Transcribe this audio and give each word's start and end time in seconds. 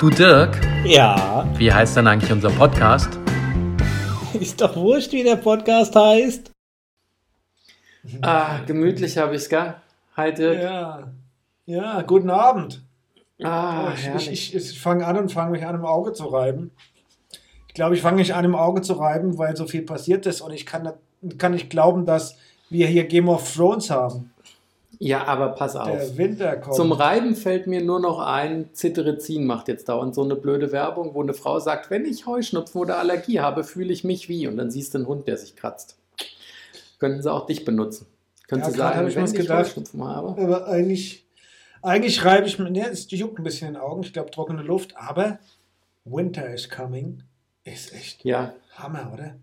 Du 0.00 0.08
Dirk, 0.08 0.58
Ja, 0.82 1.46
wie 1.58 1.70
heißt 1.70 1.94
denn 1.98 2.06
eigentlich 2.06 2.32
unser 2.32 2.48
Podcast? 2.48 3.18
ist 4.40 4.58
doch 4.58 4.74
wurscht, 4.74 5.12
wie 5.12 5.22
der 5.22 5.36
Podcast 5.36 5.94
heißt. 5.94 6.50
Ah, 8.22 8.60
gemütlich 8.66 9.18
habe 9.18 9.34
ich's, 9.34 9.50
gell? 9.50 9.74
Hi 10.16 10.32
Dirk. 10.32 10.62
Ja, 10.62 11.12
ja, 11.66 12.00
guten 12.00 12.30
Abend. 12.30 12.82
Ah, 13.42 13.92
ich 13.94 14.06
herrlich. 14.06 14.30
ich, 14.30 14.54
ich, 14.54 14.70
ich 14.72 14.80
fange 14.80 15.06
an 15.06 15.18
und 15.18 15.32
fange 15.32 15.50
mich 15.50 15.66
an, 15.66 15.74
im 15.74 15.84
Auge 15.84 16.14
zu 16.14 16.24
reiben. 16.28 16.70
Ich 17.68 17.74
glaube, 17.74 17.94
ich 17.94 18.00
fange 18.00 18.16
nicht 18.16 18.34
an, 18.34 18.46
im 18.46 18.54
Auge 18.54 18.80
zu 18.80 18.94
reiben, 18.94 19.36
weil 19.36 19.54
so 19.54 19.66
viel 19.66 19.82
passiert 19.82 20.24
ist 20.24 20.40
und 20.40 20.52
ich 20.52 20.64
kann, 20.64 20.94
kann 21.36 21.52
nicht 21.52 21.68
glauben, 21.68 22.06
dass 22.06 22.38
wir 22.70 22.86
hier 22.86 23.04
Game 23.04 23.28
of 23.28 23.54
Thrones 23.54 23.90
haben. 23.90 24.29
Ja, 25.02 25.24
aber 25.24 25.48
pass 25.48 25.74
auf. 25.76 25.90
Der 25.90 26.16
Winter 26.18 26.56
kommt. 26.58 26.76
Zum 26.76 26.92
Reiben 26.92 27.34
fällt 27.34 27.66
mir 27.66 27.82
nur 27.82 27.98
noch 28.00 28.18
ein, 28.20 28.68
Cetirizin 28.74 29.46
macht 29.46 29.66
jetzt 29.68 29.88
dauernd 29.88 30.14
so 30.14 30.22
eine 30.22 30.36
blöde 30.36 30.70
Werbung, 30.72 31.14
wo 31.14 31.22
eine 31.22 31.32
Frau 31.34 31.58
sagt, 31.58 31.90
wenn 31.90 32.04
ich 32.04 32.26
Heuschnupfen 32.26 32.80
oder 32.80 32.98
Allergie 32.98 33.40
habe, 33.40 33.64
fühle 33.64 33.92
ich 33.92 34.04
mich 34.04 34.28
wie. 34.28 34.46
Und 34.46 34.56
dann 34.58 34.70
siehst 34.70 34.92
du 34.94 34.98
einen 34.98 35.06
Hund, 35.08 35.26
der 35.26 35.38
sich 35.38 35.56
kratzt. 35.56 35.96
Könnten 36.98 37.22
sie 37.22 37.32
auch 37.32 37.46
dich 37.46 37.64
benutzen. 37.64 38.06
Können 38.46 38.62
Ja, 38.62 38.70
sie 38.70 38.76
sagen, 38.76 39.08
ich 39.08 39.16
wenn 39.16 39.24
ich 39.24 39.32
gedacht. 39.32 39.66
Heuschnupfen 39.66 40.04
habe. 40.04 40.40
aber 40.40 40.68
eigentlich, 40.68 41.24
eigentlich 41.82 42.24
reibe 42.24 42.46
ich 42.46 42.58
mir, 42.58 42.70
ne, 42.70 42.88
es 42.90 43.10
juckt 43.10 43.38
ein 43.38 43.44
bisschen 43.44 43.68
in 43.68 43.74
den 43.74 43.82
Augen, 43.82 44.02
ich 44.02 44.12
glaube 44.12 44.30
trockene 44.30 44.62
Luft, 44.62 44.96
aber 44.96 45.38
Winter 46.04 46.52
is 46.52 46.68
coming. 46.68 47.22
Ist 47.64 47.94
echt 47.94 48.24
Ja, 48.24 48.52
Hammer, 48.76 49.10
oder? 49.14 49.36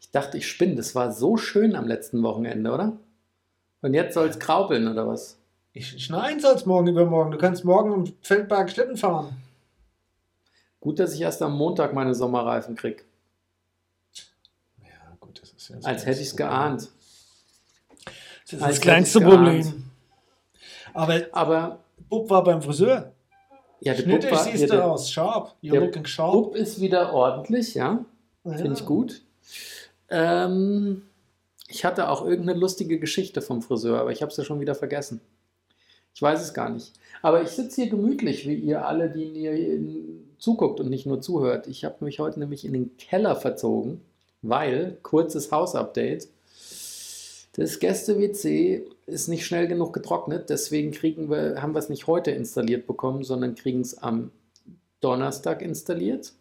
ich 0.00 0.10
dachte, 0.10 0.38
ich 0.38 0.48
spinne. 0.48 0.74
Das 0.76 0.94
war 0.94 1.12
so 1.12 1.36
schön 1.36 1.74
am 1.76 1.86
letzten 1.86 2.22
Wochenende, 2.22 2.70
oder? 2.72 2.98
Und 3.86 3.94
jetzt 3.94 4.14
soll 4.14 4.26
es 4.26 4.40
kraupeln, 4.40 4.88
oder 4.88 5.06
was? 5.06 5.38
Ich 5.72 6.04
schneien 6.04 6.40
soll 6.40 6.56
es 6.56 6.66
morgen 6.66 6.88
übermorgen. 6.88 7.30
Du 7.30 7.38
kannst 7.38 7.64
morgen 7.64 7.92
im 7.92 8.12
Feldberg 8.20 8.68
Schlitten 8.68 8.96
fahren. 8.96 9.36
Gut, 10.80 10.98
dass 10.98 11.14
ich 11.14 11.20
erst 11.20 11.40
am 11.40 11.56
Montag 11.56 11.94
meine 11.94 12.12
Sommerreifen 12.12 12.74
krieg. 12.74 13.04
Ja, 14.82 14.88
gut, 15.20 15.40
das 15.40 15.52
ist 15.52 15.68
ja 15.68 15.76
Als 15.84 16.04
hätte 16.04 16.20
ich 16.20 16.26
es 16.26 16.36
geahnt. 16.36 16.88
Das 18.42 18.54
ist 18.54 18.60
Als 18.60 18.74
das 18.74 18.80
kleinste 18.80 19.20
Problem. 19.20 19.84
Aber 20.92 21.20
Aber 21.30 21.78
Bub 22.08 22.28
war 22.28 22.42
beim 22.42 22.62
Friseur. 22.62 23.12
ja, 23.78 23.94
der 23.94 24.02
Bub, 24.02 24.10
Schnittig 24.10 24.32
war, 24.32 24.42
siehst 24.42 24.62
ja, 24.62 24.66
du 24.66 24.72
der 24.72 24.84
aus. 24.90 25.12
Sharp. 25.12 25.54
You're 25.62 25.78
looking 25.78 26.06
sharp. 26.06 26.32
Bub 26.32 26.56
ist 26.56 26.80
wieder 26.80 27.12
ordentlich, 27.12 27.74
ja. 27.74 28.04
Finde 28.42 28.72
ich 28.72 28.84
gut. 28.84 29.22
Ähm, 30.10 31.02
ich 31.68 31.84
hatte 31.84 32.08
auch 32.08 32.24
irgendeine 32.24 32.58
lustige 32.58 32.98
Geschichte 32.98 33.42
vom 33.42 33.62
Friseur, 33.62 34.00
aber 34.00 34.12
ich 34.12 34.22
habe 34.22 34.30
es 34.30 34.36
ja 34.36 34.44
schon 34.44 34.60
wieder 34.60 34.74
vergessen. 34.74 35.20
Ich 36.14 36.22
weiß 36.22 36.40
es 36.40 36.54
gar 36.54 36.70
nicht. 36.70 36.92
Aber 37.22 37.42
ich 37.42 37.50
sitze 37.50 37.82
hier 37.82 37.90
gemütlich, 37.90 38.48
wie 38.48 38.54
ihr 38.54 38.86
alle, 38.86 39.10
die 39.10 39.26
mir 39.26 39.54
zuguckt 40.38 40.80
und 40.80 40.88
nicht 40.88 41.06
nur 41.06 41.20
zuhört. 41.20 41.66
Ich 41.66 41.84
habe 41.84 42.04
mich 42.04 42.18
heute 42.20 42.38
nämlich 42.40 42.64
in 42.64 42.72
den 42.72 42.96
Keller 42.96 43.36
verzogen, 43.36 44.00
weil, 44.42 44.96
kurzes 45.02 45.52
Hausupdate, 45.52 46.28
das 47.54 47.78
Gäste-WC 47.78 48.86
ist 49.06 49.28
nicht 49.28 49.46
schnell 49.46 49.66
genug 49.66 49.92
getrocknet, 49.92 50.50
deswegen 50.50 50.90
kriegen 50.90 51.30
wir, 51.30 51.62
haben 51.62 51.74
wir 51.74 51.78
es 51.78 51.88
nicht 51.88 52.06
heute 52.06 52.30
installiert 52.30 52.86
bekommen, 52.86 53.24
sondern 53.24 53.54
kriegen 53.54 53.80
es 53.80 53.96
am 53.98 54.30
Donnerstag 55.00 55.62
installiert. 55.62 56.32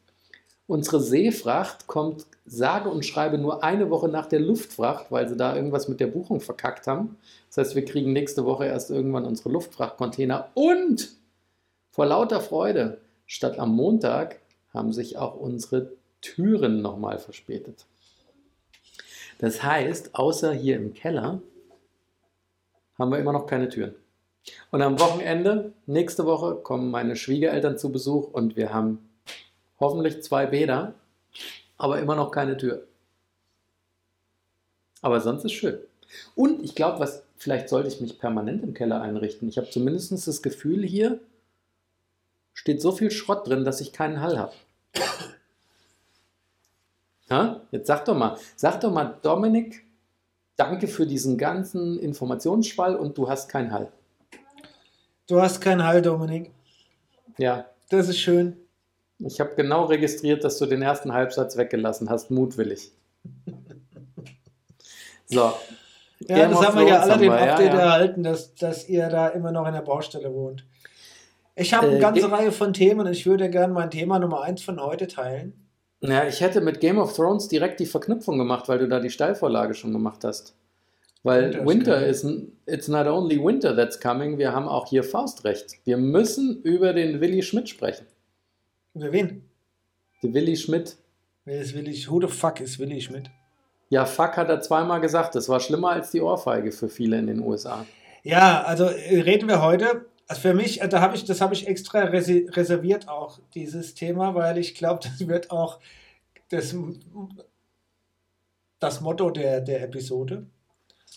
Unsere 0.68 1.00
Seefracht 1.00 1.86
kommt 1.86 2.26
sage 2.46 2.90
und 2.90 3.06
schreibe 3.06 3.38
nur 3.38 3.64
eine 3.64 3.90
Woche 3.92 4.08
nach 4.08 4.26
der 4.26 4.40
Luftfracht, 4.40 5.12
weil 5.12 5.30
sie 5.30 5.38
da 5.38 5.56
irgendwas 5.56 5.88
mit 5.88 6.00
der 6.00 6.08
Buchung 6.08 6.42
verkackt 6.42 6.88
haben. 6.88 7.18
Das 7.50 7.58
heißt, 7.58 7.76
wir 7.76 7.86
kriegen 7.86 8.14
nächste 8.14 8.46
Woche 8.46 8.66
erst 8.66 8.90
irgendwann 8.90 9.26
unsere 9.26 9.50
Luftfrachtcontainer 9.50 10.50
und 10.56 11.10
vor 11.92 12.08
lauter 12.08 12.42
Freude, 12.42 13.00
statt 13.26 13.60
am 13.60 13.76
Montag 13.76 14.40
haben 14.74 14.92
sich 14.92 15.18
auch 15.18 15.36
unsere 15.36 15.94
Türen 16.22 16.82
nochmal 16.82 17.20
verspätet. 17.20 17.86
Das 19.38 19.64
heißt, 19.64 20.16
außer 20.16 20.52
hier 20.52 20.78
im 20.78 20.94
Keller 20.94 21.42
haben 22.98 23.12
wir 23.12 23.20
immer 23.20 23.34
noch 23.34 23.46
keine 23.46 23.70
Türen. 23.70 23.96
Und 24.72 24.82
am 24.82 25.00
Wochenende, 25.00 25.74
nächste 25.86 26.26
Woche, 26.26 26.56
kommen 26.56 26.92
meine 26.92 27.16
Schwiegereltern 27.16 27.78
zu 27.78 27.92
Besuch 27.92 28.32
und 28.32 28.56
wir 28.56 28.74
haben 28.74 29.10
hoffentlich 29.80 30.24
zwei 30.24 30.46
Bäder, 30.46 30.94
aber 31.78 32.00
immer 32.00 32.16
noch 32.16 32.32
keine 32.32 32.58
Tür. 32.58 32.84
Aber 35.02 35.20
sonst 35.22 35.44
ist 35.46 35.54
schön. 35.54 35.80
Und 36.36 36.64
ich 36.64 36.76
glaube, 36.76 37.00
was 37.00 37.26
vielleicht 37.38 37.70
sollte 37.70 37.88
ich 37.88 38.02
mich 38.02 38.20
permanent 38.20 38.64
im 38.64 38.74
Keller 38.74 39.02
einrichten. 39.02 39.48
Ich 39.48 39.58
habe 39.58 39.70
zumindest 39.70 40.12
das 40.28 40.42
Gefühl, 40.42 40.84
hier 40.84 41.20
steht 42.54 42.82
so 42.82 42.92
viel 42.92 43.12
Schrott 43.12 43.48
drin, 43.48 43.66
dass 43.66 43.82
ich 43.82 43.94
keinen 43.94 44.22
Hall 44.22 44.40
habe. 44.40 44.54
Ja? 47.30 47.62
Jetzt 47.72 47.88
sag 47.88 48.06
doch 48.06 48.16
mal, 48.16 48.38
sag 48.56 48.82
doch 48.82 48.92
mal, 48.92 49.20
Dominik, 49.22 49.84
danke 50.56 50.88
für 50.88 51.06
diesen 51.06 51.38
ganzen 51.38 52.00
Informationsschwall 52.00 52.96
und 52.96 53.18
du 53.18 53.30
hast 53.30 53.50
keinen 53.50 53.72
Hall. 53.72 53.92
Du 55.28 55.42
hast 55.42 55.60
keinen 55.60 55.84
Hall, 55.84 56.02
Dominik. 56.02 56.52
Ja, 57.38 57.66
Das 57.90 58.10
ist 58.10 58.20
schön. 58.20 58.65
Ich 59.20 59.40
habe 59.40 59.56
genau 59.56 59.86
registriert, 59.86 60.44
dass 60.44 60.58
du 60.58 60.66
den 60.66 60.82
ersten 60.82 61.14
Halbsatz 61.14 61.58
weggelassen 61.58 62.10
hast, 62.10 62.32
mutwillig. 62.32 62.92
So. 65.28 65.54
Ja, 66.28 66.36
Game 66.36 66.52
das 66.52 66.66
haben 66.66 66.80
wir 66.80 66.88
ja 66.88 67.00
alle 67.00 67.18
den 67.18 67.32
wir, 67.32 67.38
ja, 67.40 67.54
Update 67.54 67.74
ja. 67.74 67.80
erhalten, 67.80 68.24
dass, 68.24 68.56
dass 68.56 68.88
ihr 68.88 69.10
da 69.10 69.28
immer 69.30 69.52
noch 69.52 69.68
in 69.68 69.74
der 69.74 69.82
Baustelle 69.82 70.34
wohnt. 70.34 70.66
Ich 71.56 71.74
habe 71.74 71.88
eine 71.88 71.98
Äh, 71.98 72.00
ganze 72.02 72.32
Reihe 72.32 72.52
von 72.52 72.74
Themen 72.74 73.02
und 73.02 73.12
ich 73.12 73.26
würde 73.26 73.50
gerne 73.50 73.74
mein 73.74 73.92
Thema 73.92 74.20
Nummer 74.20 74.42
eins 74.42 74.62
von 74.62 74.80
heute 74.82 75.08
teilen. 75.08 75.54
Ja, 76.02 76.26
ich 76.28 76.42
hätte 76.42 76.62
mit 76.62 76.80
Game 76.80 76.98
of 77.00 77.14
Thrones 77.16 77.48
direkt 77.48 77.80
die 77.80 77.86
Verknüpfung 77.86 78.38
gemacht, 78.38 78.68
weil 78.70 78.80
du 78.80 78.88
da 78.88 79.00
die 79.00 79.10
Steilvorlage 79.10 79.74
schon 79.74 79.92
gemacht 79.94 80.24
hast. 80.24 80.56
Weil 81.24 81.54
Winter 81.54 81.66
Winter, 81.66 82.08
is 82.08 82.18
is, 82.18 82.24
n- 82.24 82.52
it's 82.68 82.88
not 82.88 83.08
only 83.08 83.44
winter 83.44 83.76
that's 83.76 84.00
coming, 84.00 84.38
wir 84.38 84.54
haben 84.54 84.68
auch 84.68 84.88
hier 84.88 85.04
Faustrecht. 85.04 85.78
Wir 85.84 85.98
müssen 85.98 86.62
über 86.62 86.94
den 86.94 87.20
Willi 87.20 87.42
Schmidt 87.42 87.68
sprechen. 87.70 88.06
Über 88.96 89.12
wen? 89.12 89.44
Der 90.24 90.34
Willi 90.34 90.56
Schmidt. 90.56 90.98
Wer 91.44 91.62
ist 91.62 91.76
Willi? 91.76 91.94
Who 92.08 92.22
the 92.22 92.28
fuck 92.28 92.62
ist 92.62 92.80
Willi 92.80 93.02
Schmidt? 93.02 93.30
Ja, 93.90 94.06
fuck 94.06 94.38
hat 94.38 94.50
er 94.50 94.62
zweimal 94.62 95.02
gesagt. 95.02 95.36
Das 95.36 95.50
war 95.50 95.60
schlimmer 95.60 95.92
als 95.92 96.12
die 96.12 96.22
Ohrfeige 96.22 96.72
für 96.72 96.90
viele 96.90 97.20
in 97.20 97.28
den 97.28 97.42
USA. 97.42 97.86
Ja, 98.24 98.64
also 98.64 98.86
äh, 98.86 99.20
reden 99.22 99.48
wir 99.50 99.62
heute. 99.62 100.06
Also 100.28 100.42
für 100.42 100.54
mich, 100.54 100.82
äh, 100.82 100.88
da 100.88 101.02
habe 101.02 101.16
ich, 101.16 101.26
das 101.26 101.42
habe 101.42 101.54
ich 101.54 101.68
extra 101.68 102.00
reserviert 102.00 103.08
auch 103.10 103.40
dieses 103.54 103.94
Thema, 103.94 104.34
weil 104.34 104.58
ich 104.58 104.74
glaube, 104.76 105.02
das 105.04 105.28
wird 105.28 105.52
auch 105.52 105.80
das, 106.50 106.74
das 108.80 109.02
Motto 109.02 109.30
der, 109.30 109.60
der 109.60 109.84
Episode. 109.84 110.48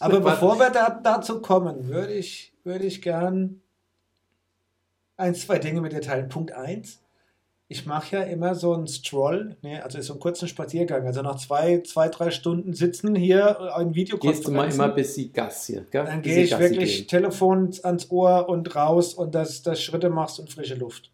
Aber 0.01 0.21
bevor 0.21 0.59
wir 0.59 0.71
da, 0.71 0.91
dazu 0.91 1.41
kommen, 1.41 1.89
würde 1.89 2.13
ich, 2.13 2.53
würde 2.65 2.85
ich 2.85 3.03
gern 3.03 3.63
ein, 5.17 5.35
zwei 5.35 5.59
Dinge 5.59 5.81
mit 5.81 5.93
dir 5.93 6.01
teilen. 6.01 6.29
Punkt 6.29 6.53
eins. 6.53 7.01
Ich 7.71 7.85
mache 7.85 8.17
ja 8.17 8.23
immer 8.23 8.55
so 8.55 8.73
einen 8.73 8.87
Stroll, 8.87 9.59
ne, 9.61 9.85
also 9.85 10.01
so 10.01 10.15
einen 10.15 10.21
kurzen 10.21 10.49
Spaziergang. 10.49 11.07
Also 11.07 11.21
nach 11.21 11.37
zwei, 11.37 11.83
zwei, 11.83 12.09
drei 12.09 12.31
Stunden 12.31 12.73
sitzen 12.73 13.15
hier 13.15 13.75
äh, 13.77 13.83
in 13.83 13.95
Videokonferenzen. 13.95 14.33
Gehst 14.33 14.49
du 14.49 14.53
mal 14.53 14.87
immer 14.87 14.95
bis 14.95 15.33
Gas 15.35 15.67
hier, 15.67 15.85
gell? 15.91 16.07
Dann 16.07 16.23
gehe 16.23 16.45
ich 16.45 16.51
Gassi 16.51 16.63
wirklich 16.63 16.97
gehen. 16.97 17.09
Telefon 17.09 17.75
ans 17.83 18.11
Ohr 18.11 18.49
und 18.49 18.75
raus 18.75 19.13
und 19.13 19.35
das, 19.35 19.63
das 19.63 19.83
Schritte 19.83 20.09
machst 20.09 20.41
und 20.41 20.51
frische 20.51 20.77
Luft. 20.77 21.11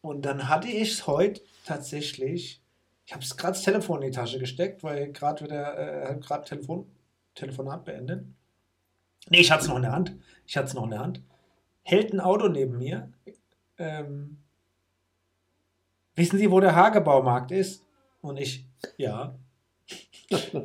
Und 0.00 0.26
dann 0.26 0.48
hatte 0.48 0.66
ich 0.66 0.92
es 0.92 1.06
heute 1.06 1.42
tatsächlich, 1.64 2.60
ich 3.06 3.12
habe 3.12 3.22
es 3.22 3.36
gerade 3.36 3.52
das 3.52 3.62
Telefon 3.62 4.02
in 4.02 4.10
die 4.10 4.16
Tasche 4.16 4.40
gesteckt, 4.40 4.82
weil 4.82 5.12
gerade 5.12 5.44
wieder, 5.44 6.10
äh, 6.10 6.16
gerade 6.18 6.44
Telefon, 6.44 6.86
Telefonat 7.36 7.84
beendet. 7.84 8.24
Nee, 9.30 9.40
ich 9.40 9.50
hatte 9.52 9.62
es 9.62 9.68
noch 9.68 9.76
in 9.76 9.82
der 9.82 9.92
Hand. 9.92 10.16
Ich 10.44 10.56
hatte 10.56 10.66
es 10.66 10.74
noch 10.74 10.84
in 10.84 10.90
der 10.90 11.00
Hand. 11.00 11.22
Hält 11.82 12.12
ein 12.12 12.20
Auto 12.20 12.48
neben 12.48 12.78
mir. 12.78 13.12
Ähm, 13.78 14.38
wissen 16.16 16.38
Sie, 16.38 16.50
wo 16.50 16.60
der 16.60 16.74
Hagebaumarkt 16.74 17.50
ist? 17.50 17.84
Und 18.20 18.38
ich, 18.38 18.64
ja. 18.96 19.34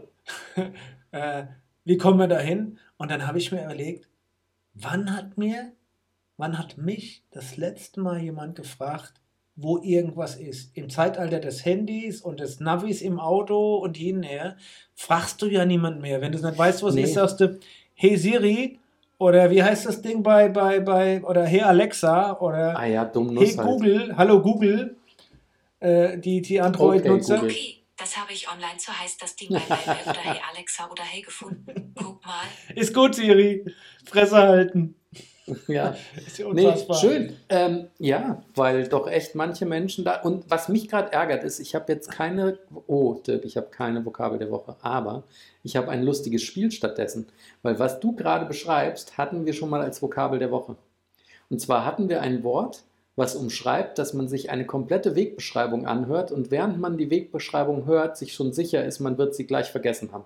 äh, 1.11 1.43
wie 1.85 1.97
kommen 1.97 2.19
wir 2.19 2.27
da 2.27 2.39
hin? 2.39 2.77
Und 2.97 3.11
dann 3.11 3.25
habe 3.27 3.37
ich 3.37 3.51
mir 3.51 3.63
überlegt, 3.63 4.07
wann 4.73 5.15
hat 5.15 5.37
mir, 5.37 5.71
wann 6.37 6.57
hat 6.57 6.77
mich 6.77 7.23
das 7.31 7.57
letzte 7.57 7.99
Mal 8.01 8.19
jemand 8.19 8.55
gefragt, 8.55 9.13
wo 9.55 9.77
irgendwas 9.77 10.35
ist? 10.37 10.75
Im 10.77 10.89
Zeitalter 10.89 11.39
des 11.39 11.65
Handys 11.65 12.21
und 12.21 12.39
des 12.39 12.59
Navis 12.59 13.01
im 13.01 13.19
Auto 13.19 13.75
und 13.77 13.97
hin 13.97 14.17
und 14.17 14.23
her, 14.23 14.55
fragst 14.95 15.41
du 15.41 15.47
ja 15.47 15.65
niemand 15.65 16.01
mehr. 16.01 16.21
Wenn 16.21 16.31
du 16.31 16.39
nicht 16.39 16.57
weißt, 16.57 16.83
was 16.83 16.95
Nee. 16.95 17.03
ist, 17.03 17.13
sagst 17.15 17.39
du, 17.41 17.59
hey 17.93 18.15
Siri, 18.17 18.79
oder 19.17 19.51
wie 19.51 19.61
heißt 19.61 19.85
das 19.85 20.01
Ding 20.01 20.23
bei, 20.23 20.47
bei, 20.47 20.79
bei, 20.79 21.21
oder 21.23 21.43
hey 21.45 21.61
Alexa, 21.61 22.39
oder 22.39 22.77
Ah 22.79 22.85
ja, 22.85 23.11
hey 23.13 23.47
halt. 23.47 23.57
Google, 23.57 24.15
hallo 24.15 24.41
Google, 24.41 24.95
äh, 25.79 26.17
die, 26.17 26.41
die 26.41 26.61
Android-Nutzer. 26.61 27.35
Google. 27.35 27.51
Okay, 27.51 27.83
das 27.97 28.17
habe 28.17 28.31
ich 28.33 28.49
online 28.51 28.77
zu 28.77 28.97
heißt 28.97 29.21
das 29.21 29.35
Ding 29.35 29.49
bei 29.49 29.59
Mail 29.59 29.97
oder 30.05 30.19
Hey 30.21 30.41
Alexa 30.53 30.89
oder 30.89 31.03
Hey 31.03 31.21
gefunden. 31.21 31.93
Guck 31.95 32.25
mal. 32.25 32.43
Ist 32.75 32.93
gut, 32.93 33.15
Siri. 33.15 33.65
Fresse 34.05 34.37
halten. 34.37 34.95
Ja, 35.67 35.95
ist 36.15 36.37
ja 36.37 36.53
nee, 36.53 36.71
schön. 36.99 37.35
Ähm, 37.49 37.87
ja, 37.97 38.43
weil 38.55 38.87
doch 38.87 39.07
echt 39.07 39.35
manche 39.35 39.65
Menschen 39.65 40.05
da. 40.05 40.21
Und 40.21 40.49
was 40.49 40.69
mich 40.69 40.87
gerade 40.87 41.11
ärgert, 41.11 41.43
ist, 41.43 41.59
ich 41.59 41.75
habe 41.75 41.91
jetzt 41.91 42.11
keine. 42.11 42.59
Oh, 42.87 43.15
Dirk, 43.25 43.45
ich 43.45 43.57
habe 43.57 43.67
keine 43.67 44.05
Vokabel 44.05 44.37
der 44.39 44.51
Woche. 44.51 44.75
Aber 44.81 45.23
ich 45.63 45.75
habe 45.75 45.89
ein 45.89 46.03
lustiges 46.03 46.43
Spiel 46.43 46.71
stattdessen. 46.71 47.27
Weil 47.63 47.79
was 47.79 47.99
du 47.99 48.15
gerade 48.15 48.45
beschreibst, 48.45 49.17
hatten 49.17 49.45
wir 49.45 49.53
schon 49.53 49.69
mal 49.69 49.81
als 49.81 50.01
Vokabel 50.01 50.39
der 50.39 50.51
Woche. 50.51 50.75
Und 51.49 51.59
zwar 51.59 51.85
hatten 51.85 52.09
wir 52.09 52.21
ein 52.21 52.43
Wort, 52.43 52.83
was 53.19 53.36
umschreibt, 53.36 54.00
dass 54.00 54.13
man 54.13 54.27
sich 54.27 54.50
eine 54.50 54.66
komplette 54.66 55.16
Wegbeschreibung 55.16 55.86
anhört 55.86 56.31
und 56.31 56.50
während 56.50 56.80
man 56.80 56.98
die 56.98 57.12
Wegbeschreibung 57.12 57.86
hört, 57.86 58.18
sich 58.18 58.33
schon 58.33 58.54
sicher 58.54 58.83
ist, 58.83 59.00
man 59.00 59.19
wird 59.19 59.36
sie 59.36 59.45
gleich 59.45 59.69
vergessen 59.69 60.12
haben. 60.12 60.25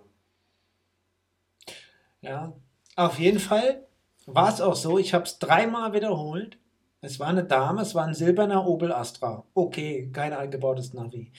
Ja, 2.22 2.54
auf 2.96 3.20
jeden 3.20 3.40
Fall 3.40 3.86
war 4.26 4.54
es 4.54 4.62
auch 4.62 4.76
so. 4.76 4.98
Ich 4.98 5.14
habe 5.14 5.26
es 5.26 5.40
dreimal 5.40 5.92
wiederholt. 5.94 6.58
Es 7.02 7.20
war 7.20 7.28
eine 7.28 7.44
Dame, 7.44 7.82
es 7.82 7.96
war 7.96 8.06
ein 8.06 8.14
silberner 8.14 8.66
Opel 8.66 8.94
Astra. 8.94 9.44
Okay, 9.54 10.10
kein 10.14 10.32
eingebautes 10.32 10.94
Navi. 10.94 11.34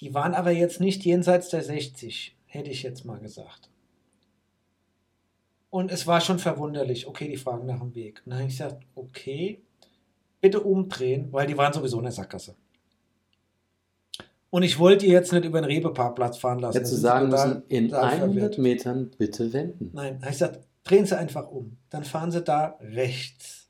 Die 0.00 0.12
waren 0.14 0.34
aber 0.34 0.50
jetzt 0.50 0.80
nicht 0.80 1.04
jenseits 1.04 1.50
der 1.50 1.62
60, 1.62 2.36
hätte 2.46 2.70
ich 2.70 2.82
jetzt 2.82 3.04
mal 3.04 3.20
gesagt. 3.20 3.70
Und 5.70 5.92
es 5.92 6.06
war 6.06 6.20
schon 6.20 6.38
verwunderlich. 6.38 7.06
Okay, 7.06 7.28
die 7.28 7.36
fragen 7.36 7.66
nach 7.66 7.80
dem 7.80 7.94
Weg. 7.94 8.22
Und 8.24 8.30
dann 8.30 8.40
habe 8.40 8.48
ich 8.48 8.56
gesagt, 8.56 8.82
okay, 8.94 9.62
bitte 10.40 10.60
umdrehen, 10.60 11.28
weil 11.32 11.46
die 11.46 11.56
waren 11.56 11.72
sowieso 11.72 11.98
in 11.98 12.04
der 12.04 12.12
Sackgasse. 12.12 12.54
Und 14.50 14.62
ich 14.62 14.78
wollte 14.78 15.04
die 15.04 15.12
jetzt 15.12 15.32
nicht 15.32 15.44
über 15.44 15.60
den 15.60 15.66
Rewe-Parkplatz 15.66 16.38
fahren 16.38 16.58
lassen. 16.60 16.80
Das 16.80 16.90
ist 16.90 17.02
sagen 17.02 17.28
müssen, 17.28 17.62
in 17.68 17.90
total 17.90 18.04
100 18.04 18.32
verwirrt. 18.32 18.58
Metern 18.58 19.10
bitte 19.18 19.52
wenden. 19.52 19.90
Nein, 19.92 20.14
habe 20.20 20.26
ich 20.26 20.38
gesagt, 20.38 20.60
drehen 20.84 21.04
Sie 21.04 21.18
einfach 21.18 21.48
um. 21.50 21.76
Dann 21.90 22.04
fahren 22.04 22.30
Sie 22.30 22.42
da 22.42 22.78
rechts. 22.80 23.68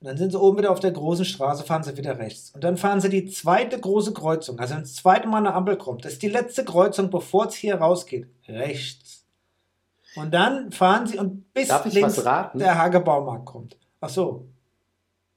Und 0.00 0.08
dann 0.08 0.16
sind 0.18 0.32
Sie 0.32 0.40
oben 0.40 0.58
wieder 0.58 0.70
auf 0.70 0.80
der 0.80 0.90
großen 0.92 1.24
Straße, 1.24 1.64
fahren 1.64 1.82
Sie 1.82 1.96
wieder 1.96 2.18
rechts. 2.18 2.50
Und 2.54 2.62
dann 2.64 2.76
fahren 2.76 3.00
Sie 3.00 3.08
die 3.08 3.26
zweite 3.26 3.78
große 3.80 4.12
Kreuzung. 4.12 4.58
Also 4.58 4.74
wenn 4.74 4.82
das 4.82 4.94
zweite 4.96 5.28
Mal 5.28 5.38
eine 5.38 5.54
Ampel 5.54 5.76
kommt, 5.76 6.04
das 6.04 6.14
ist 6.14 6.22
die 6.22 6.28
letzte 6.28 6.64
Kreuzung, 6.64 7.08
bevor 7.08 7.46
es 7.46 7.54
hier 7.54 7.76
rausgeht. 7.76 8.26
Rechts. 8.48 9.24
Und 10.16 10.34
dann 10.34 10.72
fahren 10.72 11.06
Sie 11.06 11.18
und 11.18 11.52
bis 11.54 11.68
Darf 11.68 11.86
ich 11.86 11.94
links 11.94 12.18
was 12.18 12.24
raten? 12.26 12.58
der 12.58 12.76
Hagebaumarkt 12.76 13.46
kommt. 13.46 13.78
Ach 14.00 14.08
so. 14.08 14.46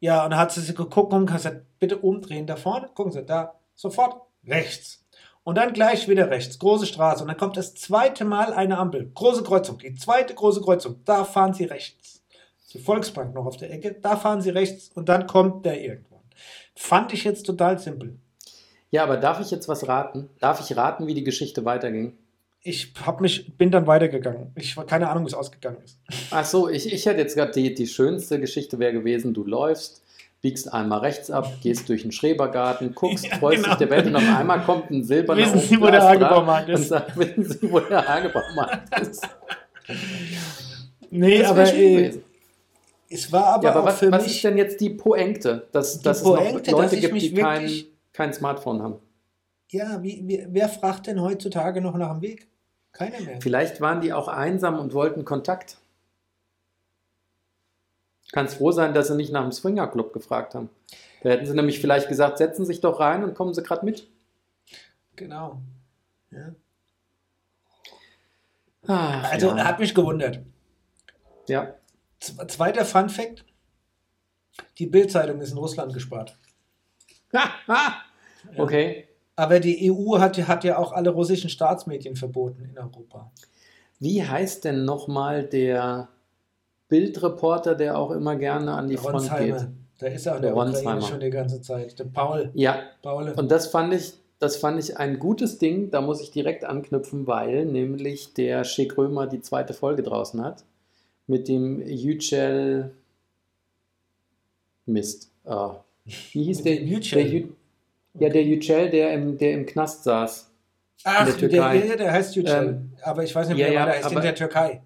Ja, 0.03 0.25
und 0.25 0.31
dann 0.31 0.39
hat 0.39 0.51
sie 0.51 0.59
sich 0.59 0.75
geguckt 0.75 1.13
und 1.13 1.27
gesagt, 1.27 1.61
bitte 1.79 1.97
umdrehen 1.97 2.45
da 2.45 2.57
vorne. 2.57 2.89
Gucken 2.93 3.13
Sie, 3.13 3.23
da, 3.23 3.53
sofort 3.73 4.21
rechts. 4.45 5.05
Und 5.45 5.57
dann 5.57 5.71
gleich 5.71 6.09
wieder 6.09 6.29
rechts, 6.29 6.59
große 6.59 6.87
Straße. 6.87 7.23
Und 7.23 7.29
dann 7.29 7.37
kommt 7.37 7.55
das 7.55 7.73
zweite 7.73 8.25
Mal 8.25 8.51
eine 8.51 8.79
Ampel, 8.79 9.09
große 9.13 9.43
Kreuzung, 9.43 9.77
die 9.77 9.95
zweite 9.95 10.33
große 10.33 10.59
Kreuzung. 10.59 10.99
Da 11.05 11.23
fahren 11.23 11.53
Sie 11.53 11.63
rechts. 11.63 12.21
Die 12.73 12.79
Volksbank 12.79 13.33
noch 13.33 13.45
auf 13.45 13.55
der 13.55 13.71
Ecke, 13.71 13.93
da 13.93 14.17
fahren 14.17 14.41
Sie 14.41 14.49
rechts 14.49 14.89
und 14.93 15.07
dann 15.07 15.25
kommt 15.25 15.65
der 15.65 15.81
irgendwann. 15.81 16.19
Fand 16.75 17.13
ich 17.13 17.23
jetzt 17.23 17.45
total 17.45 17.79
simpel. 17.79 18.19
Ja, 18.91 19.03
aber 19.03 19.15
darf 19.15 19.39
ich 19.39 19.51
jetzt 19.51 19.69
was 19.69 19.87
raten? 19.87 20.29
Darf 20.41 20.59
ich 20.59 20.75
raten, 20.75 21.07
wie 21.07 21.13
die 21.13 21.23
Geschichte 21.23 21.63
weiterging? 21.63 22.17
Ich 22.65 22.93
hab 23.05 23.19
mich, 23.19 23.57
bin 23.57 23.71
dann 23.71 23.87
weitergegangen. 23.87 24.53
Ich 24.55 24.77
habe 24.77 24.87
keine 24.87 25.09
Ahnung, 25.09 25.25
wie 25.25 25.27
es 25.27 25.33
ausgegangen 25.33 25.77
ist. 25.83 25.99
Ach 26.31 26.45
so, 26.45 26.69
ich, 26.69 26.91
ich 26.91 27.05
hätte 27.05 27.19
jetzt 27.19 27.35
gerade 27.35 27.51
die, 27.51 27.73
die 27.73 27.87
schönste 27.87 28.39
Geschichte 28.39 28.79
wäre 28.79 28.93
gewesen, 28.93 29.33
du 29.33 29.43
läufst, 29.43 30.01
biegst 30.39 30.71
einmal 30.71 30.99
rechts 30.99 31.29
ab, 31.29 31.51
gehst 31.61 31.89
durch 31.89 32.03
den 32.03 32.13
Schrebergarten, 32.13 32.95
guckst, 32.95 33.25
Ja, 33.29 33.35
freust 33.35 33.63
genau. 33.63 33.75
dich 33.75 33.79
der 33.79 33.89
Welt 33.89 34.07
und 34.07 34.15
auf 34.15 34.37
einmal 34.37 34.61
kommt 34.63 34.89
ein 34.91 35.03
silberner 35.03 35.41
Wissen 35.41 35.59
Sie, 35.59 35.81
wo 35.81 35.87
der 35.87 36.03
Hagebaumarkt 36.03 36.69
ist? 36.69 36.87
Sagt, 36.87 37.17
wissen 37.17 37.43
Sie, 37.43 37.69
wo 37.69 37.81
der 37.81 38.07
Hagebaumarkt 38.07 38.99
ist? 39.01 39.27
Nee, 41.11 41.43
aber 41.43 41.73
äh, 41.73 42.17
es 43.09 43.31
war 43.31 43.45
aber, 43.45 43.63
ja, 43.65 43.71
aber 43.71 43.85
was, 43.85 43.99
für 43.99 44.11
was 44.11 44.23
mich. 44.23 44.35
ist 44.35 44.43
denn 44.45 44.57
jetzt 44.57 44.79
die 44.79 44.89
Poengte? 44.89 45.67
Dass, 45.73 45.97
Die 45.99 46.03
dass 46.03 46.19
es 46.19 46.23
Pointe, 46.23 46.71
noch 46.71 46.79
Leute 46.79 46.97
gibt, 46.97 47.21
die 47.21 47.33
kein, 47.33 47.69
kein 48.13 48.33
Smartphone 48.33 48.81
haben. 48.81 48.95
Ja, 49.69 50.01
wie, 50.01 50.23
wie, 50.25 50.47
wer 50.49 50.69
fragt 50.69 51.07
denn 51.07 51.21
heutzutage 51.21 51.81
noch 51.81 51.97
nach 51.97 52.13
dem 52.13 52.21
Weg? 52.21 52.47
Keiner 52.93 53.19
mehr. 53.21 53.41
Vielleicht 53.41 53.81
waren 53.81 54.01
die 54.01 54.13
auch 54.13 54.27
einsam 54.27 54.79
und 54.79 54.93
wollten 54.93 55.25
Kontakt. 55.25 55.77
Kannst 58.31 58.57
froh 58.57 58.71
sein, 58.71 58.93
dass 58.93 59.07
sie 59.09 59.15
nicht 59.15 59.31
nach 59.31 59.41
dem 59.43 59.51
Swingerclub 59.51 60.13
gefragt 60.13 60.55
haben. 60.55 60.69
Da 61.21 61.29
hätten 61.29 61.45
sie 61.45 61.53
nämlich 61.53 61.79
vielleicht 61.79 62.07
gesagt, 62.09 62.37
setzen 62.37 62.65
Sie 62.65 62.73
sich 62.73 62.81
doch 62.81 62.99
rein 62.99 63.23
und 63.23 63.35
kommen 63.35 63.53
Sie 63.53 63.61
gerade 63.63 63.85
mit. 63.85 64.07
Genau. 65.15 65.61
Ja. 66.31 66.53
Ach, 68.87 69.31
Also 69.31 69.49
ja. 69.49 69.63
hat 69.65 69.79
mich 69.79 69.93
gewundert. 69.95 70.39
ja. 71.47 71.75
Z- 72.19 72.51
Zweiter 72.51 72.85
Fun 72.85 73.09
Fact: 73.09 73.45
Die 74.79 74.85
Bildzeitung 74.87 75.41
ist 75.41 75.51
in 75.51 75.57
Russland 75.57 75.93
gespart. 75.93 76.37
Ha. 77.67 78.01
Okay. 78.57 79.07
Aber 79.35 79.59
die 79.59 79.91
EU 79.91 80.19
hat, 80.19 80.37
hat 80.47 80.63
ja 80.63 80.77
auch 80.77 80.91
alle 80.91 81.09
russischen 81.09 81.49
Staatsmedien 81.49 82.15
verboten 82.15 82.65
in 82.65 82.77
Europa. 82.77 83.31
Wie 83.99 84.23
heißt 84.23 84.65
denn 84.65 84.85
nochmal 84.85 85.43
der 85.43 86.09
Bildreporter, 86.89 87.73
der 87.75 87.97
auch 87.97 88.11
immer 88.11 88.35
gerne 88.35 88.73
an 88.73 88.87
die 88.87 88.97
Front 88.97 89.31
geht? 89.37 89.67
Der 90.01 90.13
ist 90.13 90.25
ja 90.25 90.35
in 90.35 90.41
Der 90.41 90.53
der 90.53 90.57
Ukraine 90.57 91.01
schon 91.01 91.19
die 91.19 91.29
ganze 91.29 91.61
Zeit. 91.61 91.97
Der 91.97 92.05
Paul. 92.05 92.51
Ja, 92.53 92.81
Paul. 93.01 93.29
und 93.31 93.49
das 93.49 93.67
fand 93.67 93.93
ich, 93.93 94.13
das 94.39 94.57
fand 94.57 94.79
ich 94.79 94.97
ein 94.97 95.17
gutes 95.17 95.57
Ding. 95.57 95.89
Da 95.89 96.01
muss 96.01 96.21
ich 96.21 96.31
direkt 96.31 96.65
anknüpfen, 96.65 97.25
weil 97.25 97.65
nämlich 97.65 98.33
der 98.33 98.65
Schick 98.65 98.97
Römer 98.97 99.27
die 99.27 99.41
zweite 99.41 99.73
Folge 99.73 100.03
draußen 100.03 100.43
hat. 100.43 100.65
Mit 101.25 101.47
dem 101.47 101.81
Yücel 101.81 102.91
Mist. 104.85 105.31
Ah. 105.45 105.75
Wie 106.03 106.43
hieß 106.43 106.63
der? 106.63 106.81
Yücel? 106.81 107.55
Ja, 108.19 108.29
der 108.29 108.43
Yücel, 108.43 108.89
der 108.89 109.13
im, 109.13 109.37
der 109.37 109.53
im 109.53 109.65
Knast 109.65 110.03
saß. 110.03 110.49
Ach, 111.05 111.25
der 111.25 111.37
Türkei. 111.37 111.79
der, 111.79 111.97
der 111.97 112.11
heißt 112.11 112.35
Yücel. 112.35 112.67
Ähm, 112.67 112.93
aber 113.01 113.23
ich 113.23 113.33
weiß 113.35 113.47
nicht, 113.49 113.57
wie 113.57 113.61
ja, 113.61 113.67
der 113.67 113.73
ja, 113.75 113.85
der 113.85 113.95
heißt 113.95 114.05
in 114.05 114.11
aber- 114.17 114.21
der 114.21 114.35
Türkei. 114.35 114.81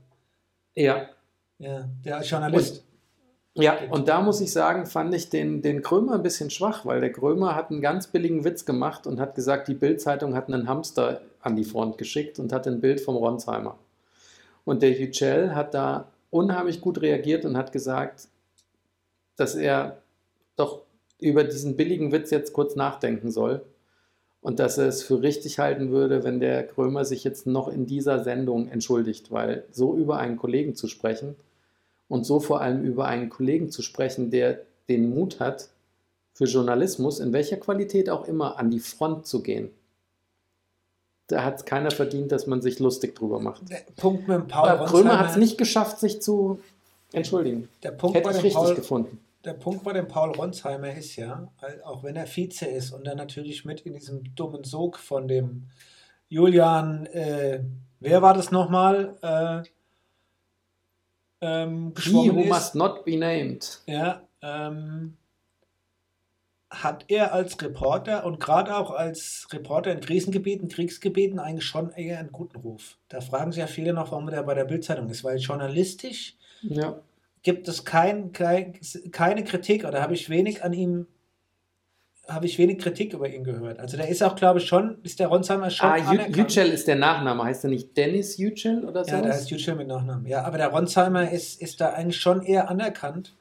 Ja, 0.75 1.09
Ja, 1.59 1.89
der 2.05 2.19
ist 2.19 2.29
Journalist. 2.29 2.83
Ja, 3.55 3.75
und 3.89 4.07
da 4.07 4.21
muss 4.21 4.39
ich 4.39 4.51
sagen, 4.53 4.85
fand 4.85 5.15
ich 5.15 5.29
den, 5.31 5.63
den 5.63 5.81
Krömer 5.81 6.13
ein 6.13 6.21
bisschen 6.21 6.51
schwach, 6.51 6.85
weil 6.85 7.01
der 7.01 7.11
Krömer 7.11 7.55
hat 7.55 7.71
einen 7.71 7.81
ganz 7.81 8.05
billigen 8.05 8.43
Witz 8.43 8.65
gemacht 8.65 9.07
und 9.07 9.19
hat 9.19 9.33
gesagt, 9.33 9.67
die 9.67 9.73
Bild-Zeitung 9.73 10.35
hat 10.35 10.47
einen 10.47 10.67
Hamster 10.69 11.21
an 11.41 11.55
die 11.55 11.63
Front 11.63 11.97
geschickt 11.97 12.37
und 12.37 12.53
hat 12.53 12.67
ein 12.67 12.79
Bild 12.81 13.01
vom 13.01 13.15
Ronsheimer. 13.15 13.75
Und 14.63 14.83
der 14.83 14.91
Yücel 14.91 15.55
hat 15.55 15.73
da 15.73 16.07
unheimlich 16.29 16.81
gut 16.81 17.01
reagiert 17.01 17.45
und 17.45 17.57
hat 17.57 17.71
gesagt, 17.71 18.27
dass 19.37 19.55
er 19.55 19.97
doch 20.55 20.83
über 21.19 21.43
diesen 21.43 21.75
billigen 21.75 22.11
Witz 22.11 22.29
jetzt 22.31 22.53
kurz 22.53 22.75
nachdenken 22.75 23.31
soll 23.31 23.61
und 24.41 24.59
dass 24.59 24.77
er 24.77 24.87
es 24.87 25.03
für 25.03 25.21
richtig 25.21 25.59
halten 25.59 25.91
würde, 25.91 26.23
wenn 26.23 26.39
der 26.39 26.65
Krömer 26.65 27.05
sich 27.05 27.23
jetzt 27.23 27.47
noch 27.47 27.67
in 27.67 27.85
dieser 27.85 28.23
Sendung 28.23 28.69
entschuldigt, 28.69 29.31
weil 29.31 29.65
so 29.71 29.95
über 29.95 30.19
einen 30.19 30.37
Kollegen 30.37 30.75
zu 30.75 30.87
sprechen, 30.87 31.35
und 32.07 32.25
so 32.25 32.39
vor 32.39 32.61
allem 32.61 32.83
über 32.83 33.05
einen 33.05 33.29
Kollegen 33.29 33.69
zu 33.69 33.81
sprechen, 33.81 34.31
der 34.31 34.61
den 34.89 35.13
Mut 35.13 35.39
hat, 35.39 35.69
für 36.33 36.45
Journalismus, 36.45 37.19
in 37.19 37.33
welcher 37.33 37.57
Qualität 37.57 38.09
auch 38.09 38.27
immer, 38.27 38.59
an 38.59 38.69
die 38.69 38.79
Front 38.79 39.25
zu 39.25 39.41
gehen. 39.41 39.71
Da 41.25 41.43
hat 41.43 41.57
es 41.57 41.65
keiner 41.65 41.91
verdient, 41.91 42.31
dass 42.31 42.47
man 42.47 42.61
sich 42.61 42.79
lustig 42.79 43.15
drüber 43.15 43.39
macht. 43.39 43.69
Der 43.69 43.81
Punkt 43.95 44.27
mit 44.27 44.37
dem 44.37 44.47
Paul 44.47 44.69
Aber 44.69 44.85
Krömer 44.85 45.19
hat 45.19 45.31
es 45.31 45.35
nicht 45.35 45.57
geschafft, 45.57 45.99
sich 45.99 46.21
zu 46.21 46.59
entschuldigen. 47.11 47.67
Der 47.83 47.91
Punkt, 47.91 48.15
Hätte 48.15 48.29
ich 48.29 48.35
richtig 48.35 48.53
Paul, 48.53 48.75
gefunden. 48.75 49.19
Der 49.43 49.53
Punkt 49.53 49.83
bei 49.83 49.93
dem 49.93 50.07
Paul 50.07 50.31
Ronsheimer 50.31 50.93
ist 50.93 51.15
ja, 51.15 51.51
auch 51.85 52.03
wenn 52.03 52.15
er 52.15 52.27
Vize 52.27 52.65
ist 52.65 52.91
und 52.91 53.05
dann 53.05 53.17
natürlich 53.17 53.65
mit 53.65 53.81
in 53.81 53.93
diesem 53.93 54.35
dummen 54.35 54.63
Sog 54.63 54.97
von 54.99 55.27
dem 55.27 55.69
Julian, 56.29 57.05
äh, 57.07 57.63
wer 57.99 58.21
war 58.21 58.33
das 58.33 58.51
nochmal, 58.51 59.15
äh, 59.21 59.67
ähm, 61.39 61.89
He 61.89 61.93
geschwommen 61.93 62.35
who 62.35 62.41
ist, 62.41 62.49
must 62.49 62.75
not 62.75 63.05
be 63.05 63.17
named. 63.17 63.81
ja, 63.85 64.21
ähm, 64.41 65.15
hat 66.69 67.05
er 67.07 67.33
als 67.33 67.61
Reporter 67.61 68.25
und 68.25 68.41
gerade 68.41 68.75
auch 68.75 68.91
als 68.91 69.47
Reporter 69.53 69.91
in 69.93 70.01
Krisengebieten, 70.01 70.67
Kriegsgebieten 70.67 71.39
eigentlich 71.39 71.63
schon 71.65 71.91
eher 71.91 72.19
einen 72.19 72.31
guten 72.33 72.57
Ruf. 72.57 72.97
Da 73.07 73.21
fragen 73.21 73.53
sich 73.53 73.61
ja 73.61 73.67
viele 73.67 73.93
noch, 73.93 74.11
warum 74.11 74.27
er 74.27 74.43
bei 74.43 74.53
der 74.53 74.65
Bildzeitung 74.65 75.09
ist, 75.09 75.23
weil 75.23 75.37
journalistisch 75.37 76.35
Ja. 76.61 76.99
Gibt 77.43 77.67
es 77.67 77.85
kein, 77.85 78.31
kein, 78.33 78.79
keine 79.11 79.43
Kritik 79.43 79.85
oder 79.85 80.01
habe 80.01 80.13
ich 80.13 80.29
wenig 80.29 80.63
an 80.63 80.73
ihm, 80.73 81.07
habe 82.27 82.45
ich 82.45 82.57
wenig 82.57 82.79
Kritik 82.79 83.13
über 83.13 83.29
ihn 83.29 83.43
gehört. 83.43 83.79
Also 83.79 83.95
der 83.95 84.09
ist 84.09 84.21
auch, 84.21 84.35
glaube 84.35 84.59
ich, 84.59 84.67
schon, 84.67 84.97
ist 85.03 85.19
der 85.19 85.27
Ronsheimer 85.27 85.69
schon 85.69 85.89
Ah. 85.89 86.13
Yücel 86.27 86.67
ist 86.69 86.87
der 86.87 86.97
Nachname. 86.97 87.43
Heißt 87.43 87.63
er 87.63 87.69
nicht 87.69 87.95
Dennis 87.95 88.37
Yücel 88.37 88.83
oder 88.83 89.05
so? 89.05 89.11
Ja, 89.11 89.21
der 89.21 89.33
heißt 89.33 89.49
Yücel 89.49 89.75
mit 89.75 89.87
Nachnamen. 89.87 90.25
Ja, 90.25 90.43
aber 90.43 90.57
der 90.57 90.67
Ronsheimer 90.67 91.31
ist, 91.31 91.61
ist 91.61 91.79
da 91.79 91.93
eigentlich 91.93 92.19
schon 92.19 92.41
eher 92.41 92.69
anerkannt. 92.69 93.33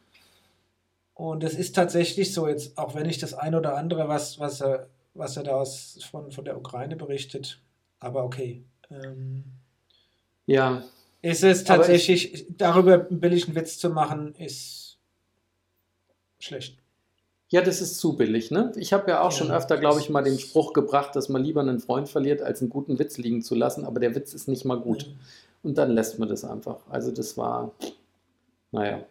Und 1.15 1.43
es 1.43 1.55
ist 1.55 1.75
tatsächlich 1.75 2.35
so, 2.35 2.47
jetzt, 2.47 2.77
auch 2.77 2.95
wenn 2.95 3.07
ich 3.07 3.19
das 3.19 3.33
ein 3.33 3.55
oder 3.55 3.77
andere, 3.77 4.07
was, 4.07 4.39
was 4.39 4.61
er, 4.61 4.89
was 5.15 5.37
er 5.37 5.45
da 5.45 5.53
aus, 5.53 5.99
von, 6.11 6.31
von 6.31 6.45
der 6.45 6.59
Ukraine 6.59 6.95
berichtet, 6.95 7.59
aber 7.99 8.23
okay. 8.23 8.63
Ähm, 8.91 9.45
ja. 10.45 10.83
Ist 11.23 11.43
es 11.43 11.65
tatsächlich, 11.65 12.47
darüber 12.57 13.07
einen 13.09 13.21
billigen 13.21 13.55
Witz 13.55 13.79
zu 13.79 13.91
machen, 13.91 14.35
ist 14.37 14.99
schlecht. 16.39 16.79
Ja, 17.49 17.63
das 17.63 17.81
ist 17.81 17.99
zu 17.99 18.17
billig, 18.17 18.51
ne? 18.51 18.73
Ich 18.77 18.93
habe 18.93 19.11
ja 19.11 19.21
auch 19.21 19.31
Ja, 19.31 19.39
schon 19.39 19.51
öfter, 19.53 19.77
glaube 19.77 20.01
ich, 20.01 20.11
mal 20.11 20.23
den 20.23 20.39
Spruch 20.39 20.73
gebracht, 20.73 21.15
dass 21.15 21.29
man 21.29 21.45
lieber 21.45 21.61
einen 21.61 21.79
Freund 21.79 22.09
verliert, 22.09 22.43
als 22.43 22.61
einen 22.61 22.71
guten 22.71 22.99
Witz 22.99 23.19
liegen 23.19 23.41
zu 23.43 23.55
lassen, 23.55 23.85
aber 23.85 24.01
der 24.01 24.15
Witz 24.17 24.35
ist 24.35 24.49
nicht 24.49 24.65
mal 24.65 24.81
gut. 24.81 25.15
Und 25.63 25.79
dann 25.79 25.93
lässt 25.93 26.19
man 26.19 26.29
das 26.29 26.45
einfach. 26.45 26.79
Also 26.89 27.13
das 27.13 27.37
war, 27.37 27.73
naja. 28.73 29.05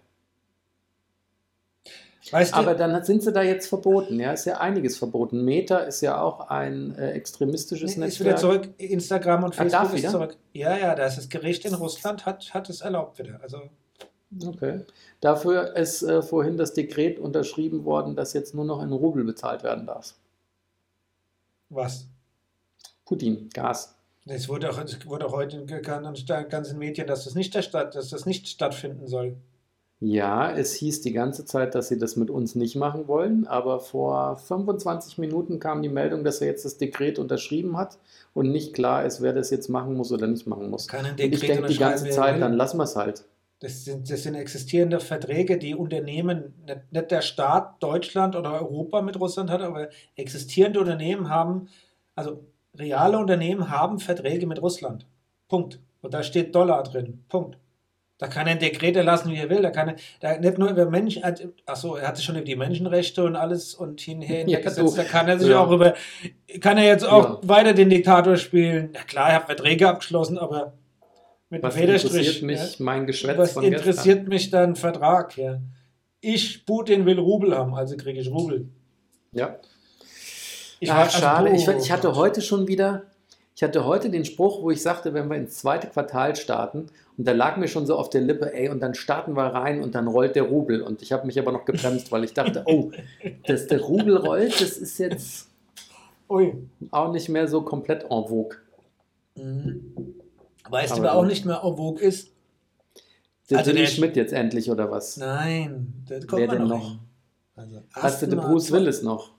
Weißt 2.31 2.53
du, 2.53 2.57
Aber 2.57 2.73
dann 2.73 3.03
sind 3.03 3.21
sie 3.21 3.31
da 3.31 3.43
jetzt 3.43 3.67
verboten, 3.67 4.19
ja, 4.19 4.31
ist 4.33 4.45
ja 4.45 4.57
einiges 4.59 4.97
verboten. 4.97 5.43
Meta 5.45 5.77
ist 5.79 6.01
ja 6.01 6.19
auch 6.19 6.49
ein 6.49 6.95
äh, 6.95 7.11
extremistisches 7.11 7.97
Nee, 7.97 8.07
ist 8.07 8.19
wieder 8.19 8.31
Netzwerk. 8.31 8.63
zurück. 8.63 8.73
Instagram 8.79 9.43
und 9.43 9.59
Ah, 9.59 9.65
darf 9.65 9.89
Facebook 9.89 9.95
ist 9.95 10.01
wieder? 10.01 10.11
zurück. 10.11 10.37
Ja, 10.53 10.75
ja, 10.77 10.95
das 10.95 11.17
ist 11.19 11.29
Gericht 11.29 11.65
in 11.65 11.75
Russland 11.75 12.25
hat, 12.25 12.53
hat 12.53 12.69
es 12.69 12.81
erlaubt 12.81 13.19
wieder. 13.19 13.39
Also 13.43 13.61
Okay. 14.43 14.81
Dafür 15.21 15.75
ist 15.77 16.01
äh, 16.01 16.21
vorhin 16.21 16.57
das 16.57 16.73
Dekret 16.73 17.19
unterschrieben 17.19 17.85
worden, 17.85 18.15
dass 18.15 18.33
jetzt 18.33 18.53
nur 18.55 18.65
noch 18.65 18.81
in 18.81 18.91
Rubel 18.91 19.23
bezahlt 19.23 19.63
werden 19.63 19.85
darf. 19.85 20.15
was? 21.69 22.07
Putin, 23.05 23.49
Gas. 23.53 23.95
Es 24.25 24.49
wurde 24.49 24.71
auch, 24.71 24.79
es 24.79 25.05
wurde 25.05 25.27
auch 25.27 25.33
heute 25.33 25.57
in 25.57 25.67
den 25.67 25.81
ganzen 25.83 26.79
Medien, 26.79 27.05
dass 27.05 27.25
das 27.25 27.35
nicht, 27.35 27.53
der 27.53 27.61
Stadt, 27.61 27.93
dass 27.93 28.09
das 28.09 28.25
nicht 28.25 28.47
stattfinden 28.47 29.07
soll. 29.07 29.37
Ja, 30.05 30.51
es 30.51 30.75
hieß 30.75 31.01
die 31.01 31.13
ganze 31.13 31.45
Zeit, 31.45 31.73
dass 31.73 31.87
sie 31.87 31.97
das 31.97 32.15
mit 32.15 32.29
uns 32.29 32.53
nicht 32.53 32.75
machen 32.75 33.07
wollen, 33.07 33.47
aber 33.47 33.79
vor 33.79 34.35
25 34.35 35.17
Minuten 35.17 35.59
kam 35.59 35.81
die 35.81 35.89
Meldung, 35.89 36.23
dass 36.23 36.41
er 36.41 36.47
jetzt 36.47 36.63
das 36.63 36.77
Dekret 36.77 37.17
unterschrieben 37.17 37.75
hat 37.75 37.97
und 38.35 38.51
nicht 38.51 38.75
klar 38.75 39.03
ist, 39.03 39.23
wer 39.23 39.33
das 39.33 39.49
jetzt 39.49 39.67
machen 39.67 39.95
muss 39.95 40.11
oder 40.11 40.27
nicht 40.27 40.45
machen 40.45 40.69
muss. 40.69 40.87
Kann 40.87 41.05
ein 41.05 41.13
Und 41.13 41.19
ich 41.21 41.39
Dekret 41.39 41.57
denke 41.57 41.69
die 41.69 41.79
ganze 41.79 42.07
Zeit, 42.11 42.39
dann 42.39 42.53
lassen 42.53 42.77
wir 42.77 42.83
es 42.83 42.95
halt. 42.95 43.25
Das 43.61 43.83
sind, 43.83 44.11
das 44.11 44.21
sind 44.21 44.35
existierende 44.35 44.99
Verträge, 44.99 45.57
die 45.57 45.73
Unternehmen, 45.73 46.53
nicht, 46.67 46.91
nicht 46.91 47.09
der 47.09 47.21
Staat 47.21 47.81
Deutschland 47.81 48.35
oder 48.35 48.53
Europa 48.53 49.01
mit 49.01 49.19
Russland 49.19 49.49
hat, 49.49 49.61
aber 49.61 49.89
existierende 50.15 50.81
Unternehmen 50.81 51.29
haben, 51.29 51.67
also 52.13 52.43
reale 52.75 53.17
Unternehmen 53.17 53.71
haben 53.71 53.97
Verträge 53.97 54.45
mit 54.45 54.61
Russland. 54.61 55.07
Punkt. 55.47 55.79
Und 56.01 56.13
da 56.13 56.21
steht 56.21 56.53
Dollar 56.53 56.83
drin. 56.83 57.23
Punkt. 57.27 57.57
Da 58.17 58.27
kann 58.27 58.47
er 58.47 58.53
ein 58.53 58.59
Dekret 58.59 58.95
erlassen, 58.95 59.29
wie 59.31 59.37
er 59.37 59.49
will. 59.49 59.61
Da 59.61 59.71
kann 59.71 59.89
er 59.89 59.95
da 60.21 60.37
nicht 60.37 60.57
nur 60.57 60.69
über 60.69 60.85
Menschen, 60.85 61.21
achso, 61.65 61.95
er 61.95 62.07
hat 62.07 62.15
sich 62.15 62.25
schon 62.25 62.35
über 62.35 62.45
die 62.45 62.55
Menschenrechte 62.55 63.23
und 63.25 63.35
alles 63.35 63.73
und 63.75 63.99
hin 63.99 64.19
und 64.19 64.23
her 64.23 64.47
Ja, 64.47 64.59
gesetzt. 64.61 64.79
du. 64.93 64.95
Da 64.95 65.03
kann 65.03 65.27
er 65.27 65.37
sich 65.37 65.49
Ja. 65.49 65.59
auch 65.59 65.69
über, 65.71 65.95
kann 66.61 66.77
er 66.77 66.85
jetzt 66.85 67.03
auch 67.05 67.41
Ja. 67.43 67.49
weiter 67.49 67.73
den 67.73 67.89
Diktator 67.89 68.37
spielen. 68.37 68.91
Na 68.93 69.01
klar, 69.03 69.29
er 69.29 69.35
hat 69.35 69.45
Verträge 69.47 69.89
abgeschlossen, 69.89 70.37
aber 70.37 70.73
mit 71.49 71.61
einem 71.61 71.69
Was 71.73 71.75
Federstrich. 71.79 72.13
interessiert 72.27 72.43
mich 72.43 72.79
mein 72.79 73.05
Geschwätz 73.05 73.37
Was 73.37 73.51
von 73.51 73.63
interessiert 73.65 74.27
mich 74.29 74.49
dann 74.49 74.77
Vertrag? 74.77 75.35
Ja. 75.37 75.59
Ich, 76.21 76.65
Putin, 76.65 77.05
will 77.05 77.19
Rubel 77.19 77.53
haben, 77.55 77.75
also 77.75 77.97
kriege 77.97 78.19
ich 78.19 78.31
Rubel. 78.31 78.69
gestern? 79.33 79.49
Ja. 79.51 79.59
Ich 80.79 80.89
Ach, 80.91 80.99
also, 80.99 81.19
schade. 81.19 81.49
Ich, 81.49 81.67
ich 81.67 81.91
hatte 81.91 82.15
heute 82.15 82.41
schon 82.41 82.67
wieder, 82.67 83.03
ich 83.55 83.63
hatte 83.63 83.85
heute 83.85 84.09
den 84.09 84.25
Spruch, 84.25 84.61
wo 84.61 84.69
ich 84.69 84.81
sagte, 84.81 85.13
wenn 85.13 85.29
wir 85.29 85.37
ins 85.37 85.57
zweite 85.57 85.87
Quartal 85.87 86.35
starten, 86.35 86.87
und 87.17 87.25
da 87.25 87.31
lag 87.31 87.55
mir 87.55 87.69
schon 87.69 87.85
so 87.85 87.95
auf 87.95 88.09
der 88.09 88.19
Lippe, 88.21 88.53
ey, 88.53 88.67
und 88.67 88.81
dann 88.81 88.93
starten 88.93 89.33
wir 89.37 89.43
rein 89.45 89.81
und 89.81 89.95
dann 89.95 90.07
rollt 90.07 90.35
der 90.35 90.43
Rubel. 90.43 90.81
Und 90.81 91.01
ich 91.01 91.13
habe 91.13 91.25
mich 91.25 91.39
aber 91.39 91.53
noch 91.53 91.63
gebremst, 91.63 92.11
weil 92.11 92.25
ich 92.25 92.33
dachte, 92.33 92.63
oh, 92.65 92.91
dass 93.47 93.67
der 93.67 93.79
Rubel 93.81 94.17
rollt, 94.17 94.59
das 94.59 94.77
ist 94.77 94.97
jetzt 94.97 95.47
Ui. 96.29 96.53
auch 96.91 97.13
nicht 97.13 97.29
mehr 97.29 97.47
so 97.47 97.61
komplett 97.61 98.03
en 98.03 98.09
vogue. 98.27 98.57
Mhm. 99.35 99.93
Weißt 100.69 100.91
du, 100.91 100.95
Aber 100.95 101.03
wer 101.03 101.15
auch 101.15 101.25
nicht 101.25 101.45
mehr 101.45 101.61
en 101.63 101.77
vogue 101.77 102.01
ist? 102.01 102.31
Der 103.49 103.59
Also 103.59 103.71
der- 103.71 103.85
Schmidt 103.87 104.17
jetzt 104.17 104.33
endlich, 104.33 104.69
oder 104.69 104.91
was? 104.91 105.15
Nein, 105.15 106.03
da 106.09 106.19
kommt 106.19 106.41
Wer 106.41 106.47
denn 106.49 106.63
noch 106.63 106.79
noch? 106.79 106.97
Also, 107.55 107.81
Hast 107.93 108.21
du 108.21 108.27
den 108.27 108.39
Bruce 108.39 108.71
Willis 108.73 109.01
noch? 109.01 109.31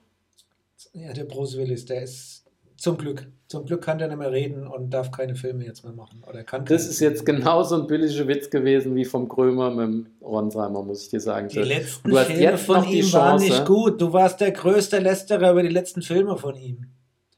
Ja, 0.95 1.13
der 1.13 1.25
Bruce 1.25 1.59
Willis, 1.59 1.85
der 1.85 2.03
ist 2.05 2.46
zum 2.77 2.97
Glück. 2.99 3.27
Zum 3.49 3.65
Glück 3.65 3.83
kann 3.83 3.99
der 3.99 4.09
nicht 4.09 4.19
mehr 4.19 4.33
reden 4.33 4.67
und 4.67 4.91
darf 4.91 5.13
keine 5.13 5.37
Filme 5.37 5.65
jetzt 5.65 5.85
mehr 5.85 5.93
machen. 5.93 6.23
Oder 6.29 6.43
kann 6.43 6.65
Das 6.65 6.87
ist 6.87 6.99
jetzt 7.01 7.25
genauso 7.25 7.81
ein 7.81 7.87
billiger 7.87 8.27
Witz 8.27 8.51
gewesen 8.51 8.95
wie 8.97 9.05
vom 9.05 9.29
Krömer 9.29 9.71
mit 9.71 9.87
dem 9.87 10.07
Ronsheimer, 10.21 10.83
muss 10.83 11.03
ich 11.05 11.11
dir 11.11 11.21
sagen. 11.21 11.49
Die 11.49 11.61
letzten 11.61 12.11
Du 12.11 12.19
hast 12.19 12.27
Filme 12.27 12.43
jetzt 12.43 12.65
von 12.67 12.77
noch 12.77 12.87
die 12.87 12.99
ihm 13.01 13.13
waren 13.13 13.41
nicht 13.41 13.65
gut. 13.65 14.01
Du 14.01 14.13
warst 14.13 14.41
der 14.41 14.51
größte 14.51 14.99
Lästerer 14.99 15.53
über 15.53 15.63
die 15.63 15.69
letzten 15.69 16.03
Filme 16.03 16.37
von 16.37 16.57
ihm. 16.57 16.87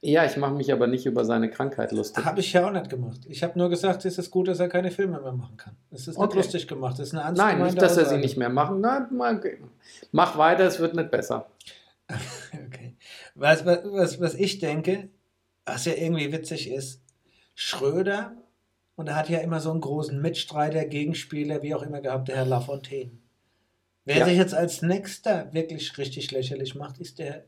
Ja, 0.01 0.25
ich 0.25 0.37
mache 0.37 0.55
mich 0.55 0.73
aber 0.73 0.87
nicht 0.87 1.05
über 1.07 1.25
seine 1.25 1.51
Krankheit 1.51 1.91
lustig. 1.93 2.25
Habe 2.25 2.39
ich 2.41 2.53
ja 2.53 2.67
auch 2.67 2.73
nicht 2.73 2.89
gemacht. 2.89 3.21
Ich 3.29 3.43
habe 3.43 3.59
nur 3.59 3.69
gesagt, 3.69 4.05
es 4.05 4.17
ist 4.17 4.31
gut, 4.31 4.47
dass 4.49 4.61
er 4.61 4.69
keine 4.69 4.93
Filme 4.93 5.21
mehr 5.21 5.33
machen 5.33 5.57
kann. 5.57 5.75
Es 5.91 6.03
ist 6.03 6.17
nicht 6.17 6.19
Okay. 6.19 6.37
lustig 6.37 6.69
gemacht. 6.69 6.99
Es 7.01 7.09
ist 7.09 7.15
eine 7.19 7.37
Nein, 7.37 7.63
nicht, 7.65 7.83
dass 7.83 7.97
er 7.97 8.07
sie 8.07 8.17
nicht 8.19 8.37
mehr 8.37 8.49
machen. 8.49 8.81
Mal- 8.81 9.41
mach 10.13 10.39
weiter, 10.39 10.65
es 10.65 10.79
wird 10.79 10.95
nicht 10.95 11.11
besser. 11.11 11.47
Okay. 12.67 12.97
Was, 13.35 13.65
was, 13.67 13.81
was, 13.85 14.21
was 14.21 14.35
ich 14.35 14.59
denke, 14.59 15.09
was 15.69 15.85
ja 15.85 15.95
irgendwie 15.95 16.33
witzig 16.33 16.71
ist, 16.71 17.01
Schröder, 17.55 18.37
und 18.97 19.09
er 19.09 19.15
hat 19.17 19.29
ja 19.29 19.39
immer 19.39 19.61
so 19.61 19.71
einen 19.71 19.81
großen 19.81 20.21
Mitstreiter, 20.21 20.85
Gegenspieler, 20.85 21.63
wie 21.63 21.75
auch 21.75 21.83
immer 21.83 22.01
gehabt, 22.01 22.29
der 22.29 22.37
Herr 22.37 22.47
Lafontaine. 22.47 23.13
Wer 24.05 24.19
Ja. 24.19 24.25
sich 24.27 24.37
jetzt 24.37 24.55
als 24.55 24.83
nächster 24.83 25.53
wirklich 25.53 25.97
richtig 25.99 26.31
lächerlich 26.33 26.75
macht, 26.75 26.99
ist 26.99 27.19
der 27.19 27.45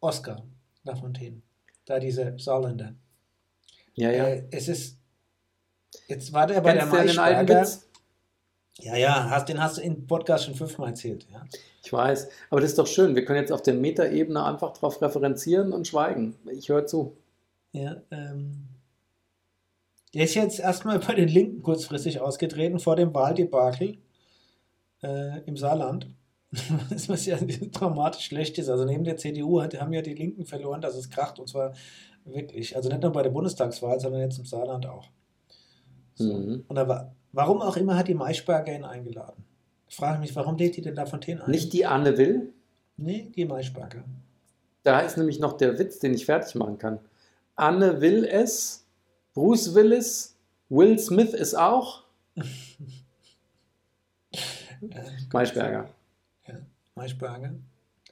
Oscar 0.00 0.44
Lafontaine. 0.82 1.40
Da 1.86 1.98
dieser 1.98 2.38
Saarländer. 2.38 2.94
Ja, 3.94 4.10
ja. 4.10 4.26
Äh, 4.26 4.44
es 4.50 4.68
ist. 4.68 4.98
Jetzt 6.08 6.32
war 6.32 6.46
der 6.46 6.60
bei 6.60 6.72
der 6.74 6.86
Kennst 6.86 7.18
alten 7.18 7.46
Maischberger. 7.46 7.68
Ja, 8.80 8.96
ja, 8.96 9.30
hast, 9.30 9.48
den 9.48 9.62
hast 9.62 9.78
du 9.78 9.82
im 9.82 10.06
Podcast 10.06 10.46
schon 10.46 10.54
fünfmal 10.54 10.88
erzählt. 10.88 11.26
Ja. 11.30 11.44
Ich 11.82 11.92
weiß. 11.92 12.28
Aber 12.50 12.60
das 12.60 12.70
ist 12.70 12.78
doch 12.78 12.88
schön. 12.88 13.14
Wir 13.14 13.24
können 13.24 13.38
jetzt 13.38 13.52
auf 13.52 13.62
der 13.62 13.74
Metaebene 13.74 14.44
einfach 14.44 14.72
drauf 14.72 15.00
referenzieren 15.00 15.72
und 15.72 15.86
schweigen. 15.86 16.34
Ich 16.50 16.68
höre 16.68 16.86
zu. 16.86 17.16
Ja, 17.74 17.96
ähm, 18.12 18.68
der 20.14 20.24
ist 20.24 20.34
jetzt 20.34 20.60
erstmal 20.60 20.98
bei 21.06 21.14
den 21.14 21.28
Linken 21.28 21.62
kurzfristig 21.62 22.20
ausgetreten 22.20 22.78
vor 22.78 22.96
dem 22.96 23.12
Wahldebakel 23.12 23.98
äh, 25.02 25.40
im 25.44 25.56
Saarland. 25.56 26.08
Das 26.88 27.08
was 27.08 27.26
ja 27.26 27.36
dramatisch 27.72 28.26
schlecht 28.26 28.58
ist. 28.58 28.68
Also 28.68 28.84
neben 28.84 29.02
der 29.02 29.16
CDU 29.16 29.60
haben 29.60 29.92
ja 29.92 30.02
die 30.02 30.14
Linken 30.14 30.46
verloren, 30.46 30.80
dass 30.80 30.94
es 30.94 31.10
kracht 31.10 31.40
und 31.40 31.48
zwar 31.48 31.74
wirklich. 32.24 32.76
Also 32.76 32.88
nicht 32.88 33.02
nur 33.02 33.10
bei 33.10 33.22
der 33.22 33.30
Bundestagswahl, 33.30 33.98
sondern 33.98 34.20
jetzt 34.20 34.38
im 34.38 34.44
Saarland 34.44 34.86
auch. 34.86 35.08
So. 36.14 36.32
Mhm. 36.32 36.64
Und 36.68 36.78
aber, 36.78 37.12
warum 37.32 37.60
auch 37.60 37.76
immer 37.76 37.96
hat 37.96 38.06
die 38.06 38.14
Maischberger 38.14 38.72
ihn 38.72 38.84
eingeladen? 38.84 39.44
Ich 39.88 39.96
frage 39.96 40.20
mich, 40.20 40.34
warum 40.36 40.56
lädt 40.56 40.76
die 40.76 40.82
denn 40.82 40.94
da 40.94 41.06
Fontaine 41.06 41.42
ein? 41.42 41.50
Nicht 41.50 41.72
die 41.72 41.86
Anne 41.86 42.16
Will. 42.16 42.52
Nee, 42.96 43.32
die 43.34 43.44
Maischberger. 43.44 44.04
Da 44.84 45.00
ist 45.00 45.16
nämlich 45.16 45.40
noch 45.40 45.54
der 45.54 45.76
Witz, 45.80 45.98
den 45.98 46.14
ich 46.14 46.24
fertig 46.24 46.54
machen 46.54 46.78
kann. 46.78 47.00
Anne 47.56 48.00
will 48.00 48.24
es, 48.24 48.86
Bruce 49.34 49.74
Willis, 49.74 50.36
Will 50.68 50.98
Smith 50.98 51.32
ist 51.34 51.54
auch, 51.54 52.04
Maischberger. 55.32 55.88
Ja, 56.46 56.54
Maischberger. 56.94 57.54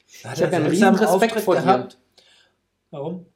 Ich 0.06 0.24
habe 0.24 0.40
ja 0.40 0.48
einen 0.48 0.66
riesen 0.66 0.94
Respekt 0.94 1.40
vor 1.40 1.56
dir, 1.56 1.88
Warum? 2.90 3.26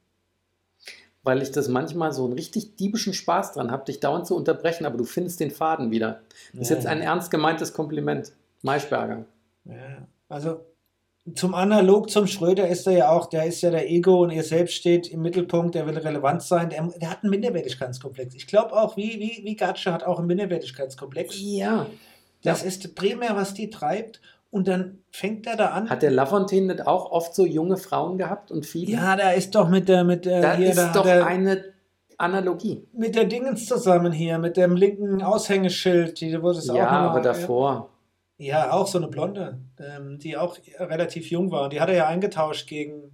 weil 1.23 1.41
ich 1.41 1.51
das 1.51 1.67
manchmal 1.67 2.13
so 2.13 2.23
einen 2.23 2.33
richtig 2.33 2.77
diebischen 2.77 3.13
Spaß 3.13 3.51
dran 3.53 3.69
habe, 3.69 3.83
dich 3.83 3.99
dauernd 3.99 4.25
zu 4.27 4.35
unterbrechen, 4.35 4.85
aber 4.85 4.97
du 4.97 5.03
findest 5.03 5.41
den 5.41 5.51
Faden 5.51 5.91
wieder. 5.91 6.21
Das 6.53 6.61
ist 6.61 6.69
Ja, 6.69 6.75
jetzt 6.75 6.85
ja. 6.85 6.91
ein 6.91 7.01
ernst 7.01 7.31
gemeintes 7.31 7.73
Kompliment. 7.73 8.31
Maischberger. 8.61 9.25
Ja, 9.65 10.07
also 10.29 10.65
zum 11.35 11.53
Analog 11.53 12.09
zum 12.09 12.27
Schröder 12.27 12.67
ist 12.67 12.87
er 12.87 12.93
ja 12.93 13.09
auch, 13.09 13.25
der 13.27 13.45
ist 13.45 13.61
ja 13.61 13.69
der 13.69 13.89
Ego 13.89 14.23
und 14.23 14.29
er 14.29 14.43
selbst 14.43 14.75
steht 14.75 15.07
im 15.07 15.21
Mittelpunkt, 15.21 15.75
der 15.75 15.85
will 15.85 15.97
relevant 15.97 16.41
sein, 16.41 16.69
der, 16.69 16.87
der 16.97 17.09
hat 17.09 17.23
einen 17.23 17.31
Minderwertigkeitskomplex. 17.31 18.35
Ich 18.35 18.47
glaube 18.47 18.73
auch, 18.73 18.95
wie, 18.95 19.19
wie, 19.19 19.43
wie 19.43 19.55
Gatsche 19.55 19.91
hat 19.91 20.03
auch 20.03 20.19
einen 20.19 20.27
Minderwertigkeitskomplex. 20.27 21.35
Ja. 21.37 21.87
Das 22.43 22.63
ist 22.63 22.95
primär, 22.95 23.35
was 23.35 23.53
die 23.53 23.69
treibt. 23.69 24.21
Und 24.49 24.69
dann 24.69 24.99
fängt 25.11 25.45
er 25.45 25.57
da 25.57 25.67
an. 25.67 25.89
Hat 25.89 26.01
der 26.01 26.11
Lafontaine 26.11 26.67
nicht 26.67 26.87
auch 26.87 27.11
oft 27.11 27.35
so 27.35 27.45
junge 27.45 27.75
Frauen 27.75 28.17
gehabt 28.17 28.49
und 28.49 28.65
viele? 28.65 28.93
ja, 28.93 29.17
da 29.17 29.31
ist 29.31 29.53
doch 29.55 29.67
mit 29.67 29.89
der, 29.89 30.05
mit 30.05 30.25
der, 30.25 30.41
da 30.41 30.55
hier, 30.55 30.69
ist 30.69 30.77
da 30.77 30.93
doch 30.93 31.05
er, 31.05 31.25
eine 31.27 31.65
Analogie. 32.17 32.87
mit 32.93 33.15
der 33.15 33.25
Dingens 33.25 33.65
zusammen 33.65 34.13
hier, 34.13 34.39
mit 34.39 34.55
dem 34.55 34.77
linken 34.77 35.21
Aushängeschild, 35.21 36.21
die, 36.21 36.41
wo 36.41 36.53
das 36.53 36.69
auch 36.69 36.75
Ja, 36.75 36.87
aber 36.87 37.19
davor. 37.19 37.89
Ja, 38.37 38.71
auch 38.71 38.87
so 38.87 38.97
eine 38.99 39.07
Blonde, 39.07 39.57
ähm, 39.79 40.19
die 40.19 40.37
auch 40.37 40.57
relativ 40.79 41.29
jung 41.31 41.49
war. 41.51 41.63
Und 41.65 41.73
die 41.73 41.81
hat 41.81 41.89
er 41.89 41.95
ja 41.95 42.07
eingetauscht 42.07 42.67
gegen, 42.67 43.11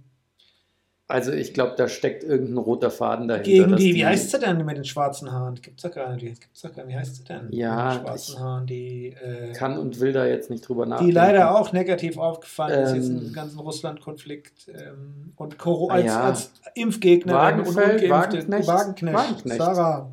Also 1.08 1.32
ich 1.32 1.52
glaube, 1.54 1.74
da 1.76 1.86
steckt 1.88 2.24
irgendein 2.24 2.58
roter 2.58 2.90
Faden 2.90 3.28
dahinter. 3.28 3.50
gegen 3.50 3.70
dass 3.72 3.80
die, 3.80 3.94
wie 3.94 4.04
heißt 4.06 4.30
sie 4.30 4.38
denn 4.38 4.64
mit 4.64 4.76
den 4.78 4.84
schwarzen 4.84 5.30
Haaren? 5.32 5.54
Gibt's 5.56 5.82
doch 5.82 5.90
gar 5.92 6.12
nicht. 6.12 6.22
die- 6.22 6.28
Gibt's 6.40 6.60
doch 6.62 6.74
gar 6.74 6.84
nicht. 6.84 6.94
Wie 6.94 6.98
heißt 6.98 7.16
sie 7.16 7.24
denn? 7.24 7.48
Ja, 7.52 7.88
mit 7.88 7.94
den 8.00 8.06
schwarzen 8.06 8.38
Haaren, 8.38 8.66
die, 8.66 9.08
äh, 9.22 9.52
Kann 9.52 9.78
und 9.78 10.00
will 10.00 10.12
da 10.12 10.26
jetzt 10.26 10.48
nicht 10.50 10.66
drüber 10.68 10.84
nachdenken. 10.86 11.10
die 11.10 11.14
leider 11.14 11.58
auch 11.58 11.72
negativ 11.72 12.16
aufgefallen 12.18 12.84
ist 12.84 12.94
jetzt 12.94 13.08
Ähm, 13.08 13.26
im 13.26 13.32
ganzen 13.34 13.58
Russland-Konflikt 13.60 14.68
ähm, 14.68 15.32
und 15.36 15.58
Koro 15.58 15.88
Ah, 15.90 15.94
als, 15.94 16.04
ja. 16.06 16.20
als 16.22 16.50
Impfgegnerin 16.74 17.60
und 17.60 17.68
Ungeimpfte. 17.68 18.08
Wagenknecht, 18.10 18.66
Wagenknecht, 18.68 19.14
Wagenknecht. 19.16 19.58
Sarah. 19.58 20.10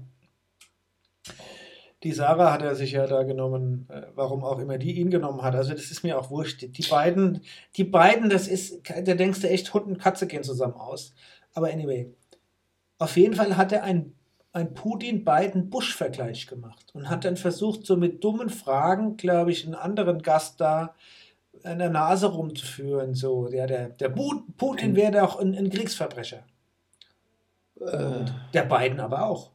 Die 2.04 2.14
Sarah 2.14 2.52
hat 2.52 2.64
er 2.64 2.76
sich 2.76 2.94
ja 2.94 3.06
da 3.06 3.24
genommen, 3.24 3.88
äh, 3.90 4.04
warum 4.16 4.44
auch 4.44 4.60
immer 4.60 4.78
die 4.78 5.00
ihn 5.00 5.12
genommen 5.12 5.44
hat. 5.44 5.56
Also 5.56 5.74
das 5.74 5.92
ist 5.92 6.04
mir 6.04 6.20
auch 6.20 6.30
wurscht. 6.32 6.62
Die 6.64 6.88
beiden, 6.90 7.42
die 7.78 7.84
beiden, 7.84 8.30
das 8.30 8.48
ist, 8.48 8.82
da 8.88 9.14
denkst 9.14 9.42
du 9.42 9.50
echt, 9.50 9.74
Hund 9.74 9.86
und 9.86 10.00
Katze 10.00 10.26
gehen 10.28 10.44
zusammen 10.44 10.74
aus. 10.74 11.14
Aber 11.54 11.72
anyway, 11.72 12.12
auf 12.98 13.18
jeden 13.18 13.36
Fall 13.36 13.56
hat 13.58 13.72
er 13.72 13.84
ein, 13.84 14.14
ein 14.54 14.74
Putin-Biden-Bush-Vergleich 14.74 16.48
gemacht 16.48 16.88
und 16.94 17.10
hat 17.10 17.24
dann 17.24 17.38
versucht, 17.38 17.86
so 17.86 17.96
mit 17.98 18.24
dummen 18.24 18.50
Fragen, 18.50 19.18
glaube 19.18 19.52
ich, 19.52 19.66
einen 19.66 19.76
anderen 19.76 20.22
Gast 20.22 20.60
da 20.60 20.96
an 21.64 21.80
der 21.80 21.90
Nase 21.90 22.28
rumzuführen. 22.28 23.14
So, 23.14 23.48
ja, 23.50 23.68
der, 23.68 23.90
der 23.90 24.10
Putin 24.10 24.96
wäre 24.96 25.12
doch 25.12 25.40
ein, 25.40 25.56
ein 25.56 25.70
Kriegsverbrecher. 25.70 26.44
Äh, 27.80 28.26
Der 28.54 28.64
Biden 28.64 29.00
aber 29.00 29.26
auch. 29.26 29.52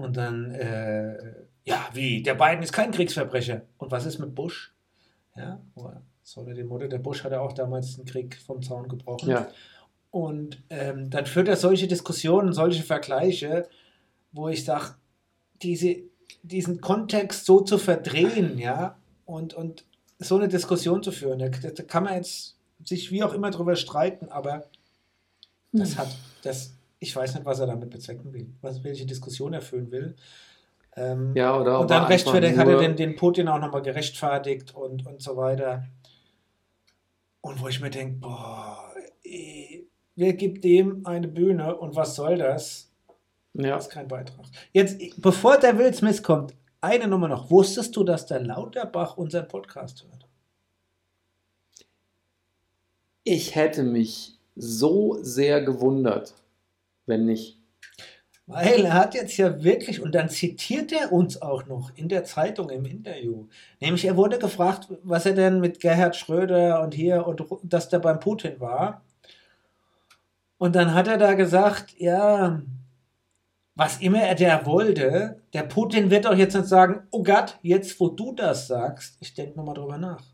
Und 0.00 0.16
dann, 0.16 0.50
äh, 0.52 1.16
ja, 1.64 1.88
wie? 1.92 2.22
Der 2.22 2.34
Biden 2.34 2.62
ist 2.62 2.72
kein 2.72 2.90
Kriegsverbrecher. 2.90 3.62
Und 3.78 3.90
was 3.90 4.06
ist 4.06 4.18
mit 4.18 4.34
Bush? 4.34 4.74
Ja, 5.36 5.60
oder 5.74 6.02
so 6.22 6.40
unter 6.40 6.54
dem 6.54 6.66
Motto, 6.68 6.86
der 6.88 6.98
Bush 6.98 7.24
hat 7.24 7.32
ja 7.32 7.40
auch 7.40 7.52
damals 7.52 7.96
den 7.96 8.04
Krieg 8.04 8.36
vom 8.36 8.62
Zaun 8.62 8.88
gebrochen. 8.88 9.30
ja. 9.30 9.48
Und 10.10 10.62
ähm, 10.70 11.10
dann 11.10 11.26
führt 11.26 11.48
er 11.48 11.56
solche 11.56 11.86
Diskussionen, 11.86 12.52
solche 12.52 12.82
Vergleiche, 12.82 13.68
wo 14.32 14.48
ich 14.48 14.64
sage, 14.64 14.94
diese, 15.62 15.96
diesen 16.42 16.80
Kontext 16.80 17.44
so 17.44 17.60
zu 17.60 17.78
verdrehen, 17.78 18.58
ja, 18.58 18.96
und, 19.26 19.52
und 19.54 19.84
so 20.18 20.36
eine 20.36 20.48
Diskussion 20.48 21.02
zu 21.02 21.12
führen, 21.12 21.38
da, 21.38 21.48
da 21.48 21.82
kann 21.82 22.04
man 22.04 22.14
jetzt 22.14 22.56
sich 22.84 23.10
wie 23.10 23.22
auch 23.22 23.34
immer 23.34 23.50
drüber 23.50 23.76
streiten, 23.76 24.28
aber 24.28 24.64
das 25.72 25.98
hat, 25.98 26.08
das, 26.42 26.72
ich 27.00 27.14
weiß 27.14 27.34
nicht, 27.34 27.44
was 27.44 27.60
er 27.60 27.66
damit 27.66 27.90
bezwecken 27.90 28.32
will, 28.32 28.52
was, 28.60 28.82
welche 28.84 29.06
Diskussion 29.06 29.52
er 29.52 29.60
führen 29.60 29.90
will. 29.90 30.16
Ähm, 30.96 31.34
ja, 31.36 31.58
oder 31.58 31.80
und 31.80 31.90
dann 31.90 32.04
rechtfertigt, 32.04 32.56
hat 32.56 32.68
er 32.68 32.78
den, 32.78 32.96
den 32.96 33.16
Putin 33.16 33.48
auch 33.48 33.60
nochmal 33.60 33.82
gerechtfertigt 33.82 34.74
und, 34.74 35.06
und 35.06 35.22
so 35.22 35.36
weiter. 35.36 35.84
Und 37.40 37.60
wo 37.60 37.68
ich 37.68 37.80
mir 37.80 37.90
denke, 37.90 38.16
boah, 38.20 38.92
eh, 39.22 39.84
wer 40.16 40.32
gibt 40.32 40.64
dem 40.64 41.06
eine 41.06 41.28
Bühne 41.28 41.76
und 41.76 41.94
was 41.94 42.16
soll 42.16 42.38
das? 42.38 42.90
Ja. 43.54 43.76
Das 43.76 43.86
ist 43.86 43.92
kein 43.92 44.08
Beitrag. 44.08 44.46
Jetzt, 44.72 44.98
bevor 45.20 45.58
der 45.58 45.78
Will 45.78 45.94
Smith 45.94 46.22
kommt, 46.22 46.54
eine 46.80 47.08
Nummer 47.08 47.28
noch. 47.28 47.50
Wusstest 47.50 47.96
du, 47.96 48.04
dass 48.04 48.26
der 48.26 48.40
Lauterbach 48.40 49.16
unseren 49.16 49.48
Podcast 49.48 50.04
hört? 50.04 50.28
Ich 53.24 53.54
hätte 53.54 53.82
mich 53.82 54.38
so 54.56 55.18
sehr 55.22 55.62
gewundert, 55.62 56.34
wenn 57.08 57.24
nicht. 57.24 57.58
Weil 58.46 58.86
er 58.86 58.94
hat 58.94 59.14
jetzt 59.14 59.36
ja 59.36 59.62
wirklich, 59.62 60.00
und 60.00 60.14
dann 60.14 60.30
zitiert 60.30 60.90
er 60.90 61.12
uns 61.12 61.42
auch 61.42 61.66
noch 61.66 61.90
in 61.96 62.08
der 62.08 62.24
Zeitung 62.24 62.70
im 62.70 62.86
Interview. 62.86 63.46
Nämlich, 63.78 64.06
er 64.06 64.16
wurde 64.16 64.38
gefragt, 64.38 64.88
was 65.02 65.26
er 65.26 65.34
denn 65.34 65.60
mit 65.60 65.80
Gerhard 65.80 66.16
Schröder 66.16 66.80
und 66.80 66.94
hier 66.94 67.26
und 67.26 67.44
dass 67.62 67.90
der 67.90 67.98
beim 67.98 68.20
Putin 68.20 68.58
war. 68.58 69.02
Und 70.56 70.74
dann 70.76 70.94
hat 70.94 71.08
er 71.08 71.18
da 71.18 71.34
gesagt, 71.34 71.94
ja, 71.98 72.62
was 73.74 74.00
immer 74.00 74.22
er 74.22 74.34
der 74.34 74.64
wollte, 74.64 75.42
der 75.52 75.62
Putin 75.62 76.10
wird 76.10 76.24
doch 76.24 76.34
jetzt 76.34 76.54
nicht 76.54 76.66
sagen, 76.66 77.06
oh 77.10 77.22
Gott, 77.22 77.58
jetzt 77.62 78.00
wo 78.00 78.08
du 78.08 78.32
das 78.32 78.66
sagst, 78.66 79.18
ich 79.20 79.34
denke 79.34 79.58
nochmal 79.58 79.74
drüber 79.74 79.98
nach. 79.98 80.24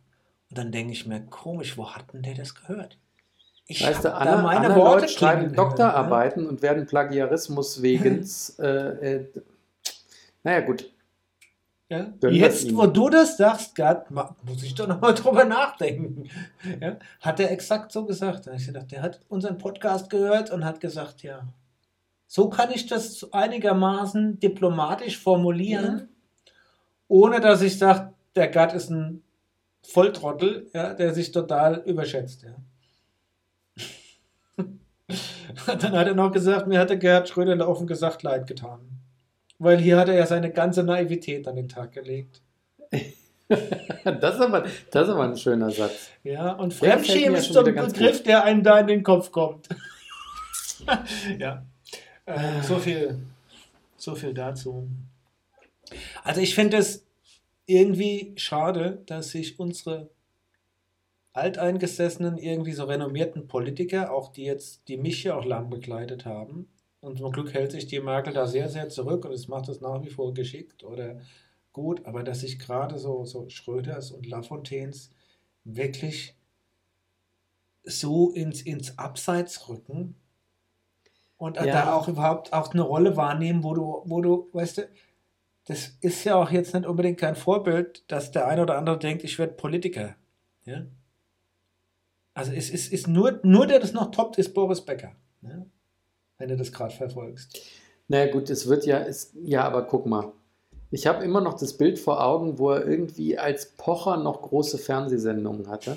Und 0.51 0.59
dann 0.59 0.71
denke 0.71 0.93
ich 0.93 1.05
mir, 1.05 1.21
komisch, 1.27 1.77
wo 1.77 1.91
hat 1.91 2.13
denn 2.13 2.23
der 2.23 2.35
das 2.35 2.55
gehört? 2.55 2.97
Ich 3.67 3.85
Weißt 3.85 4.05
du, 4.05 4.15
andere, 4.15 4.43
meine 4.43 4.61
andere 4.61 4.77
Worte 4.77 5.01
Leute 5.03 5.09
schreiben 5.09 5.47
ne? 5.47 5.53
Doktorarbeiten 5.53 6.47
und 6.47 6.61
werden 6.61 6.87
Plagiarismus 6.87 7.81
wegen. 7.81 8.29
äh, 8.59 9.17
äh, 9.17 9.27
naja, 10.43 10.61
gut. 10.61 10.91
Ja? 11.89 12.13
Jetzt, 12.31 12.75
wo 12.75 12.87
du 12.87 13.09
das 13.09 13.37
sagst, 13.37 13.75
Gott, 13.75 14.11
ma- 14.11 14.35
muss 14.43 14.63
ich 14.63 14.75
doch 14.75 14.87
nochmal 14.87 15.15
drüber 15.15 15.45
nachdenken. 15.45 16.29
Ja? 16.81 16.97
Hat 17.21 17.41
er 17.41 17.51
exakt 17.51 17.93
so 17.93 18.05
gesagt. 18.05 18.47
Da 18.47 18.53
ich 18.53 18.67
gedacht, 18.67 18.91
der 18.93 19.03
hat 19.03 19.21
unseren 19.29 19.57
Podcast 19.59 20.11
gehört 20.11 20.51
und 20.51 20.65
hat 20.65 20.81
gesagt, 20.81 21.23
ja, 21.23 21.47
so 22.27 22.51
kann 22.51 22.71
ich 22.71 22.87
das 22.87 23.33
einigermaßen 23.33 24.41
diplomatisch 24.41 25.19
formulieren, 25.19 26.09
ohne 27.09 27.41
dass 27.41 27.63
ich 27.63 27.79
sage, 27.79 28.13
der 28.35 28.49
Gott 28.49 28.73
ist 28.73 28.91
ein 28.91 29.23
Volltrottel, 29.83 30.69
ja, 30.73 30.95
der 30.95 31.15
sich 31.15 31.31
total 31.33 31.83
überschätzt. 31.85 32.43
Ja. 32.43 32.57
Dann 35.67 35.93
hat 35.93 36.07
er 36.07 36.15
noch 36.15 36.33
gesagt, 36.33 36.67
mir 36.67 36.79
hatte 36.79 36.99
Gerhard 36.99 37.29
Schröder 37.29 37.69
offen 37.69 37.87
gesagt 37.87 38.23
leid 38.23 38.47
getan. 38.47 38.81
Weil 39.59 39.79
hier 39.79 39.99
hat 39.99 40.09
er 40.09 40.15
ja 40.15 40.27
seine 40.27 40.51
ganze 40.51 40.83
Naivität 40.83 41.47
an 41.47 41.57
den 41.57 41.69
Tag 41.69 41.93
gelegt. 41.93 42.41
Das 43.47 44.37
ist, 44.37 44.41
aber, 44.41 44.63
das 44.91 45.07
ist 45.07 45.15
aber 45.15 45.25
ein 45.25 45.37
schöner 45.37 45.71
Satz. 45.71 46.09
Ja, 46.23 46.53
und 46.53 46.73
Fremdschämen 46.73 47.37
ist 47.37 47.53
so 47.53 47.59
ein 47.59 47.75
Begriff, 47.75 48.19
gut. 48.19 48.27
der 48.27 48.43
einem 48.43 48.63
da 48.63 48.79
in 48.81 48.87
den 48.87 49.03
Kopf 49.03 49.31
kommt. 49.31 49.69
ja. 51.39 51.63
Äh, 52.25 52.63
so 52.63 52.79
viel, 52.79 53.19
so 53.97 54.15
viel 54.15 54.33
dazu. 54.33 54.89
Also 56.25 56.41
ich 56.41 56.55
finde 56.55 56.79
es 56.79 57.05
irgendwie 57.67 58.33
schade, 58.37 59.03
dass 59.07 59.31
sich 59.31 59.61
unsere 59.61 60.09
alteingesessenen, 61.35 62.39
irgendwie 62.39 62.73
so 62.73 62.85
renommierten 62.85 63.49
Politiker, 63.49 64.13
auch 64.13 64.33
die 64.33 64.45
jetzt, 64.45 64.89
die 64.89 64.97
mich 64.97 65.25
ja 65.25 65.37
auch 65.37 65.45
lang 65.45 65.69
begleitet 65.69 66.25
haben, 66.25 66.69
und 67.01 67.19
zum 67.19 67.33
Glück 67.33 67.53
hält 67.53 67.73
sich 67.73 67.87
die 67.87 68.01
Merkel 68.01 68.33
da 68.33 68.47
sehr, 68.47 68.71
sehr 68.71 68.89
zurück 68.89 69.27
und 69.27 69.33
es 69.33 69.47
macht 69.47 69.69
es 69.69 69.83
nach 69.83 70.03
wie 70.03 70.09
vor 70.09 70.33
geschickt 70.33 70.85
oder 70.85 71.21
gut, 71.73 72.07
aber 72.07 72.23
dass 72.23 72.41
sich 72.41 72.59
gerade 72.59 72.99
so, 72.99 73.27
so 73.27 73.47
Schröders 73.51 74.11
und 74.11 74.25
Lafontaines 74.27 75.11
wirklich 75.65 76.35
so 77.85 78.31
ins, 78.31 78.63
ins 78.63 78.97
Abseits 78.99 79.69
rücken 79.69 80.15
und 81.37 81.57
Ja. 81.57 81.67
da 81.67 81.93
auch 81.95 82.09
überhaupt 82.09 82.53
auch 82.55 82.73
eine 82.73 82.83
Rolle 82.83 83.17
wahrnehmen, 83.19 83.63
wo 83.65 83.75
du, 83.75 84.03
wo 84.07 84.23
du, 84.23 84.49
weißt 84.53 84.79
du, 84.79 84.89
das 85.67 85.99
ist 86.01 86.25
ja 86.25 86.37
auch 86.37 86.51
jetzt 86.51 86.75
nicht 86.75 86.87
unbedingt 86.87 87.19
kein 87.19 87.37
Vorbild, 87.37 88.05
dass 88.11 88.31
der 88.31 88.47
eine 88.49 88.63
oder 88.63 88.79
andere 88.79 88.99
denkt, 88.99 89.25
ich 89.25 89.39
werde 89.39 89.55
Politiker. 89.55 90.17
Ja? 90.65 90.87
Also 92.35 92.53
es 92.53 92.69
ist, 92.69 92.93
ist 92.93 93.07
nur, 93.07 93.39
nur 93.45 93.67
der 93.67 93.79
das 93.79 93.93
noch 93.93 94.11
toppt, 94.11 94.39
ist 94.39 94.53
Boris 94.55 94.81
Becker. 94.81 95.13
Ja? 95.43 95.65
Wenn 96.39 96.49
du 96.49 96.57
das 96.57 96.73
gerade 96.73 96.93
verfolgst. 96.93 97.61
Naja, 98.09 98.31
gut, 98.31 98.51
es 98.51 98.69
wird 98.69 98.85
ja, 98.87 98.99
es, 98.99 99.33
ja, 99.43 99.63
aber 99.63 99.83
guck 99.83 100.05
mal. 100.07 100.33
Ich 100.91 101.07
habe 101.07 101.25
immer 101.25 101.41
noch 101.41 101.55
das 101.55 101.77
Bild 101.77 101.99
vor 101.99 102.23
Augen, 102.25 102.59
wo 102.59 102.71
er 102.71 102.87
irgendwie 102.87 103.39
als 103.39 103.73
Pocher 103.77 104.17
noch 104.17 104.43
große 104.43 104.79
Fernsehsendungen 104.79 105.69
hatte. 105.69 105.97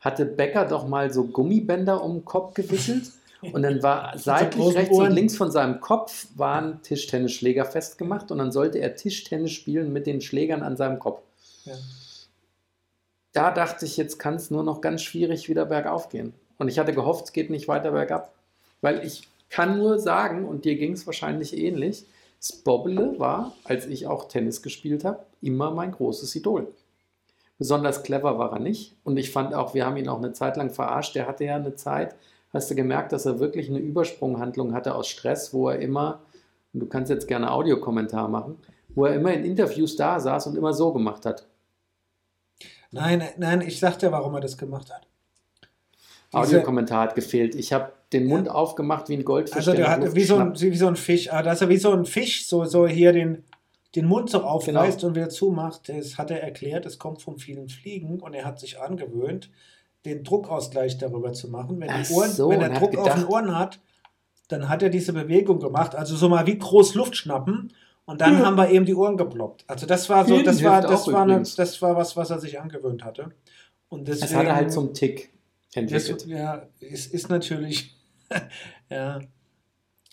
Hatte 0.00 0.24
Becker 0.24 0.64
doch 0.64 0.86
mal 0.86 1.12
so 1.12 1.24
Gummibänder 1.24 2.02
um 2.02 2.14
den 2.14 2.24
Kopf 2.24 2.54
gewickelt 2.54 3.12
und 3.52 3.62
dann 3.62 3.82
war 3.82 4.16
seitlich 4.18 4.74
rechts 4.74 4.94
Ohren. 4.94 5.08
und 5.08 5.12
links 5.14 5.36
von 5.36 5.50
seinem 5.50 5.80
Kopf 5.80 6.26
waren 6.34 6.82
Tischtennisschläger 6.82 7.64
festgemacht 7.64 8.30
und 8.30 8.38
dann 8.38 8.52
sollte 8.52 8.78
er 8.78 8.96
Tischtennis 8.96 9.52
spielen 9.52 9.92
mit 9.92 10.06
den 10.06 10.20
Schlägern 10.20 10.62
an 10.62 10.76
seinem 10.76 10.98
Kopf. 10.98 11.20
Ja. 11.64 11.74
Da 13.32 13.50
dachte 13.50 13.86
ich, 13.86 13.96
jetzt 13.96 14.18
kann 14.18 14.34
es 14.34 14.50
nur 14.50 14.62
noch 14.62 14.80
ganz 14.80 15.02
schwierig 15.02 15.48
wieder 15.48 15.64
bergauf 15.64 16.08
gehen. 16.08 16.34
Und 16.58 16.68
ich 16.68 16.78
hatte 16.78 16.92
gehofft, 16.92 17.26
es 17.26 17.32
geht 17.32 17.50
nicht 17.50 17.66
weiter 17.66 17.92
bergab. 17.92 18.32
Weil 18.82 19.04
ich 19.04 19.28
kann 19.48 19.78
nur 19.78 19.98
sagen, 19.98 20.46
und 20.46 20.64
dir 20.64 20.76
ging 20.76 20.92
es 20.92 21.06
wahrscheinlich 21.06 21.56
ähnlich, 21.56 22.06
Spobbele 22.42 23.18
war, 23.18 23.52
als 23.64 23.86
ich 23.86 24.06
auch 24.06 24.28
Tennis 24.28 24.62
gespielt 24.62 25.04
habe, 25.04 25.24
immer 25.40 25.70
mein 25.70 25.92
großes 25.92 26.34
Idol. 26.34 26.66
Besonders 27.58 28.02
clever 28.02 28.38
war 28.38 28.52
er 28.52 28.58
nicht. 28.58 28.96
Und 29.04 29.16
ich 29.16 29.30
fand 29.30 29.54
auch, 29.54 29.74
wir 29.74 29.86
haben 29.86 29.96
ihn 29.96 30.08
auch 30.08 30.18
eine 30.18 30.32
Zeit 30.32 30.56
lang 30.56 30.70
verarscht. 30.70 31.14
Der 31.14 31.28
hatte 31.28 31.44
ja 31.44 31.56
eine 31.56 31.76
Zeit, 31.76 32.16
hast 32.52 32.70
du 32.70 32.74
gemerkt, 32.74 33.12
dass 33.12 33.24
er 33.24 33.38
wirklich 33.38 33.68
eine 33.68 33.78
Übersprunghandlung 33.78 34.74
hatte 34.74 34.94
aus 34.94 35.08
Stress, 35.08 35.54
wo 35.54 35.68
er 35.68 35.78
immer, 35.78 36.20
und 36.74 36.80
du 36.80 36.86
kannst 36.86 37.10
jetzt 37.10 37.28
gerne 37.28 37.52
Audiokommentar 37.52 38.28
machen, 38.28 38.58
wo 38.94 39.06
er 39.06 39.14
immer 39.14 39.32
in 39.32 39.44
Interviews 39.44 39.96
da 39.96 40.18
saß 40.18 40.48
und 40.48 40.56
immer 40.56 40.74
so 40.74 40.92
gemacht 40.92 41.24
hat. 41.24 41.46
Nein, 42.92 43.22
nein, 43.38 43.60
ich 43.62 43.80
sag 43.80 43.98
dir, 43.98 44.12
warum 44.12 44.34
er 44.34 44.40
das 44.40 44.56
gemacht 44.56 44.92
hat. 44.92 45.06
Diese- 46.32 46.38
Audiokommentar 46.42 47.00
hat 47.02 47.14
gefehlt. 47.14 47.54
Ich 47.54 47.72
habe 47.72 47.92
den 48.12 48.26
Mund 48.26 48.48
aufgemacht 48.48 49.08
wie 49.08 49.16
ein 49.16 49.24
Goldfisch. 49.24 49.56
Also 49.56 49.72
der 49.72 49.90
hat 49.90 50.14
wie 50.14 50.24
so, 50.24 50.36
ein, 50.36 50.58
wie 50.58 50.76
so 50.76 50.86
ein 50.86 50.96
Fisch, 50.96 51.32
ah, 51.32 51.42
dass 51.42 51.60
er 51.60 51.68
wie 51.68 51.76
so 51.78 51.92
ein 51.92 52.04
Fisch 52.06 52.46
so, 52.46 52.64
so 52.64 52.86
hier 52.86 53.12
den, 53.12 53.44
den 53.94 54.06
Mund 54.06 54.30
so 54.30 54.42
aufreißt 54.42 54.98
Genau. 55.00 55.08
und 55.08 55.14
wieder 55.16 55.28
zumacht. 55.28 55.88
Das 55.88 56.16
hat 56.18 56.30
er 56.30 56.42
erklärt, 56.42 56.86
es 56.86 56.98
kommt 56.98 57.20
vom 57.22 57.38
vielen 57.38 57.68
Fliegen 57.68 58.20
und 58.20 58.34
er 58.34 58.44
hat 58.44 58.60
sich 58.60 58.80
angewöhnt, 58.80 59.50
den 60.04 60.24
Druckausgleich 60.24 60.98
darüber 60.98 61.32
zu 61.32 61.48
machen. 61.48 61.80
Wenn, 61.80 61.90
Ach 61.90 62.06
die 62.06 62.12
Ohren, 62.14 62.30
so, 62.30 62.48
wenn 62.50 62.60
er 62.62 62.70
Druck 62.70 62.96
auf 62.96 63.04
den 63.08 63.14
gedacht- 63.14 63.28
Ohren 63.30 63.58
hat, 63.58 63.80
dann 64.48 64.68
hat 64.68 64.82
er 64.82 64.90
diese 64.90 65.12
Bewegung 65.12 65.60
gemacht. 65.60 65.94
Also 65.94 66.16
so 66.16 66.28
mal 66.28 66.46
wie 66.46 66.58
groß 66.58 66.94
Luft 66.94 67.16
schnappen 67.16 67.72
und 68.04 68.20
dann 68.20 68.44
haben 68.44 68.56
wir 68.56 68.68
eben 68.70 68.84
die 68.84 68.94
Ohren 68.94 69.16
geploppt. 69.16 69.64
Also 69.66 69.86
das 69.86 70.08
war 70.08 70.24
so, 70.26 70.42
das 70.42 70.62
war, 70.64 70.80
das 70.80 71.06
war, 71.12 71.22
eine, 71.22 71.42
das 71.42 71.80
war 71.82 71.96
was, 71.96 72.16
was 72.16 72.30
er 72.30 72.38
sich 72.38 72.60
angewöhnt 72.60 73.04
hatte. 73.04 73.32
Und 73.88 74.08
deswegen, 74.08 74.20
Das 74.28 74.34
hat 74.34 74.46
er 74.46 74.56
halt 74.56 74.72
zum 74.72 74.92
Tick 74.94 75.30
das, 75.74 75.82
entwickelt. 76.08 76.26
ja, 76.26 76.66
es 76.80 77.06
ist 77.06 77.28
natürlich, 77.28 77.94
ja. 78.90 79.20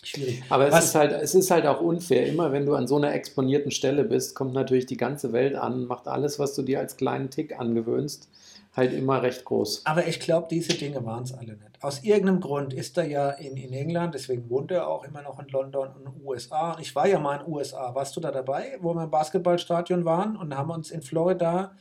schwierig. 0.02 0.42
Aber 0.48 0.68
es 0.68 0.74
Was- 0.74 0.84
ist, 0.86 0.94
halt, 0.94 1.12
es 1.12 1.34
ist 1.34 1.50
halt 1.50 1.66
auch 1.66 1.80
unfair. 1.80 2.26
Immer 2.26 2.52
wenn 2.52 2.66
du 2.66 2.74
an 2.74 2.86
so 2.86 2.96
einer 2.96 3.12
exponierten 3.14 3.70
Stelle 3.70 4.04
bist, 4.04 4.34
kommt 4.34 4.52
natürlich 4.54 4.86
die 4.86 4.96
ganze 4.96 5.32
Welt 5.32 5.54
an, 5.56 5.84
macht 5.86 6.08
alles, 6.08 6.38
was 6.38 6.54
du 6.54 6.62
dir 6.62 6.78
als 6.78 6.96
kleinen 6.96 7.30
Tick 7.30 7.58
angewöhnst, 7.58 8.28
halt 8.76 8.92
immer 8.92 9.22
recht 9.22 9.44
groß. 9.44 9.84
Aber 9.84 10.06
ich 10.06 10.20
glaube, 10.20 10.46
diese 10.50 10.74
Dinge 10.74 11.04
waren 11.04 11.24
es 11.24 11.32
alle 11.32 11.52
nicht. 11.52 11.82
Aus 11.82 12.04
irgendeinem 12.04 12.40
Grund 12.40 12.72
ist 12.72 12.96
er 12.98 13.06
ja 13.06 13.30
in, 13.30 13.56
in 13.56 13.72
England, 13.72 14.14
deswegen 14.14 14.48
wohnt 14.50 14.70
er 14.70 14.86
auch 14.86 15.04
immer 15.04 15.22
noch 15.22 15.40
in 15.40 15.48
London 15.48 15.88
und 15.88 16.06
in 16.06 16.12
den 16.12 16.22
USA. 16.24 16.76
Ich 16.80 16.94
war 16.94 17.06
ja 17.08 17.18
mal 17.18 17.38
in 17.38 17.44
den 17.46 17.52
USA. 17.52 17.94
Warst 17.94 18.16
du 18.16 18.20
da 18.20 18.30
dabei, 18.30 18.76
wo 18.80 18.94
wir 18.94 19.04
im 19.04 19.10
Basketballstadion 19.10 20.04
waren 20.04 20.36
und 20.36 20.56
haben 20.56 20.70
uns 20.70 20.90
in 20.90 21.02
Florida 21.02 21.72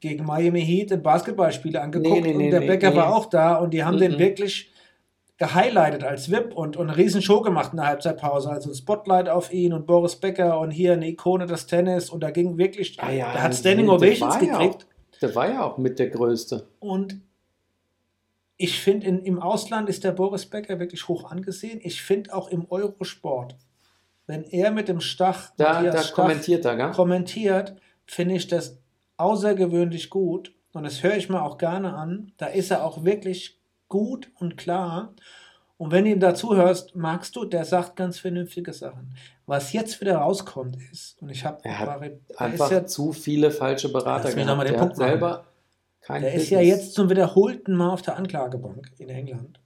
gegen 0.00 0.24
Miami 0.24 0.64
Heat 0.64 0.92
ein 0.92 1.02
Basketballspiel 1.02 1.76
angeguckt 1.76 2.22
Nee, 2.22 2.32
nee, 2.32 2.34
nee, 2.34 2.44
und 2.46 2.50
der 2.50 2.60
Becker 2.60 2.94
war 2.96 3.14
auch 3.14 3.26
da 3.26 3.56
und 3.56 3.72
die 3.74 3.84
haben 3.84 3.98
den 3.98 4.12
Mhm. 4.12 4.18
wirklich 4.18 4.72
gehighlightet 5.38 6.04
als 6.04 6.30
VIP 6.30 6.54
und, 6.54 6.76
und 6.76 6.88
eine 6.88 6.96
riesen 6.96 7.20
Show 7.22 7.40
gemacht 7.40 7.70
in 7.72 7.78
der 7.78 7.86
Halbzeitpause. 7.88 8.50
Also 8.50 8.70
ein 8.70 8.74
Spotlight 8.74 9.28
auf 9.28 9.52
ihn 9.52 9.72
und 9.72 9.86
Boris 9.86 10.16
Becker 10.16 10.58
und 10.60 10.70
hier 10.70 10.92
eine 10.92 11.08
Ikone 11.08 11.46
des 11.46 11.66
Tennis 11.66 12.10
und 12.10 12.20
da 12.22 12.30
ging 12.30 12.58
wirklich, 12.58 12.96
Ah 13.02 13.10
ja, 13.10 13.32
der 13.32 13.42
hat 13.42 13.54
Standing 13.54 13.88
Ovations 13.88 14.38
gekriegt. 14.38 14.86
Der 15.22 15.34
war 15.34 15.48
ja 15.48 15.62
auch 15.64 15.78
mit 15.78 15.98
der 15.98 16.10
Größte. 16.10 16.66
Und 16.80 17.20
ich 18.56 18.80
finde, 18.80 19.06
im 19.06 19.40
Ausland 19.40 19.88
ist 19.88 20.04
der 20.04 20.12
Boris 20.12 20.46
Becker 20.46 20.78
wirklich 20.78 21.08
hoch 21.08 21.30
angesehen. 21.30 21.80
Ich 21.82 22.02
finde 22.02 22.34
auch 22.34 22.48
im 22.48 22.70
Eurosport, 22.70 23.56
wenn 24.26 24.44
er 24.44 24.70
mit 24.70 24.88
dem 24.88 25.00
Stach, 25.00 25.52
Da, 25.56 25.82
da 25.82 26.02
Stach 26.02 26.14
kommentiert 26.14 26.64
er, 26.64 26.76
gell? 26.76 26.90
kommentiert, 26.92 27.74
finde 28.06 28.36
ich 28.36 28.46
das 28.46 28.78
außergewöhnlich 29.16 30.10
gut. 30.10 30.54
Und 30.72 30.84
das 30.84 31.02
höre 31.02 31.16
ich 31.16 31.28
mir 31.28 31.42
auch 31.42 31.58
gerne 31.58 31.94
an. 31.94 32.32
Da 32.36 32.46
ist 32.46 32.70
er 32.70 32.84
auch 32.84 33.04
wirklich 33.04 33.58
gut 33.88 34.30
und 34.38 34.56
klar. 34.56 35.14
Und 35.82 35.90
wenn 35.90 36.04
du 36.04 36.12
ihm 36.12 36.20
dazu 36.20 36.54
hörst, 36.54 36.94
magst 36.94 37.34
du, 37.34 37.44
der 37.44 37.64
sagt 37.64 37.96
ganz 37.96 38.20
vernünftige 38.20 38.72
Sachen. 38.72 39.16
Was 39.46 39.72
jetzt 39.72 40.00
wieder 40.00 40.14
rauskommt 40.18 40.76
ist, 40.92 41.20
und 41.20 41.28
ich 41.28 41.44
habe 41.44 41.58
Einfach 42.36 42.70
ja 42.70 42.86
zu 42.86 43.12
viele 43.12 43.50
falsche 43.50 43.90
Berater 43.90 44.30
den 44.30 44.46
Der 44.46 44.74
Punkt 44.74 44.94
selber 44.94 45.42
Der 46.08 46.34
ist 46.34 46.50
ja 46.50 46.60
jetzt 46.60 46.94
zum 46.94 47.10
wiederholten 47.10 47.74
Mal 47.74 47.90
auf 47.90 48.00
der 48.00 48.16
Anklagebank 48.16 48.92
in 48.98 49.08
England. 49.08 49.58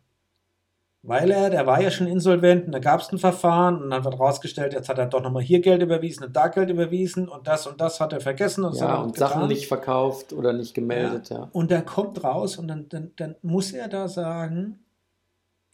Weil 1.03 1.31
er, 1.31 1.51
der 1.51 1.67
war 1.67 1.83
ja 1.83 1.91
schon 1.91 2.07
insolvent 2.07 2.65
und 2.65 2.73
da 2.73 2.79
gab 2.79 3.03
es 3.03 3.13
ein 3.13 3.19
Verfahren 3.19 3.83
und 3.83 3.91
dann 3.91 4.03
wird 4.03 4.19
rausgestellt, 4.19 4.73
jetzt 4.73 4.89
hat 4.89 4.97
er 4.97 5.05
doch 5.05 5.23
nochmal 5.23 5.43
hier 5.43 5.61
Geld 5.61 5.83
überwiesen 5.83 6.25
und 6.25 6.35
da 6.35 6.49
Geld 6.49 6.71
überwiesen 6.71 7.29
und 7.29 7.47
das 7.47 7.67
und 7.67 7.79
das 7.79 8.01
hat 8.01 8.15
er 8.15 8.21
vergessen 8.21 8.65
und 8.65 8.75
ja, 8.77 9.03
und 9.03 9.13
getan. 9.13 9.29
Sachen 9.29 9.49
nicht 9.49 9.69
verkauft 9.69 10.33
oder 10.33 10.55
nicht 10.55 10.73
gemeldet, 10.73 11.29
ja. 11.29 11.51
Und 11.53 11.71
da 11.71 11.83
kommt 11.83 12.25
raus 12.25 12.57
und 12.57 12.69
dann, 12.69 12.89
dann, 12.89 13.11
dann 13.17 13.35
muss 13.43 13.73
er 13.73 13.89
da 13.89 14.09
sagen, 14.09 14.79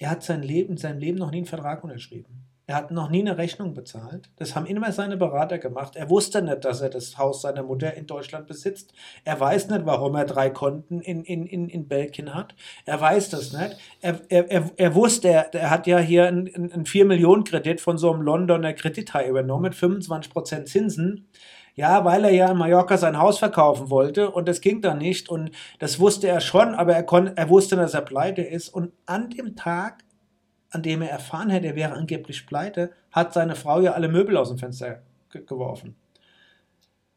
er 0.03 0.11
hat 0.11 0.23
sein 0.23 0.43
Leben, 0.43 0.73
in 0.73 0.77
seinem 0.79 0.99
Leben 0.99 1.19
noch 1.19 1.31
nie 1.31 1.39
einen 1.39 1.47
Vertrag 1.47 1.85
unterschrieben. 1.85 2.43
Er 2.67 2.77
hat 2.77 2.91
noch 2.91 3.11
nie 3.11 3.21
eine 3.21 3.39
Rechnung 3.39 3.75
bezahlt. 3.75 4.31
Das 4.37 4.55
haben 4.55 4.67
immer 4.67 4.93
seine 4.93 5.17
Berater 5.17 5.59
gemacht. 5.59 5.97
Er 5.97 6.09
wusste 6.09 6.43
nicht, 6.43 6.65
dass 6.65 6.81
er 6.81 6.91
das 6.91 7.19
Haus 7.19 7.43
seiner 7.43 7.63
Mutter 7.63 7.95
in 7.95 8.07
Deutschland 8.07 8.47
besitzt. 8.47 8.95
Er 9.25 9.39
weiß 9.39 9.69
nicht, 9.69 9.85
warum 9.85 10.15
er 10.15 10.25
drei 10.25 10.49
Konten 10.49 11.01
in, 11.01 11.23
in, 11.25 11.45
in, 11.45 11.69
in 11.69 11.89
Belgien 11.89 12.35
hat. 12.35 12.55
Er 12.87 13.01
weiß 13.01 13.31
das 13.31 13.53
nicht. 13.53 13.77
Er, 14.01 14.21
er, 14.29 14.51
er, 14.51 14.71
er 14.77 14.95
wusste, 14.95 15.29
er, 15.29 15.55
er 15.55 15.71
hat 15.71 15.87
ja 15.87 15.99
hier 15.99 16.27
einen, 16.27 16.47
einen 16.55 16.85
4-Millionen-Kredit 16.85 17.81
von 17.81 17.99
so 17.99 18.13
einem 18.13 18.23
Londoner 18.23 18.73
Kredithai 18.75 19.29
übernommen 19.29 19.65
mit 19.65 19.75
25% 19.75 20.65
Zinsen. 20.65 21.29
Ja, 21.75 22.05
weil 22.05 22.25
er 22.25 22.31
ja 22.31 22.51
in 22.51 22.59
Mallorca 22.59 22.99
sein 22.99 23.19
Haus 23.19 23.39
verkaufen 23.39 23.89
wollte 23.89 24.31
und 24.31 24.47
das 24.47 24.61
ging 24.61 24.83
dann 24.83 24.99
nicht 24.99 25.31
und 25.31 25.51
das 25.79 25.99
wusste 25.99 26.29
er 26.29 26.41
schon, 26.41 26.75
aber 26.75 26.95
er, 26.95 27.37
er 27.37 27.49
wusste, 27.49 27.77
dass 27.77 27.95
er 27.95 28.03
pleite 28.03 28.43
ist 28.43 28.69
und 28.69 28.93
an 29.07 29.31
dem 29.31 29.57
Tag, 29.57 30.05
an 30.71 30.83
dem 30.83 31.01
er 31.01 31.11
erfahren 31.11 31.49
hätte, 31.49 31.69
er 31.69 31.77
wäre 31.77 31.95
angeblich 31.95 32.47
pleite, 32.47 32.91
hat 33.11 33.33
seine 33.33 33.57
Frau 33.57 33.81
ja 33.81 33.93
alle 33.93 34.09
Möbel 34.09 34.37
aus 34.37 34.51
dem 34.51 34.59
Fenster 34.59 35.03
ge 35.31 35.45
geworfen. 35.47 35.97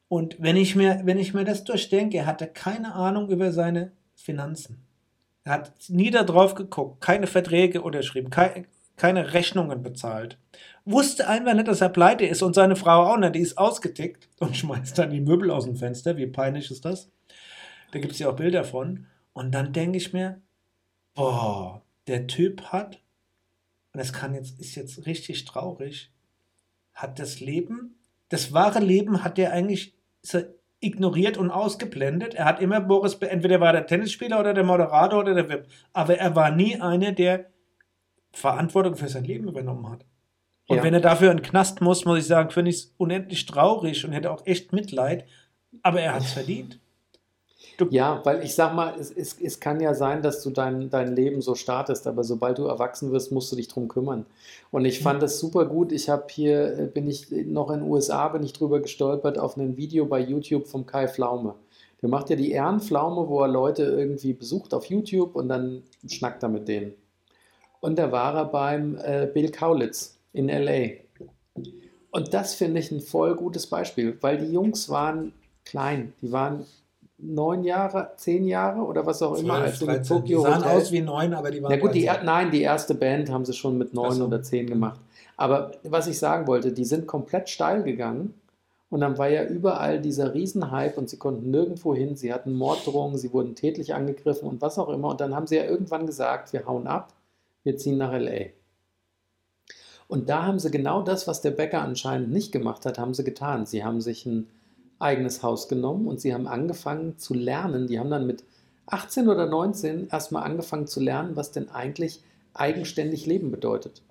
Und 0.08 0.38
wenn 0.40 0.56
ich, 0.56 0.76
mir, 0.76 1.02
wenn 1.04 1.18
ich 1.18 1.34
mir 1.34 1.44
das 1.44 1.64
durchdenke, 1.64 2.18
er 2.20 2.26
hatte 2.26 2.48
keine 2.48 2.94
Ahnung 2.94 3.30
über 3.30 3.52
seine 3.52 3.92
Finanzen. 4.16 4.86
Er 5.44 5.54
hat 5.54 5.74
nie 5.90 6.12
da 6.12 6.24
drauf 6.24 6.56
geguckt, 6.56 7.02
keine 7.02 7.28
Verträge 7.28 7.82
unterschrieben, 7.82 8.30
keine, 8.30 8.66
keine 8.98 9.34
Rechnungen 9.34 9.84
bezahlt. 9.84 10.38
Wusste 10.86 11.28
einfach 11.28 11.54
nicht, 11.54 11.68
dass 11.68 11.82
er 11.82 11.90
pleite 11.90 12.26
ist 12.26 12.42
und 12.42 12.54
seine 12.54 12.76
Frau 12.76 13.14
auch 13.14 13.18
nicht. 13.18 13.36
Die 13.36 13.40
ist 13.40 13.58
ausgetickt 13.58 14.30
und 14.40 14.56
schmeißt 14.58 14.98
dann 14.98 15.12
die 15.12 15.22
Möbel 15.22 15.52
aus 15.52 15.66
dem 15.66 15.76
Fenster. 15.76 16.18
Wie 16.18 16.28
peinlich 16.28 16.72
ist 16.72 16.86
das? 16.86 17.10
Da 17.92 18.00
gibt 18.00 18.14
es 18.14 18.20
ja 18.20 18.30
auch 18.30 18.36
Bilder 18.36 18.64
von. 18.64 19.08
Und 19.34 19.54
dann 19.54 19.74
denke 19.74 19.98
ich 19.98 20.14
mir, 20.14 20.42
boah, 21.14 21.82
der 22.08 22.28
Typ 22.28 22.64
hat, 22.66 23.02
und 23.94 24.00
das 24.00 24.14
kann 24.14 24.34
jetzt, 24.34 24.60
ist 24.60 24.76
jetzt 24.76 25.06
richtig 25.06 25.46
traurig, 25.46 26.12
hat 26.94 27.20
das 27.20 27.40
Leben, 27.40 27.96
das 28.30 28.54
wahre 28.54 28.80
Leben 28.80 29.24
hat 29.24 29.38
er 29.38 29.52
eigentlich 29.52 29.94
er 30.32 30.48
ignoriert 30.80 31.38
und 31.38 31.52
ausgeblendet. 31.52 32.36
Er 32.36 32.46
hat 32.46 32.60
immer 32.62 32.80
Boris, 32.80 33.16
entweder 33.16 33.60
war 33.60 33.74
der 33.74 33.88
Tennisspieler 33.88 34.40
oder 34.40 34.54
der 34.54 34.64
Moderator 34.64 35.22
oder 35.22 35.34
der 35.34 35.50
VIP, 35.50 35.68
aber 35.94 36.18
er 36.18 36.36
war 36.36 36.52
nie 36.52 36.80
einer, 36.80 37.12
der 37.12 37.50
Verantwortung 38.36 38.96
für 38.96 39.08
sein 39.10 39.24
Leben 39.24 39.48
übernommen 39.48 39.90
hat. 39.90 40.06
Und 40.68 40.78
Ja. 40.78 40.84
wenn 40.84 40.94
er 40.94 41.00
dafür 41.02 41.32
in 41.32 41.38
den 41.38 41.44
Knast 41.44 41.82
muss, 41.82 42.06
muss 42.06 42.20
ich 42.20 42.26
sagen, 42.28 42.50
finde 42.50 42.72
ich 42.72 42.78
es 42.78 42.94
unendlich 42.98 43.46
traurig 43.46 44.04
und 44.06 44.12
hätte 44.14 44.32
auch 44.32 44.46
echt 44.46 44.74
Mitleid, 44.74 45.26
aber 45.84 46.02
er 46.02 46.14
hat 46.16 46.24
es 46.24 46.34
verdient. 46.34 46.80
Ja, 47.92 48.22
weil 48.24 48.42
ich 48.44 48.56
sag 48.56 48.74
mal, 48.74 48.94
es, 48.98 49.12
es, 49.12 49.40
es 49.42 49.60
kann 49.60 49.82
ja 49.82 49.94
sein, 49.94 50.22
dass 50.22 50.42
du 50.42 50.50
dein, 50.50 50.90
dein 50.90 51.14
Leben 51.16 51.42
so 51.42 51.56
startest, 51.56 52.08
aber 52.08 52.24
sobald 52.24 52.58
du 52.58 52.66
erwachsen 52.68 53.12
wirst, 53.12 53.34
musst 53.34 53.52
du 53.52 53.58
dich 53.58 53.68
drum 53.68 53.90
kümmern. 53.90 54.26
Und 54.72 54.86
ich 54.86 55.02
fand 55.02 55.22
das 55.22 55.40
super 55.40 55.66
gut. 55.66 55.92
Ich 55.92 56.08
habe 56.10 56.26
hier, 56.30 56.80
äh, 56.80 56.86
bin 56.88 57.08
ich 57.10 57.30
noch 57.32 57.70
in 57.72 57.82
den 57.82 57.90
USA, 57.90 58.30
bin 58.30 58.44
ich 58.44 58.54
drüber 58.54 58.80
gestolpert 58.80 59.38
auf 59.38 59.58
ein 59.58 59.76
Video 59.76 60.06
bei 60.06 60.20
YouTube 60.20 60.68
vom 60.68 60.86
Kai 60.86 61.08
Pflaume. 61.10 61.56
Der 62.02 62.08
macht 62.10 62.30
ja 62.30 62.38
die 62.38 62.52
Ehrenpflaume, 62.52 63.28
wo 63.28 63.42
er 63.42 63.50
Leute 63.50 63.84
irgendwie 63.84 64.34
besucht 64.34 64.74
auf 64.74 64.86
YouTube 64.86 65.36
und 65.36 65.50
dann 65.50 65.84
schnackt 66.08 66.44
er 66.44 66.50
mit 66.50 66.68
denen. 66.70 66.94
Und 67.82 67.98
da 67.98 68.12
war 68.12 68.36
er 68.36 68.46
beim 68.46 68.98
äh, 68.98 69.28
Bill 69.32 69.52
Kaulitz 69.52 70.18
in 70.34 70.48
LA. 70.48 71.02
Und 72.12 72.34
das 72.34 72.54
finde 72.54 72.80
ich 72.80 72.92
ein 72.92 73.02
voll 73.02 73.36
gutes 73.36 73.68
Beispiel, 73.68 74.18
weil 74.22 74.38
die 74.38 74.52
Jungs 74.52 74.90
waren 74.90 75.34
klein. 75.66 76.14
Die 76.22 76.32
waren 76.32 76.66
neun 77.18 77.64
Jahre, 77.64 78.12
zehn 78.18 78.46
Jahre 78.46 78.82
oder 78.82 79.06
was 79.06 79.22
auch 79.22 79.38
immer, 79.38 79.56
als 79.56 79.80
sie 79.80 79.86
mit 79.86 79.98
13. 79.98 80.04
Die 80.04 80.22
Tokyo 80.22 80.42
sahen 80.42 80.64
Hotel. 80.64 80.78
aus 80.78 80.92
wie 80.92 81.02
neun, 81.02 81.34
aber 81.34 81.52
die 81.52 81.62
waren 81.62 81.72
Na 81.72 81.78
gut, 81.78 81.94
die, 81.94 82.06
13. 82.06 82.26
nein, 82.26 82.52
die 82.52 82.62
erste 82.62 82.96
Band 82.96 83.30
haben 83.30 83.46
sie 83.46 83.54
schon 83.54 83.78
mit 83.78 83.94
neun 83.94 84.14
so. 84.14 84.26
oder 84.26 84.42
zehn 84.42 84.68
gemacht. 84.68 85.00
Aber 85.38 85.72
was 85.84 86.08
ich 86.08 86.18
sagen 86.18 86.48
wollte, 86.48 86.72
die 86.72 86.86
sind 86.86 87.08
komplett 87.08 87.50
steil 87.50 87.84
gegangen 87.84 88.34
und 88.90 89.02
dann 89.02 89.18
war 89.18 89.28
ja 89.28 89.44
überall 89.44 90.00
dieser 90.00 90.34
Riesenhype 90.34 90.98
und 91.00 91.10
sie 91.10 91.18
konnten 91.18 91.52
nirgendwo 91.52 91.96
hin. 91.96 92.16
Sie 92.16 92.34
hatten 92.34 92.54
Morddrohungen, 92.54 93.18
sie 93.18 93.34
wurden 93.34 93.56
tätlich 93.56 93.94
angegriffen 93.94 94.48
und 94.48 94.62
was 94.62 94.80
auch 94.80 94.90
immer. 94.90 95.10
Und 95.10 95.22
dann 95.22 95.36
haben 95.36 95.48
sie 95.48 95.58
ja 95.58 95.66
irgendwann 95.66 96.06
gesagt, 96.06 96.54
wir 96.54 96.66
hauen 96.66 96.88
ab, 96.88 97.12
wir 97.66 97.78
ziehen 97.78 97.98
nach 97.98 98.14
LA. 98.14 98.52
Und 100.08 100.30
da 100.30 100.46
haben 100.46 100.60
sie 100.60 100.70
genau 100.70 101.02
das, 101.02 101.28
was 101.28 101.42
der 101.42 101.52
Bäcker 101.52 101.82
anscheinend 101.82 102.32
nicht 102.32 102.52
gemacht 102.52 102.86
hat, 102.86 103.00
haben 103.00 103.14
sie 103.14 103.24
getan. 103.24 103.66
Sie 103.66 103.84
haben 103.84 104.02
sich 104.02 104.26
ein 104.26 104.48
eigenes 105.00 105.44
Haus 105.44 105.68
genommen 105.68 106.08
und 106.08 106.22
sie 106.22 106.34
haben 106.34 106.48
angefangen 106.48 107.18
zu 107.18 107.34
lernen. 107.34 107.88
Die 107.88 108.00
haben 108.00 108.12
dann 108.12 108.28
mit 108.28 108.44
18 108.86 109.28
oder 109.28 109.48
19 109.48 110.10
erstmal 110.10 110.44
angefangen 110.44 110.88
zu 110.88 111.00
lernen, 111.00 111.36
was 111.36 111.52
denn 111.52 111.70
eigentlich 111.70 112.22
eigenständig 112.54 113.26
Leben 113.26 113.52
bedeutet. 113.52 114.04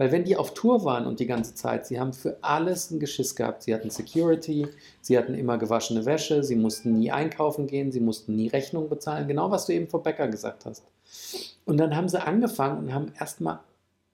Weil 0.00 0.12
wenn 0.12 0.24
die 0.24 0.38
auf 0.38 0.54
Tour 0.54 0.86
waren 0.86 1.06
und 1.06 1.20
die 1.20 1.26
ganze 1.26 1.54
Zeit, 1.54 1.84
sie 1.84 2.00
haben 2.00 2.14
für 2.14 2.38
alles 2.40 2.90
ein 2.90 3.00
Geschiss 3.00 3.36
gehabt. 3.36 3.64
Sie 3.64 3.74
hatten 3.74 3.90
Security, 3.90 4.66
sie 5.02 5.18
hatten 5.18 5.34
immer 5.34 5.58
gewaschene 5.58 6.06
Wäsche, 6.06 6.42
sie 6.42 6.56
mussten 6.56 6.98
nie 6.98 7.12
einkaufen 7.12 7.66
gehen, 7.66 7.92
sie 7.92 8.00
mussten 8.00 8.34
nie 8.34 8.48
Rechnungen 8.48 8.88
bezahlen. 8.88 9.28
Genau, 9.28 9.50
was 9.50 9.66
du 9.66 9.74
eben 9.74 9.88
vor 9.88 10.02
Bäcker 10.02 10.28
gesagt 10.28 10.64
hast. 10.64 10.84
Und 11.66 11.76
dann 11.76 11.94
haben 11.94 12.08
sie 12.08 12.18
angefangen 12.18 12.78
und 12.78 12.94
haben 12.94 13.12
erstmal 13.20 13.60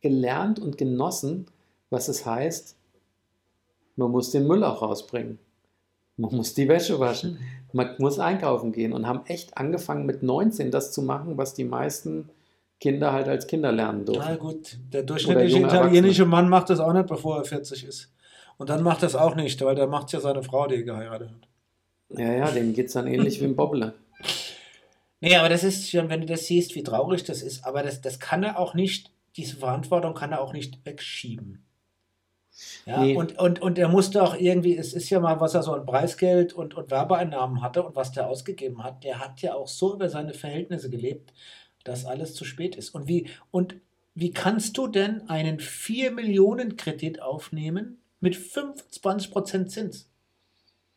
gelernt 0.01 0.59
und 0.59 0.77
genossen, 0.77 1.46
was 1.88 2.09
es 2.09 2.27
heißt, 2.27 2.75
man 3.94 4.11
muss 4.11 4.33
den 4.33 4.49
Müll 4.49 4.64
auch 4.64 4.83
rausbringen. 4.83 5.38
Man 6.16 6.35
muss 6.35 6.53
die 6.55 6.66
Wäsche 6.66 6.99
waschen. 6.99 7.38
Man 7.72 7.94
muss 7.99 8.18
einkaufen 8.18 8.72
gehen 8.72 8.92
und 8.92 9.07
haben 9.07 9.25
echt 9.27 9.57
angefangen 9.57 10.05
mit 10.05 10.25
19 10.25 10.72
das 10.72 10.90
zu 10.90 11.03
machen, 11.03 11.38
was 11.38 11.55
die 11.55 11.64
meisten 11.64 12.29
Kinder 12.81 13.12
halt 13.12 13.29
als 13.29 13.47
Kinder 13.47 13.73
lernen 13.73 14.05
Na 14.07 14.12
durften. 14.12 14.39
gut, 14.39 14.79
der 14.93 15.03
durchschnittliche 15.03 15.61
italienische. 15.61 16.27
Mann 16.27 16.49
macht 16.49 16.71
das 16.71 16.81
auch 16.81 16.93
nicht, 16.93 17.07
bevor 17.07 17.39
er 17.39 17.45
40 17.45 17.85
ist. 17.85 18.12
Und 18.59 18.71
dann 18.71 18.83
macht 18.83 19.03
das 19.03 19.15
auch 19.15 19.35
nicht, 19.35 19.62
weil 19.62 19.75
da 19.75 19.87
macht 19.87 20.07
es 20.07 20.12
ja 20.12 20.21
seine 20.21 20.43
Frau, 20.43 20.67
die 20.67 20.77
er 20.77 20.83
geheiratet 20.83 21.31
hat. 21.31 21.49
Ja, 22.19 22.33
ja, 22.33 22.51
denen 22.51 22.73
geht 22.75 22.87
es 22.87 22.93
dann 22.93 23.07
ähnlich 23.07 23.41
wie 23.41 23.45
im 23.45 23.57
Bobble. 23.57 23.95
Nee, 25.21 25.35
aber 25.37 25.49
das 25.49 25.65
ist 25.65 25.91
schon, 25.91 26.11
wenn 26.11 26.21
du 26.21 26.27
das 26.27 26.47
siehst, 26.47 26.75
wie 26.75 26.83
traurig 26.83 27.25
das 27.25 27.41
ist, 27.41 27.65
aber 27.65 27.83
das, 27.83 28.03
das 28.03 28.21
kann 28.21 28.43
er 28.43 28.59
auch 28.59 28.75
nicht, 28.75 29.11
diese 29.37 29.57
Verantwortung 29.57 30.12
kann 30.12 30.31
er 30.33 30.43
auch 30.43 30.53
nicht 30.53 30.85
wegschieben. 30.85 31.65
Ja, 32.85 33.01
Nee. 33.01 33.17
und, 33.17 33.39
und, 33.39 33.61
und 33.62 33.79
er 33.79 33.89
musste 33.89 34.23
auch 34.23 34.37
irgendwie, 34.39 34.77
es 34.77 34.93
ist 34.93 35.09
ja 35.09 35.19
mal, 35.19 35.41
was 35.41 35.55
er 35.55 35.62
so 35.62 35.73
an 35.73 35.87
Preisgeld 35.87 36.53
und, 36.53 36.75
und 36.75 36.91
Werbeeinnahmen 36.91 37.62
hatte 37.62 37.83
und 37.83 37.97
was 37.97 38.12
der 38.12 38.29
ausgegeben 38.29 38.85
hat, 38.85 39.05
der 39.05 39.19
hat 39.19 39.41
ja 39.41 39.55
auch 39.55 39.69
so 39.69 39.95
über 39.95 40.11
seine 40.11 40.35
Verhältnisse 40.35 40.91
gelebt, 40.91 41.33
dass 41.88 42.05
alles 42.05 42.35
zu 42.35 42.44
spät 42.44 42.77
ist. 42.77 42.90
Und 42.90 43.09
wie, 43.09 43.29
und 43.51 43.77
wie 44.14 44.33
kannst 44.33 44.79
du 44.79 44.87
denn 44.87 45.29
einen 45.29 45.61
4 45.61 46.11
Millionen 46.11 46.77
Kredit 46.77 47.20
aufnehmen 47.20 47.99
mit 48.20 48.35
25% 48.35 49.66
Zins? 49.66 50.09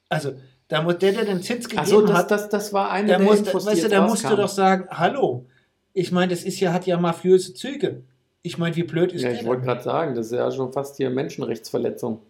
Also, 0.07 0.33
da 0.69 0.81
muss 0.81 0.99
der, 0.99 1.11
der 1.11 1.25
den 1.25 1.41
Zins 1.41 1.65
gegeben 1.65 1.81
Achso, 1.81 2.01
das, 2.01 2.17
hat, 2.17 2.31
das, 2.31 2.49
das 2.49 2.73
war 2.73 2.91
eine 2.91 3.07
der 3.07 3.17
der 3.17 3.27
muss, 3.27 3.43
weißt 3.53 3.83
du, 3.83 3.89
da 3.89 4.07
musst 4.07 4.23
du 4.23 4.35
doch 4.35 4.47
sagen, 4.47 4.87
hallo, 4.89 5.45
ich 5.93 6.11
meine, 6.11 6.29
das 6.29 6.43
ist 6.43 6.59
ja, 6.59 6.71
hat 6.71 6.85
ja 6.85 6.97
mafiöse 6.97 7.53
Züge. 7.53 8.03
Ich 8.41 8.57
meine, 8.57 8.75
wie 8.75 8.83
blöd 8.83 9.11
ist 9.11 9.21
Ja, 9.21 9.29
der 9.29 9.41
ich 9.41 9.45
wollte 9.45 9.63
gerade 9.63 9.81
sagen, 9.81 10.15
das 10.15 10.27
ist 10.27 10.33
ja 10.33 10.49
schon 10.51 10.71
fast 10.71 10.97
hier 10.97 11.09
Menschenrechtsverletzung. 11.09 12.21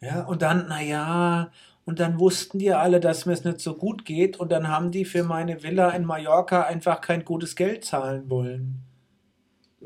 Ja, 0.00 0.24
und 0.24 0.42
dann, 0.42 0.68
naja, 0.68 1.52
und 1.84 2.00
dann 2.00 2.18
wussten 2.20 2.58
die 2.58 2.72
alle, 2.72 3.00
dass 3.00 3.26
mir 3.26 3.32
es 3.32 3.44
nicht 3.44 3.60
so 3.60 3.74
gut 3.74 4.04
geht 4.04 4.38
und 4.38 4.52
dann 4.52 4.68
haben 4.68 4.90
die 4.90 5.04
für 5.04 5.24
meine 5.24 5.62
Villa 5.62 5.90
in 5.90 6.04
Mallorca 6.04 6.62
einfach 6.62 7.00
kein 7.00 7.24
gutes 7.24 7.56
Geld 7.56 7.84
zahlen 7.84 8.30
wollen. 8.30 8.82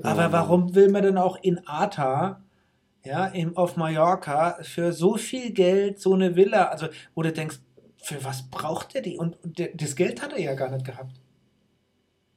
Aber 0.03 0.31
warum 0.31 0.75
will 0.75 0.91
man 0.91 1.03
denn 1.03 1.17
auch 1.17 1.39
in 1.41 1.61
Ata, 1.67 2.43
ja, 3.05 3.27
im, 3.27 3.57
auf 3.57 3.77
Mallorca 3.77 4.59
für 4.63 4.93
so 4.93 5.17
viel 5.17 5.53
Geld 5.53 6.01
so 6.01 6.13
eine 6.13 6.37
Villa, 6.37 6.67
also 6.67 6.89
wo 7.15 7.23
du 7.23 7.33
denkst, 7.33 7.61
für 8.03 8.23
was 8.25 8.51
braucht 8.51 8.95
der 8.95 9.03
die? 9.03 9.17
Und, 9.17 9.43
und 9.43 9.61
das 9.75 9.97
Geld 9.97 10.23
hat 10.23 10.33
er 10.33 10.41
ja 10.41 10.55
gar 10.55 10.71
nicht 10.71 10.85
gehabt. 10.85 11.21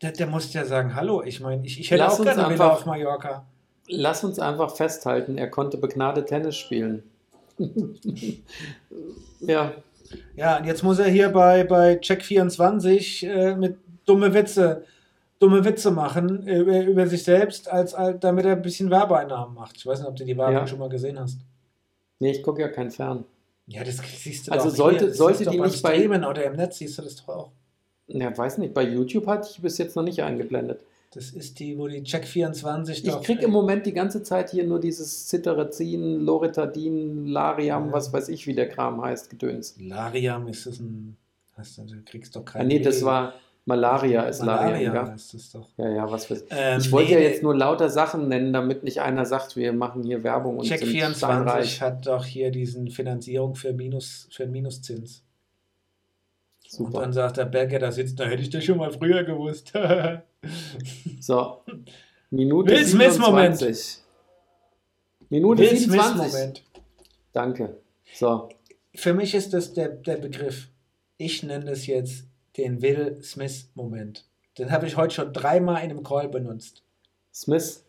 Der, 0.01 0.11
der 0.11 0.27
muss 0.27 0.53
ja 0.53 0.63
sagen, 0.63 0.95
hallo, 0.95 1.21
ich 1.23 1.41
meine, 1.41 1.65
ich, 1.65 1.79
ich 1.79 1.91
hätte 1.91 2.03
Lass 2.03 2.19
auch 2.19 2.23
gerne 2.23 2.45
eine 2.45 2.53
Villa 2.53 2.69
auf 2.71 2.85
Mallorca. 2.85 3.45
Lass 3.87 4.23
uns 4.23 4.39
einfach 4.39 4.75
festhalten, 4.75 5.37
er 5.37 5.49
konnte 5.49 5.77
begnadet 5.77 6.27
Tennis 6.27 6.55
spielen. 6.55 7.03
Ja, 9.41 9.73
Ja, 10.35 10.57
und 10.57 10.65
jetzt 10.65 10.83
muss 10.83 10.99
er 10.99 11.07
hier 11.09 11.29
bei, 11.29 11.63
bei 11.63 11.93
Check24 11.99 13.27
äh, 13.27 13.55
mit 13.55 13.77
dumme 14.05 14.33
Witze, 14.33 14.83
dumme 15.39 15.63
Witze 15.63 15.91
machen 15.91 16.47
über, 16.47 16.81
über 16.81 17.07
sich 17.07 17.23
selbst, 17.23 17.69
als, 17.71 17.93
als, 17.93 18.19
damit 18.19 18.45
er 18.45 18.53
ein 18.53 18.61
bisschen 18.61 18.89
Werbeeinnahmen 18.89 19.53
macht. 19.55 19.77
Ich 19.77 19.85
weiß 19.85 19.99
nicht, 19.99 20.07
ob 20.09 20.15
du 20.15 20.25
die 20.25 20.37
Werbung 20.37 20.55
Ja. 20.55 20.67
schon 20.67 20.79
mal 20.79 20.89
gesehen 20.89 21.19
hast. 21.19 21.39
nee, 22.19 22.31
ich 22.31 22.43
gucke 22.43 22.61
ja 22.61 22.67
kein 22.69 22.91
Fern. 22.91 23.23
Ja, 23.67 23.83
das 23.83 23.97
siehst 24.17 24.47
du 24.47 24.51
Also 24.51 24.69
doch 24.69 24.75
sollte- 24.75 24.99
hier. 24.99 25.07
Das 25.09 25.17
sollte 25.17 25.43
die 25.45 25.59
nicht 25.59 25.81
bei- 25.83 25.93
Streamen 25.95 26.25
oder 26.25 26.43
im 26.43 26.55
Netz 26.55 26.79
siehst 26.79 26.97
du 26.97 27.03
das 27.03 27.15
doch 27.17 27.29
auch. 27.29 27.51
Ja, 28.07 28.35
weiß 28.35 28.57
nicht, 28.57 28.73
bei 28.73 28.81
YouTube 28.83 29.27
hatte 29.27 29.47
ich 29.51 29.61
bis 29.61 29.77
jetzt 29.77 29.95
noch 29.95 30.01
nicht 30.03 30.23
eingeblendet. 30.23 30.79
Das 31.11 31.31
ist 31.31 31.59
die, 31.59 31.75
wo 31.77 31.87
die 31.87 32.01
Check24 32.01 33.03
Ich 33.03 33.21
kriege 33.23 33.43
im 33.45 33.51
Moment 33.51 33.85
die 33.87 33.93
ganze 33.93 34.21
Zeit 34.21 34.51
hier 34.51 34.63
nur 34.63 34.79
dieses 34.79 35.27
Cetirizin, 35.27 36.19
Loratadin, 36.19 37.25
Lariam, 37.25 37.87
Ja. 37.87 37.93
was 37.93 38.13
weiß 38.13 38.29
ich, 38.29 38.45
wie 38.45 38.53
der 38.53 38.69
Kram 38.69 39.01
heißt, 39.01 39.29
Gedöns. 39.29 39.75
Lariam 39.79 40.47
ist 40.47 40.67
das 40.67 40.79
ein... 40.79 41.17
Hast 41.57 41.77
du, 41.79 41.83
du 41.83 42.01
kriegst 42.05 42.35
doch 42.35 42.45
kein... 42.45 42.61
Ah, 42.61 42.65
nee, 42.65 42.79
das 42.79 43.03
war 43.03 43.33
Malaria, 43.65 44.23
ist 44.23 44.41
Malaria. 44.43 44.93
Lariam, 44.93 45.15
ist 45.15 45.33
das 45.33 45.51
doch. 45.51 45.67
Ja, 45.77 45.89
ja, 45.89 46.11
was 46.11 46.29
weiß 46.29 46.45
Ähm, 46.51 46.79
Ich 46.79 46.91
wollte 46.91 47.09
nee, 47.13 47.15
ja 47.23 47.27
jetzt 47.27 47.41
nur 47.43 47.55
lauter 47.55 47.89
Sachen 47.89 48.27
nennen, 48.27 48.53
damit 48.53 48.83
nicht 48.83 49.01
einer 49.01 49.25
sagt, 49.25 49.55
wir 49.55 49.73
machen 49.73 50.03
hier 50.03 50.23
Werbung 50.23 50.57
und 50.59 50.65
sind 50.65 50.81
Check24 50.81 51.15
steinreich. 51.17 51.81
hat 51.81 52.05
doch 52.05 52.23
hier 52.25 52.51
diesen 52.51 52.89
Finanzierung 52.91 53.55
für, 53.55 53.73
Minus, 53.73 54.27
für 54.31 54.45
Minuszins. 54.45 55.23
Und 56.77 56.85
Super. 56.87 57.01
dann 57.01 57.13
sagt 57.13 57.37
der 57.37 57.45
Berger, 57.45 57.79
da 57.79 57.91
sitzt, 57.91 58.19
da 58.19 58.25
hätte 58.25 58.43
ich 58.43 58.51
das 58.51 58.63
schon 58.63 58.77
mal 58.77 58.91
früher 58.91 59.23
gewusst. 59.23 59.73
So, 61.19 61.63
Minute 62.31 62.71
Will 62.71 62.85
Smith-Moment. 62.85 63.57
27. 63.57 64.03
Minute 65.29 65.61
Will 65.61 65.77
27. 65.77 66.13
Smith-Moment. 66.31 66.63
Danke. 67.33 67.77
So, 68.13 68.49
Für 68.95 69.13
mich 69.13 69.35
ist 69.35 69.53
das 69.53 69.73
der, 69.73 69.89
der 69.89 70.17
Begriff. 70.17 70.69
Ich 71.17 71.43
nenne 71.43 71.65
das 71.65 71.85
jetzt 71.87 72.25
den 72.57 72.81
Will 72.81 73.19
Smith-Moment. 73.21 74.25
Den 74.57 74.71
habe 74.71 74.87
ich 74.87 74.97
heute 74.97 75.13
schon 75.15 75.33
dreimal 75.33 75.83
in 75.83 75.91
einem 75.91 76.03
Call 76.03 76.29
benutzt. 76.29 76.83
Smith. 77.33 77.83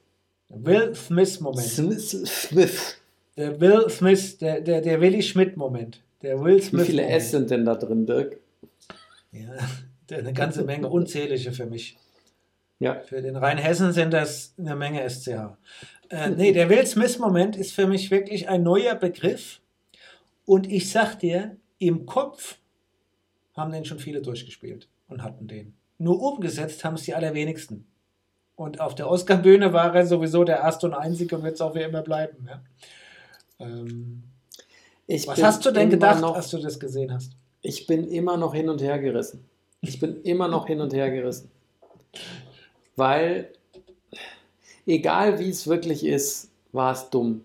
Will 0.49 0.95
Smith-Moment. 0.95 1.69
Smith. 1.69 2.11
Smith. 2.27 2.97
Der 3.37 3.61
Will 3.61 3.89
Smith, 3.89 4.39
der, 4.39 4.61
der, 4.61 4.81
der 4.81 5.01
Willy 5.01 5.23
Schmidt-Moment. 5.23 6.03
Der 6.23 6.43
Will 6.43 6.57
Wie 6.59 6.63
Smith. 6.63 6.87
viele 6.87 7.07
S 7.07 7.31
sind 7.31 7.51
denn 7.51 7.65
da 7.65 7.75
drin, 7.75 8.05
Dirk? 8.05 8.37
Ja, 9.33 9.49
eine 10.17 10.33
ganze 10.33 10.65
Menge, 10.65 10.89
unzählige 10.89 11.53
für 11.53 11.67
mich. 11.67 11.97
Ja. 12.81 12.99
Für 13.01 13.23
den 13.23 13.37
Rheinhessen 13.37 13.93
sind 13.93 14.13
das 14.13 14.55
eine 14.59 14.75
Menge 14.75 15.09
SCH. 15.09 15.57
Äh, 16.09 16.31
nee, 16.37 16.53
der 16.53 16.69
Will 16.69 16.85
Smith-Moment 16.85 17.55
ist 17.57 17.73
für 17.73 17.87
mich 17.87 18.11
wirklich 18.11 18.49
ein 18.49 18.63
neuer 18.63 18.97
Begriff. 18.97 19.61
Und 20.47 20.67
ich 20.67 20.91
sag 20.91 21.21
dir, 21.21 21.57
im 21.79 22.07
Kopf 22.07 22.57
haben 23.55 23.71
den 23.71 23.85
schon 23.85 23.99
viele 23.99 24.21
durchgespielt 24.23 24.89
und 25.09 25.23
hatten 25.23 25.47
den. 25.47 25.75
Nur 25.99 26.21
umgesetzt 26.21 26.83
haben 26.85 26.95
es 26.95 27.03
die 27.03 27.15
allerwenigsten. 27.15 27.87
Und 28.57 28.81
auf 28.81 28.95
der 28.95 29.09
Oscar-Bühne 29.09 29.73
war 29.73 29.95
er 29.95 30.07
sowieso 30.07 30.45
der 30.45 30.59
erste 30.59 30.87
und 30.87 30.95
einzige 30.95 31.37
und 31.37 31.45
wird 31.45 31.55
es 31.55 31.61
auch 31.61 31.75
wie 31.75 31.83
immer 31.83 32.03
bleiben. 32.03 32.49
Ja? 32.49 32.63
Ähm, 33.59 34.23
was 35.27 35.43
hast 35.43 35.65
du 35.65 35.71
denn 35.71 35.91
gedacht, 35.91 36.21
Noch, 36.21 36.35
als 36.35 36.51
du 36.51 36.59
das 36.59 36.79
gesehen 36.79 37.13
hast? 37.13 37.33
ich 37.63 37.87
bin 37.87 38.09
immer 38.09 38.37
noch 38.37 38.55
hin 38.55 38.69
und 38.69 38.81
her 38.81 38.99
gerissen. 38.99 39.45
Ich 39.81 39.99
bin 39.99 40.23
immer 40.23 40.49
noch 40.49 40.67
hin 40.67 40.81
und 40.81 40.93
her 40.93 41.11
gerissen. 41.11 41.51
Weil, 42.97 43.53
egal 44.87 45.39
wie 45.39 45.49
es 45.51 45.67
wirklich 45.67 46.05
ist, 46.05 46.51
war 46.73 46.93
es 46.93 47.11
dumm. 47.11 47.43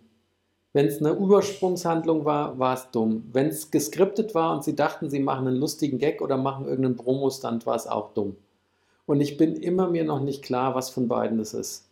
Wenn 0.73 0.87
es 0.87 0.99
eine 0.99 1.11
Übersprungshandlung 1.11 2.25
war, 2.25 2.59
war 2.59 2.73
es 2.75 2.91
dumm. 2.91 3.29
Wenn 3.31 3.47
es 3.47 3.71
geskriptet 3.71 4.35
war 4.35 4.53
und 4.53 4.63
sie 4.63 4.75
dachten, 4.75 5.09
sie 5.09 5.19
machen 5.21 5.47
einen 5.47 5.55
lustigen 5.57 5.99
Gag 5.99 6.21
oder 6.21 6.35
machen 6.35 6.65
irgendeinen 6.65 6.97
Promo-Stand, 6.97 7.65
war 7.65 7.75
es 7.75 7.87
auch 7.87 8.13
dumm. 8.13 8.35
Und 9.05 9.21
ich 9.21 9.37
bin 9.37 9.55
immer 9.55 9.87
mir 9.89 10.03
noch 10.03 10.19
nicht 10.19 10.43
klar, 10.43 10.75
was 10.75 10.89
von 10.89 11.07
beiden 11.07 11.39
es 11.39 11.53
ist. 11.53 11.87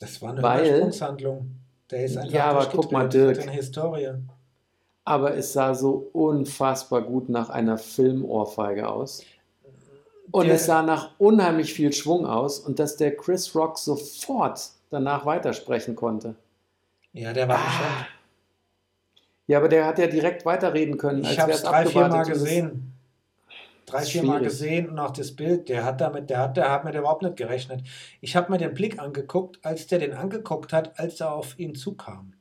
Das 0.00 0.20
war 0.20 0.30
eine 0.32 0.42
Weil- 0.42 0.66
Übersprungshandlung. 0.66 1.50
Der 1.90 2.04
ist 2.06 2.16
einfach 2.16 2.32
Ja, 2.32 2.46
aber 2.46 2.66
guck 2.72 2.90
mal, 2.90 3.08
Dirk. 3.08 3.38
eine 3.40 3.52
Historie. 3.52 4.08
Aber 5.04 5.36
es 5.36 5.52
sah 5.52 5.74
so 5.74 6.08
unfassbar 6.14 7.02
gut 7.02 7.28
nach 7.28 7.50
einer 7.50 7.76
Filmohrfeige 7.76 8.88
aus. 8.88 9.22
Und 10.30 10.46
Der- 10.46 10.54
es 10.54 10.66
sah 10.66 10.82
nach 10.82 11.10
unheimlich 11.18 11.74
viel 11.74 11.92
Schwung 11.92 12.26
aus 12.26 12.58
und 12.58 12.78
dass 12.78 12.96
der 12.96 13.16
Chris 13.16 13.54
Rock 13.54 13.78
sofort 13.78 14.60
danach 14.90 15.26
weitersprechen 15.26 15.94
konnte. 15.96 16.34
Ja, 17.12 17.32
der 17.32 17.48
war 17.48 17.58
Ah. 17.58 18.06
Ja, 19.46 19.58
aber 19.58 19.68
der 19.68 19.84
hat 19.86 19.98
ja 19.98 20.06
direkt 20.06 20.46
weiterreden 20.46 20.96
können. 20.96 21.22
Ich 21.24 21.38
habe 21.38 21.52
es 21.52 21.62
drei, 21.62 21.84
vier 21.84 22.08
Mal 22.08 22.24
gesehen. 22.24 22.92
Drei, 23.84 24.02
vier 24.02 24.22
Mal 24.22 24.40
gesehen 24.40 24.88
und 24.88 24.98
auch 24.98 25.10
das 25.10 25.32
Bild, 25.32 25.68
der 25.68 25.84
hat 25.84 26.00
damit, 26.00 26.30
der 26.30 26.38
hat, 26.38 26.56
der 26.56 26.70
hat 26.70 26.84
mit 26.86 26.94
überhaupt 26.94 27.20
nicht 27.22 27.36
gerechnet. 27.36 27.82
Ich 28.22 28.34
habe 28.34 28.50
mir 28.50 28.56
den 28.56 28.72
Blick 28.72 28.98
angeguckt, 28.98 29.58
als 29.62 29.86
der 29.86 29.98
den 29.98 30.14
angeguckt 30.14 30.72
hat, 30.72 30.98
als 30.98 31.20
er 31.20 31.34
auf 31.34 31.58
ihn 31.58 31.74
zukam. 31.74 32.32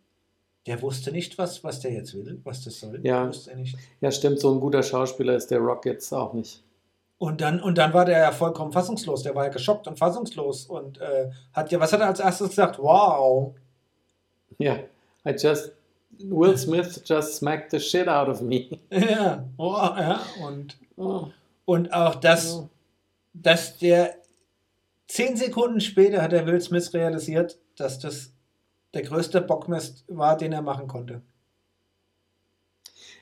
Der 0.66 0.82
wusste 0.82 1.12
nicht, 1.12 1.38
was, 1.38 1.62
was 1.66 1.82
der 1.82 1.92
jetzt 1.92 2.14
will, 2.14 2.40
was 2.46 2.64
das 2.64 2.80
soll. 2.80 3.02
Ja. 3.04 3.28
Wusste 3.28 3.52
er 3.52 3.58
nicht. 3.58 3.76
Ja, 4.00 4.10
stimmt, 4.10 4.40
so 4.40 4.54
ein 4.54 4.62
guter 4.62 4.82
Schauspieler 4.82 5.36
ist 5.36 5.52
der 5.52 5.60
Rock 5.60 5.86
jetzt 5.86 6.14
auch 6.14 6.32
nicht. 6.34 6.63
Und 7.24 7.40
dann, 7.40 7.62
und 7.62 7.78
dann 7.78 7.94
war 7.94 8.04
der 8.04 8.20
ja 8.20 8.32
vollkommen 8.34 8.74
fassungslos. 8.74 9.24
Der 9.24 9.34
war 9.34 9.46
ja 9.46 9.50
geschockt 9.50 9.88
und 9.88 9.98
fassungslos 9.98 10.66
und 10.66 11.00
äh, 11.00 11.32
hat 11.54 11.72
ja, 11.72 11.80
was 11.80 11.94
hat 11.94 12.02
er 12.02 12.08
als 12.08 12.20
erstes 12.20 12.50
gesagt? 12.50 12.78
Wow. 12.80 13.56
Ja, 14.58 14.80
I 15.26 15.32
just, 15.32 15.72
Will 16.20 16.58
Smith 16.58 17.02
just 17.06 17.36
smacked 17.36 17.72
the 17.72 17.80
shit 17.80 18.10
out 18.10 18.28
of 18.28 18.42
me. 18.42 18.78
Ja, 18.92 19.46
oh, 19.56 19.72
ja. 19.72 20.20
Und, 20.46 20.78
Oh, 20.98 21.28
und 21.64 21.94
auch 21.94 22.16
das, 22.16 22.56
ja. 22.56 22.70
dass 23.32 23.78
der 23.78 24.16
zehn 25.08 25.38
Sekunden 25.38 25.80
später 25.80 26.22
hat 26.22 26.34
der 26.34 26.46
Will 26.46 26.60
Smith 26.60 26.94
realisiert, 26.94 27.58
dass 27.78 28.00
das 28.00 28.34
der 28.94 29.04
größte 29.04 29.40
Bockmist 29.40 30.04
war, 30.10 30.36
den 30.36 30.52
er 30.52 30.62
machen 30.62 30.90
konnte. 30.90 31.22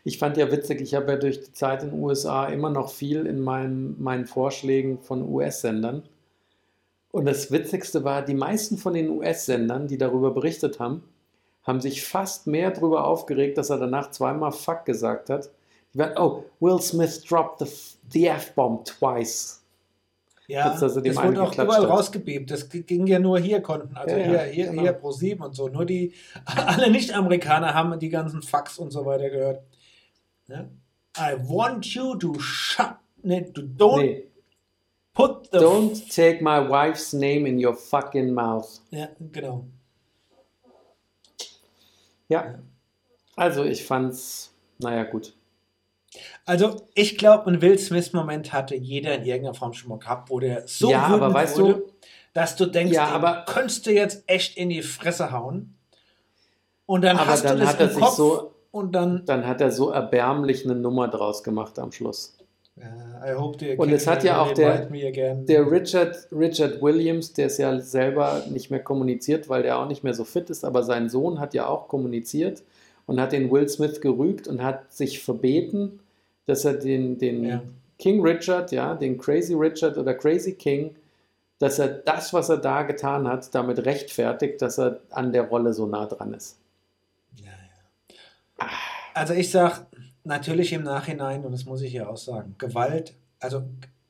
Ich 0.03 0.17
fand 0.17 0.37
ja 0.37 0.51
witzig, 0.51 0.81
ich 0.81 0.95
habe 0.95 1.11
ja 1.11 1.17
durch 1.17 1.41
die 1.41 1.53
Zeit 1.53 1.83
in 1.83 1.91
den 1.91 1.99
USA 2.01 2.47
immer 2.47 2.69
noch 2.69 2.89
viel 2.91 3.25
in 3.25 3.39
meinen, 3.39 4.01
meinen 4.01 4.25
Vorschlägen 4.25 4.99
von 4.99 5.27
US-Sendern. 5.27 6.03
Und 7.11 7.25
das 7.25 7.51
Witzigste 7.51 8.03
war, 8.03 8.23
die 8.23 8.33
meisten 8.33 8.77
von 8.77 8.93
den 8.93 9.09
US-Sendern, 9.09 9.87
die 9.87 9.97
darüber 9.97 10.31
berichtet 10.31 10.79
haben, 10.79 11.03
haben 11.63 11.81
sich 11.81 12.03
fast 12.03 12.47
mehr 12.47 12.71
darüber 12.71 13.05
aufgeregt, 13.05 13.57
dass 13.57 13.69
er 13.69 13.77
danach 13.77 14.11
zweimal 14.11 14.51
Fuck 14.51 14.85
gesagt 14.85 15.29
hat. 15.29 15.51
Die 15.93 15.99
waren, 15.99 16.17
oh, 16.17 16.45
Will 16.59 16.81
Smith 16.81 17.23
dropped 17.23 17.59
the, 17.59 17.97
the 18.09 18.27
F-Bomb 18.27 18.85
twice. 18.85 19.61
Ja, 20.47 20.77
das 20.77 20.95
wurde 20.95 21.43
auch 21.43 21.53
überall 21.53 21.89
hat. 21.89 22.49
Das 22.49 22.69
ging 22.69 23.07
ja 23.07 23.19
nur 23.19 23.39
hier 23.39 23.61
konnten. 23.61 23.95
Also 23.95 24.17
Ja, 24.17 24.23
hier, 24.23 24.39
hier, 24.41 24.65
genau. 24.67 24.81
hier 24.81 24.93
pro 24.93 25.11
7 25.11 25.41
und 25.41 25.55
so. 25.55 25.69
Nur 25.69 25.85
die, 25.85 26.13
alle 26.45 26.89
Nicht-Amerikaner 26.91 27.73
haben 27.73 27.97
die 27.99 28.09
ganzen 28.09 28.41
Fax 28.41 28.77
und 28.77 28.91
so 28.91 29.05
weiter 29.05 29.29
gehört. 29.29 29.63
Ja? 30.51 30.69
I 31.17 31.35
want 31.47 31.85
you 31.93 32.15
to 32.15 32.39
shut, 32.39 32.95
nee, 33.23 33.41
to 33.53 33.61
don't 33.61 34.01
Nee, 34.01 34.23
put 35.13 35.49
the 35.51 35.57
don't 35.59 36.09
take 36.13 36.41
my 36.41 36.59
wife's 36.69 37.13
name 37.13 37.47
in 37.47 37.63
your 37.63 37.73
fucking 37.75 38.33
mouth. 38.33 38.81
Ja, 38.91 39.09
genau. 39.19 39.65
Ja, 42.29 42.59
also 43.35 43.63
ich 43.63 43.83
fand's, 43.85 44.53
naja, 44.79 45.03
gut. 45.03 45.33
Also, 46.45 46.87
ich 46.93 47.17
glaube, 47.17 47.47
einen 47.47 47.61
Will 47.61 47.77
Smith-Moment 47.77 48.51
hatte 48.51 48.75
jeder 48.75 49.15
in 49.15 49.25
irgendeiner 49.25 49.53
Form 49.53 49.73
schon 49.73 49.89
mal 49.89 49.99
gehabt, 49.99 50.29
wo 50.29 50.39
der 50.39 50.67
so 50.67 50.89
Ja, 50.91 51.03
aber 51.07 51.33
weißt 51.33 51.57
wurde, 51.57 51.73
du- 51.75 51.91
dass 52.33 52.55
du 52.55 52.65
denkst, 52.65 52.93
Ja, 52.93 53.07
aber- 53.07 53.45
könntest 53.47 53.85
du 53.85 53.91
jetzt 53.91 54.23
echt 54.27 54.57
in 54.57 54.69
die 54.69 54.81
Fresse 54.81 55.31
hauen. 55.31 55.75
Und 56.85 57.01
dann 57.03 57.17
Aber 57.17 57.27
hast 57.31 57.43
dann 57.45 57.57
du 57.57 57.63
das 57.63 57.73
hat 57.73 57.79
er 57.81 57.91
im 57.91 57.99
Kopf 57.99 58.15
so- 58.15 58.50
und 58.71 58.93
dann. 58.93 59.23
Dann 59.25 59.45
hat 59.47 59.61
er 59.61 59.71
so 59.71 59.89
erbärmlich 59.91 60.65
eine 60.65 60.75
Nummer 60.75 61.07
draus 61.07 61.43
gemacht 61.43 61.77
am 61.79 61.91
Schluss. 61.91 62.37
Und 63.77 63.91
es 63.91 64.07
hat 64.07 64.23
ja 64.23 64.41
auch 64.41 64.53
der-. 64.53 64.87
Der 65.45 65.69
Richard, 65.69 66.27
Richard 66.31 66.81
Williams, 66.81 67.33
der 67.33 67.47
es 67.47 67.57
ja 67.57 67.79
selber 67.79 68.43
nicht 68.49 68.71
mehr 68.71 68.79
kommuniziert, 68.81 69.49
weil 69.49 69.63
der 69.63 69.77
auch 69.77 69.87
nicht 69.87 70.03
mehr 70.03 70.13
so 70.13 70.23
fit 70.23 70.49
ist, 70.49 70.63
aber 70.65 70.83
sein 70.83 71.09
Sohn 71.09 71.39
hat 71.39 71.53
ja 71.53 71.67
auch 71.67 71.87
kommuniziert 71.87 72.63
und 73.05 73.19
hat 73.19 73.33
den 73.33 73.51
Will 73.51 73.67
Smith 73.67 73.99
gerügt 74.01 74.47
und 74.47 74.63
hat 74.63 74.91
sich 74.91 75.21
verbeten, 75.21 75.99
dass 76.45 76.65
er 76.65 76.73
den, 76.73 77.17
den 77.19 77.43
Ja. 77.43 77.61
King 77.99 78.25
Richard, 78.25 78.71
ja, 78.71 78.95
den 78.95 79.19
Crazy 79.19 79.53
Richard 79.53 79.97
oder 79.97 80.15
Crazy 80.15 80.53
King, 80.53 80.95
dass 81.59 81.77
er 81.77 81.87
das, 81.89 82.33
was 82.33 82.49
er 82.49 82.57
da 82.57 82.81
getan 82.81 83.27
hat, 83.27 83.53
damit 83.53 83.85
rechtfertigt, 83.85 84.59
dass 84.61 84.79
er 84.79 85.01
an 85.11 85.31
der 85.33 85.43
Rolle 85.43 85.73
so 85.73 85.85
nah 85.85 86.07
dran 86.07 86.33
ist. 86.33 86.57
Also 89.13 89.33
ich 89.33 89.51
sag 89.51 89.87
natürlich 90.23 90.73
im 90.73 90.83
Nachhinein, 90.83 91.45
und 91.45 91.51
das 91.51 91.65
muss 91.65 91.81
ich 91.81 91.93
ja 91.93 92.07
auch 92.07 92.17
sagen, 92.17 92.55
Gewalt, 92.57 93.15
also 93.39 93.63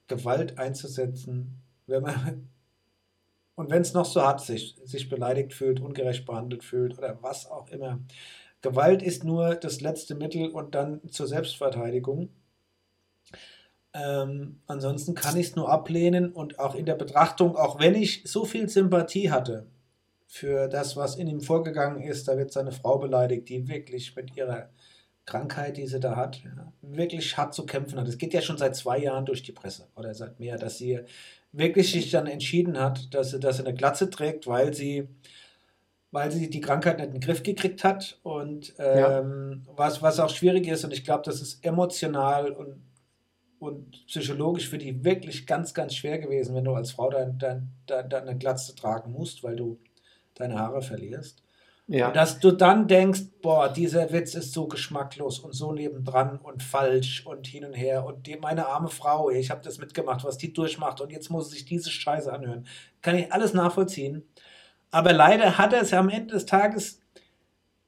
Gewalt 0.07 0.57
einzusetzen, 0.57 1.61
wenn 1.87 2.03
man 2.03 2.49
und 3.55 3.69
wenn 3.69 3.81
es 3.81 3.93
noch 3.93 4.05
so 4.05 4.21
hart 4.21 4.41
sich, 4.41 4.75
sich 4.83 5.09
beleidigt 5.09 5.53
fühlt, 5.53 5.79
ungerecht 5.79 6.25
behandelt 6.25 6.63
fühlt 6.63 6.97
oder 6.97 7.17
was 7.21 7.49
auch 7.49 7.69
immer. 7.69 7.99
Gewalt 8.61 9.01
ist 9.01 9.23
nur 9.23 9.55
das 9.55 9.81
letzte 9.81 10.15
Mittel 10.15 10.49
und 10.49 10.75
dann 10.75 11.01
zur 11.09 11.27
Selbstverteidigung. 11.27 12.29
Ähm, 13.93 14.61
ansonsten 14.67 15.15
kann 15.15 15.35
ich 15.37 15.47
es 15.47 15.55
nur 15.55 15.69
ablehnen 15.69 16.31
und 16.31 16.59
auch 16.59 16.75
in 16.75 16.85
der 16.85 16.95
Betrachtung, 16.95 17.55
auch 17.55 17.79
wenn 17.79 17.95
ich 17.95 18.23
so 18.25 18.45
viel 18.45 18.69
Sympathie 18.69 19.31
hatte 19.31 19.67
für 20.27 20.69
das, 20.69 20.95
was 20.95 21.17
in 21.17 21.27
ihm 21.27 21.41
vorgegangen 21.41 22.01
ist, 22.01 22.27
da 22.27 22.37
wird 22.37 22.53
seine 22.53 22.71
Frau 22.71 22.97
beleidigt, 22.99 23.49
die 23.49 23.67
wirklich 23.67 24.15
mit 24.15 24.37
ihrer 24.37 24.69
Krankheit, 25.25 25.77
die 25.77 25.87
sie 25.87 25.99
da 25.99 26.15
hat, 26.15 26.41
ja, 26.43 26.73
wirklich 26.81 27.37
hart 27.37 27.53
zu 27.53 27.65
kämpfen 27.65 27.99
hat. 27.99 28.07
Es 28.07 28.17
geht 28.17 28.33
ja 28.33 28.41
schon 28.41 28.57
seit 28.57 28.75
zwei 28.75 28.97
Jahren 28.97 29.25
durch 29.25 29.43
die 29.43 29.51
Presse 29.51 29.87
oder 29.95 30.13
seit 30.13 30.39
mehr, 30.39 30.57
dass 30.57 30.77
sie 30.77 30.99
wirklich 31.51 31.91
sich 31.91 32.09
dann 32.11 32.27
entschieden 32.27 32.79
hat, 32.79 33.13
dass 33.13 33.31
sie, 33.31 33.39
dass 33.39 33.57
sie 33.57 33.65
eine 33.65 33.75
Glatze 33.75 34.09
trägt, 34.09 34.47
weil 34.47 34.73
sie, 34.73 35.07
weil 36.11 36.31
sie 36.31 36.49
die 36.49 36.61
Krankheit 36.61 36.97
nicht 36.97 37.07
in 37.07 37.13
den 37.13 37.21
Griff 37.21 37.43
gekriegt 37.43 37.83
hat 37.83 38.19
und 38.23 38.73
ähm, 38.79 39.63
was, 39.75 40.01
was 40.01 40.19
auch 40.19 40.29
schwierig 40.29 40.67
ist 40.67 40.83
und 40.83 40.91
ich 40.91 41.03
glaube, 41.03 41.23
das 41.25 41.41
ist 41.41 41.63
emotional 41.63 42.51
und, 42.51 42.81
und 43.59 44.05
psychologisch 44.07 44.69
für 44.69 44.77
die 44.77 45.03
wirklich 45.03 45.45
ganz, 45.45 45.73
ganz 45.73 45.93
schwer 45.93 46.19
gewesen, 46.19 46.55
wenn 46.55 46.63
du 46.63 46.73
als 46.73 46.91
Frau 46.91 47.09
dann 47.09 47.37
dein, 47.37 47.69
dein, 47.85 48.09
deine 48.09 48.37
Glatze 48.37 48.75
tragen 48.75 49.11
musst, 49.11 49.43
weil 49.43 49.55
du 49.55 49.77
deine 50.33 50.57
Haare 50.57 50.81
verlierst. 50.81 51.40
Ja, 51.91 52.09
dass 52.09 52.39
du 52.39 52.51
dann 52.51 52.87
denkst, 52.87 53.19
boah, 53.41 53.67
dieser 53.67 54.13
Witz 54.13 54.33
ist 54.33 54.53
so 54.53 54.65
geschmacklos 54.65 55.39
und 55.39 55.53
so 55.53 55.73
nebendran 55.73 56.39
und 56.41 56.63
falsch 56.63 57.25
und 57.25 57.45
hin 57.45 57.65
und 57.65 57.73
her 57.73 58.05
und 58.05 58.27
die, 58.27 58.37
meine 58.37 58.67
arme 58.67 58.87
Frau, 58.87 59.29
ich 59.29 59.51
habe 59.51 59.59
das 59.61 59.77
mitgemacht, 59.77 60.23
was 60.23 60.37
die 60.37 60.53
durchmacht 60.53 61.01
und 61.01 61.11
jetzt 61.11 61.29
muss 61.29 61.49
sich 61.49 61.65
diese 61.65 61.89
Scheiße 61.89 62.31
anhören. 62.31 62.65
Kann 63.01 63.17
ich 63.17 63.33
alles 63.33 63.53
nachvollziehen. 63.53 64.23
Aber 64.89 65.11
leider 65.11 65.57
hat 65.57 65.73
er 65.73 65.81
es 65.81 65.91
ja 65.91 65.99
am 65.99 66.07
Ende 66.07 66.33
des 66.33 66.45
Tages, 66.45 67.01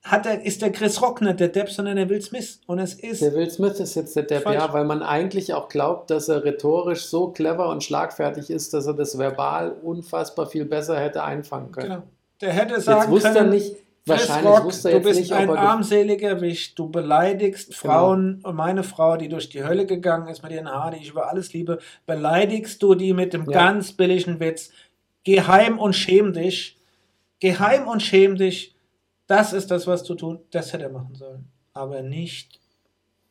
hat 0.04 0.26
er, 0.26 0.44
ist 0.46 0.62
der 0.62 0.74
Chris 0.74 1.02
Rock 1.02 1.22
nicht 1.22 1.40
der 1.40 1.48
Depp, 1.48 1.70
sondern 1.70 1.96
der 1.96 2.10
Will 2.10 2.22
Smith. 2.22 2.60
Und 2.68 2.80
es 2.80 2.96
ist, 2.96 3.22
der 3.22 3.34
Will 3.34 3.50
Smith 3.50 3.80
ist 3.80 3.96
jetzt 3.96 4.18
der 4.18 4.24
Depp, 4.24 4.44
Falsch. 4.44 4.60
ja, 4.60 4.74
weil 4.74 4.84
man 4.84 5.02
eigentlich 5.02 5.54
auch 5.54 5.70
glaubt, 5.70 6.10
dass 6.10 6.28
er 6.28 6.44
rhetorisch 6.44 7.06
so 7.06 7.30
clever 7.30 7.70
und 7.70 7.86
schlagfertig 7.86 8.50
ist, 8.50 8.74
dass 8.74 8.86
er 8.86 8.96
das 8.96 9.18
verbal 9.18 9.72
unfassbar 9.82 10.46
viel 10.48 10.66
besser 10.66 11.00
hätte 11.00 11.24
einfangen 11.24 11.72
können. 11.72 11.90
genau, 11.90 12.04
der 12.42 12.52
hätte 12.52 12.74
Jetzt 12.74 12.86
sagen 12.86 13.10
wusste 13.10 13.30
er 13.30 13.34
können, 13.36 13.50
nicht, 13.52 13.76
Chris 13.76 13.83
wahrscheinlich 14.06 14.52
Rock, 14.52 14.64
wusste 14.66 14.92
du 14.92 15.00
bist 15.02 15.20
nicht, 15.20 15.32
ein 15.34 15.50
er 15.50 15.58
armseliger 15.60 16.42
Wicht. 16.42 16.78
Du 16.78 16.90
beleidigst 16.90 17.68
Genau. 17.70 17.80
Frauen 17.80 18.42
und 18.44 18.56
meine 18.56 18.84
Frau, 18.84 19.18
die 19.18 19.30
durch 19.30 19.50
die 19.50 19.64
Hölle 19.64 19.86
gegangen 19.86 20.28
ist 20.28 20.44
mit 20.44 20.52
ihren 20.52 20.70
Haaren, 20.70 20.96
die 20.96 21.02
ich 21.04 21.10
über 21.10 21.30
alles 21.30 21.54
liebe, 21.54 21.80
beleidigst 22.06 22.82
du 22.84 22.96
die 22.96 23.14
mit 23.14 23.34
dem 23.34 23.46
Ja. 23.46 23.52
ganz 23.52 23.94
billigen 23.94 24.40
Witz. 24.40 24.72
Geh 25.24 25.42
heim 25.42 25.80
und 25.80 25.94
schäm 25.94 26.34
dich. 26.34 26.78
Geh 27.40 27.56
heim 27.58 27.88
und 27.88 28.02
schäm 28.02 28.36
dich. 28.36 28.76
Das 29.28 29.54
ist 29.54 29.72
das, 29.72 29.88
was 29.88 30.04
du 30.04 30.16
tun. 30.16 30.40
Das 30.52 30.74
hätte 30.74 30.84
er 30.84 30.90
machen 30.92 31.16
sollen. 31.16 31.48
Aber 31.74 32.02
nicht 32.02 32.60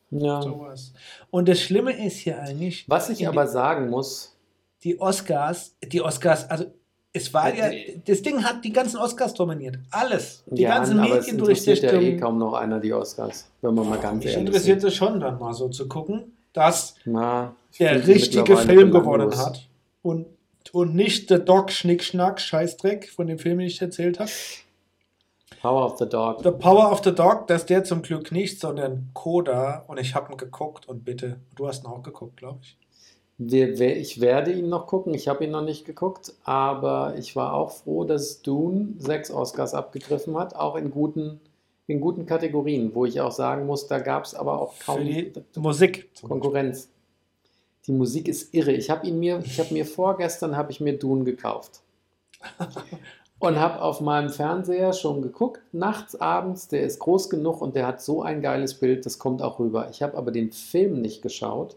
ja. 0.09 0.41
sowas. 0.41 0.93
Und 1.29 1.47
das 1.47 1.61
Schlimme 1.61 1.93
ist 1.93 2.17
hier 2.17 2.39
eigentlich, 2.39 2.85
Was 2.89 3.09
ich 3.09 3.27
aber 3.27 3.47
sagen 3.47 3.89
muss, 3.89 4.35
die 4.83 4.99
Oscars, 4.99 5.75
die 5.85 6.01
Oscars, 6.01 6.49
also 6.49 6.65
es 7.13 7.33
war 7.33 7.53
ja, 7.55 7.67
Äh, 7.69 7.99
das 8.05 8.21
Ding 8.23 8.43
hat 8.43 8.65
die 8.65 8.73
ganzen 8.73 8.97
Oscars 8.97 9.33
dominiert. 9.35 9.77
Alles. 9.91 10.43
Die 10.47 10.63
ja, 10.63 10.75
ganzen 10.75 10.99
aber 10.99 11.19
es 11.19 11.27
interessiert 11.27 11.83
ja 11.83 11.93
eh 11.93 12.17
kaum 12.17 12.39
noch 12.39 12.53
einer 12.53 12.79
die 12.79 12.91
Oscars, 12.91 13.47
wenn 13.61 13.75
wir 13.75 13.83
mal 13.83 13.99
ganz 13.99 14.23
Mich 14.23 14.33
ehrlich 14.33 14.47
interessiert 14.47 14.81
sind. 14.81 14.87
es 14.89 14.95
schon 14.95 15.19
dann 15.19 15.39
mal 15.39 15.53
so 15.53 15.69
zu 15.69 15.87
gucken, 15.87 16.35
dass 16.53 16.95
Na, 17.05 17.55
der 17.79 18.07
richtige 18.07 18.57
Film 18.57 18.91
gewonnen 18.91 19.37
hat. 19.37 19.67
Und, 20.01 20.25
und 20.71 20.95
nicht 20.95 21.29
der 21.29 21.39
Doc 21.39 21.71
Schnickschnack 21.71 22.41
Scheißdreck, 22.41 23.09
von 23.09 23.27
dem 23.27 23.37
Film, 23.37 23.59
den 23.59 23.67
ich 23.67 23.81
erzählt 23.81 24.19
habe. 24.19 24.31
Power 25.61 25.85
of 25.85 25.97
the 25.97 26.09
Dog. 26.09 26.43
The 26.43 26.51
Power 26.51 26.91
of 26.91 27.01
the 27.05 27.13
Dog, 27.13 27.47
dass 27.47 27.65
der 27.65 27.83
zum 27.83 28.01
Glück 28.01 28.31
nicht, 28.31 28.59
sondern 28.59 29.11
Coda. 29.13 29.85
Und 29.87 29.99
ich 29.99 30.13
habe 30.15 30.33
ihn 30.33 30.37
geguckt 30.37 30.89
und 30.89 31.05
bitte, 31.05 31.37
du 31.55 31.67
hast 31.67 31.83
ihn 31.83 31.87
auch 31.87 32.03
geguckt, 32.03 32.37
glaube 32.37 32.59
ich. 32.63 32.75
Wir, 33.39 33.97
ich 33.97 34.21
werde 34.21 34.51
ihn 34.51 34.69
noch 34.69 34.85
gucken, 34.85 35.13
ich 35.13 35.27
habe 35.27 35.43
ihn 35.43 35.51
noch 35.51 35.63
nicht 35.63 35.85
geguckt, 35.85 36.33
aber 36.43 37.15
ich 37.17 37.35
war 37.35 37.53
auch 37.53 37.71
froh, 37.71 38.03
dass 38.03 38.41
Dune 38.41 38.93
sechs 38.99 39.31
Oscars 39.31 39.73
abgegriffen 39.73 40.37
hat, 40.37 40.55
auch 40.55 40.75
in 40.75 40.91
guten, 40.91 41.39
in 41.87 41.99
guten 41.99 42.27
Kategorien, 42.27 42.93
wo 42.93 43.05
ich 43.05 43.19
auch 43.21 43.31
sagen 43.31 43.65
muss, 43.65 43.87
da 43.87 43.99
gab 43.99 44.25
es 44.25 44.35
aber 44.35 44.61
auch 44.61 44.73
kaum 44.79 44.99
Musik. 45.55 46.09
Konkurrenz. 46.21 46.89
Die 47.87 47.91
Musik 47.91 48.27
ist 48.27 48.53
irre. 48.53 48.71
Ich 48.71 48.89
habe 48.89 49.05
ihn 49.07 49.19
mir, 49.19 49.41
ich 49.43 49.59
habe 49.59 49.73
mir 49.73 49.85
vorgestern 49.85 50.55
habe 50.55 50.71
ich 50.71 50.79
mir 50.79 50.97
Dune 50.97 51.23
gekauft 51.23 51.81
und 53.39 53.59
habe 53.59 53.81
auf 53.81 53.99
meinem 53.99 54.29
Fernseher 54.29 54.93
schon 54.93 55.23
geguckt, 55.23 55.59
nachts, 55.73 56.15
abends. 56.15 56.67
Der 56.67 56.83
ist 56.83 56.99
groß 56.99 57.31
genug 57.31 57.61
und 57.61 57.75
der 57.75 57.87
hat 57.87 58.01
so 58.01 58.21
ein 58.21 58.41
geiles 58.41 58.75
Bild, 58.75 59.05
das 59.07 59.17
kommt 59.17 59.41
auch 59.41 59.59
rüber. 59.59 59.89
Ich 59.89 60.03
habe 60.03 60.15
aber 60.17 60.31
den 60.31 60.51
Film 60.51 61.01
nicht 61.01 61.23
geschaut, 61.23 61.75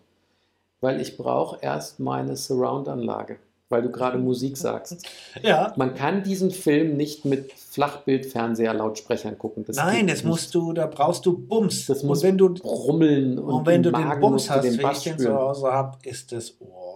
weil 0.80 1.00
ich 1.00 1.16
brauche 1.16 1.58
erst 1.60 2.00
meine 2.00 2.36
Surround-Anlage, 2.36 3.38
weil 3.68 3.82
du 3.82 3.90
gerade 3.90 4.18
Musik 4.18 4.56
sagst. 4.56 5.06
Ja. 5.42 5.72
Man 5.76 5.94
kann 5.94 6.22
diesen 6.22 6.50
Film 6.50 6.96
nicht 6.96 7.24
mit 7.24 7.52
Flachbildfernseher-Lautsprechern 7.52 9.38
gucken. 9.38 9.64
Das 9.66 9.76
Nein, 9.76 10.06
das 10.06 10.18
nicht. 10.18 10.26
musst 10.26 10.54
du, 10.54 10.72
da 10.72 10.86
brauchst 10.86 11.26
du 11.26 11.36
Bums. 11.36 11.86
Das 11.86 12.02
muss 12.02 12.22
und 12.22 12.28
wenn 12.28 12.38
du, 12.38 12.54
brummeln 12.54 13.38
und, 13.38 13.52
und 13.52 13.66
wenn 13.66 13.82
du 13.82 13.90
im 13.90 13.96
den 13.96 14.04
Magen 14.06 14.20
Bums 14.20 14.50
hast, 14.50 14.64
den 14.64 14.78
wie 14.78 14.86
ich 14.92 15.02
den 15.02 15.18
zu. 15.18 15.34
Hause 15.34 15.72
habe, 15.72 15.98
ist 16.04 16.32
das. 16.32 16.54
Oh. 16.60 16.86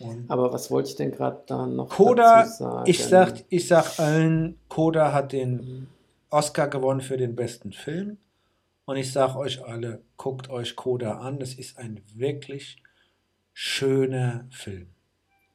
Und 0.00 0.30
Aber 0.30 0.52
was 0.52 0.70
wollte 0.70 0.88
ich 0.90 0.96
denn 0.96 1.12
gerade 1.12 1.42
da 1.46 1.66
noch 1.66 1.88
Koda, 1.88 2.42
dazu 2.42 2.64
sagen? 2.64 2.90
ich 2.90 3.04
sag, 3.04 3.44
ich 3.50 3.68
sag 3.68 3.98
allen, 3.98 4.58
Koda 4.68 5.12
hat 5.12 5.32
den 5.32 5.88
Oscar 6.30 6.68
gewonnen 6.68 7.00
für 7.00 7.16
den 7.16 7.36
besten 7.36 7.72
Film. 7.72 8.18
Und 8.84 8.96
ich 8.96 9.12
sag 9.12 9.36
euch 9.36 9.64
alle, 9.64 10.02
guckt 10.16 10.50
euch 10.50 10.76
Koda 10.76 11.18
an. 11.18 11.38
Das 11.38 11.54
ist 11.54 11.78
ein 11.78 12.00
wirklich 12.14 12.82
schöner 13.52 14.46
Film. 14.50 14.88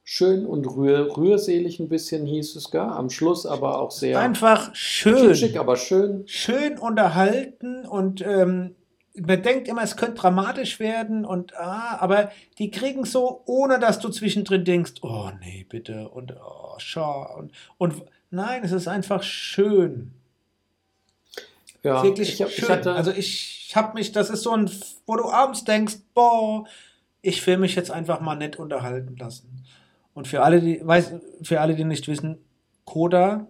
Schön 0.04 0.46
und 0.46 0.66
rühr, 0.66 1.18
rührselig 1.18 1.82
ein 1.82 1.90
bisschen 1.90 2.26
hieß 2.26 2.56
es 2.56 2.72
gar. 2.72 2.96
Am 2.96 3.10
Schluss 3.10 3.46
aber 3.46 3.82
auch 3.82 3.92
sehr 3.92 4.18
Einfach 4.20 4.74
schön. 4.74 5.28
kitschig, 5.28 5.60
aber 5.60 5.76
schön. 5.76 6.24
schön 6.28 6.78
unterhalten 6.78 7.86
und 7.86 8.22
ähm, 8.26 8.76
man 9.20 9.42
denkt 9.42 9.68
immer, 9.68 9.84
es 9.84 9.98
könnte 9.98 10.22
dramatisch 10.22 10.80
werden 10.80 11.26
und 11.26 11.58
ah, 11.58 11.98
aber 12.00 12.32
die 12.58 12.72
kriegen 12.72 13.04
so, 13.04 13.42
ohne 13.46 13.80
dass 13.80 14.00
du 14.00 14.08
zwischendrin 14.08 14.64
denkst, 14.64 14.94
oh 15.02 15.30
nee, 15.42 15.66
bitte 15.68 16.08
und 16.08 16.34
oh, 16.34 16.76
schau 16.78 17.36
und, 17.38 17.52
und 17.78 18.04
nein, 18.30 18.64
es 18.64 18.72
ist 18.72 18.88
einfach 18.88 19.24
schön. 19.24 20.14
Ja, 21.88 22.04
wirklich 22.04 22.34
ich, 22.34 22.42
hab- 22.42 22.50
schön. 22.50 22.80
ich 22.80 22.88
also 22.88 23.12
ich 23.12 23.72
habe 23.76 23.94
mich, 23.94 24.12
das 24.12 24.30
ist 24.30 24.44
so 24.44 24.52
ein, 24.52 24.70
wo 25.06 25.16
du 25.16 25.30
abends 25.30 25.64
denkst, 25.64 25.98
boah, 26.14 26.66
ich 27.22 27.46
will 27.48 27.58
mich 27.58 27.76
jetzt 27.76 27.92
einfach 27.92 28.20
mal 28.22 28.36
nett 28.36 28.58
unterhalten 28.58 29.16
lassen. 29.18 29.64
Und 30.14 30.28
für 30.28 30.44
alle, 30.44 30.62
die, 30.62 30.86
weiß, 30.86 31.14
für 31.44 31.62
alle, 31.62 31.76
die 31.76 31.84
nicht 31.84 32.08
wissen, 32.08 32.38
Coda, 32.86 33.48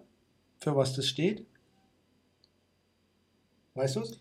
für 0.58 0.76
was 0.76 0.94
das 0.94 1.06
steht? 1.06 1.46
Weißt 3.74 3.96
du 3.96 4.00
es? 4.00 4.20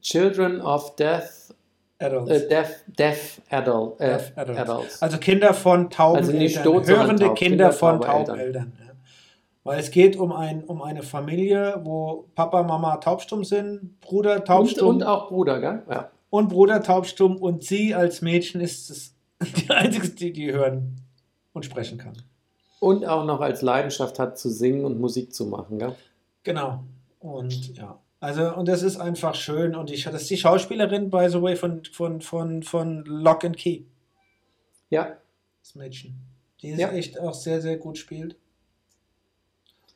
Children 0.00 0.60
of 0.60 0.96
Death, 0.96 1.54
Adults. 1.98 2.30
äh, 2.30 2.48
Deaf, 2.48 2.84
Deaf 2.86 3.40
Adult, 3.50 4.00
äh, 4.00 4.08
Deaf 4.08 4.32
Adults. 4.36 4.60
Adults. 4.60 5.02
Also 5.02 5.18
Kinder 5.18 5.54
von 5.54 5.90
tauben 5.90 6.18
Also 6.18 6.32
Eltern, 6.32 6.64
hörende 6.64 7.24
Kinder 7.24 7.34
Kinder 7.34 7.72
von 7.72 8.00
tauben 8.00 8.38
Eltern. 8.38 8.72
Ja. 8.80 8.85
Weil 9.66 9.80
es 9.80 9.90
geht 9.90 10.16
um, 10.16 10.32
ein, 10.32 10.64
um 10.64 10.80
eine 10.80 11.02
Familie, 11.02 11.80
wo 11.84 12.28
Papa, 12.34 12.62
Mama 12.62 12.96
taubstumm 12.98 13.44
sind, 13.44 14.00
Bruder 14.00 14.36
und, 14.36 14.44
taubstumm 14.46 14.88
und 14.88 15.02
auch 15.02 15.28
Bruder, 15.28 15.60
gell? 15.60 15.82
Ja. 15.90 16.10
und 16.30 16.48
Bruder 16.48 16.82
taubstumm 16.82 17.36
und 17.36 17.64
sie 17.64 17.94
als 17.94 18.22
Mädchen 18.22 18.60
ist 18.60 18.90
es 18.90 19.14
die 19.56 19.70
einzige, 19.70 20.08
die, 20.10 20.32
die 20.32 20.52
hören 20.52 21.00
und 21.52 21.64
sprechen 21.64 21.98
kann. 21.98 22.14
Und 22.80 23.04
auch 23.06 23.24
noch 23.24 23.40
als 23.40 23.62
Leidenschaft 23.62 24.18
hat 24.18 24.38
zu 24.38 24.50
singen 24.50 24.84
und 24.84 25.00
Musik 25.00 25.34
zu 25.34 25.46
machen, 25.46 25.78
gell? 25.78 25.94
Genau. 26.44 26.84
Und 27.18 27.76
ja. 27.76 27.98
Also, 28.20 28.54
und 28.54 28.68
das 28.68 28.82
ist 28.82 28.98
einfach 28.98 29.34
schön. 29.34 29.74
Und 29.74 29.90
ich, 29.90 30.04
das 30.04 30.22
ist 30.22 30.30
die 30.30 30.36
Schauspielerin, 30.36 31.10
by 31.10 31.26
the 31.28 31.42
way, 31.42 31.56
von, 31.56 31.84
von, 31.84 32.20
von, 32.20 32.62
von 32.62 33.04
Lock 33.04 33.44
and 33.44 33.56
Key, 33.56 33.82
Ja, 34.90 35.16
das 35.62 35.74
Mädchen. 35.74 36.14
Die 36.62 36.68
ist 36.70 36.78
Ja. 36.78 36.90
echt 36.92 37.18
auch 37.20 37.34
sehr, 37.34 37.60
sehr 37.60 37.76
gut 37.76 37.98
spielt. 37.98 38.36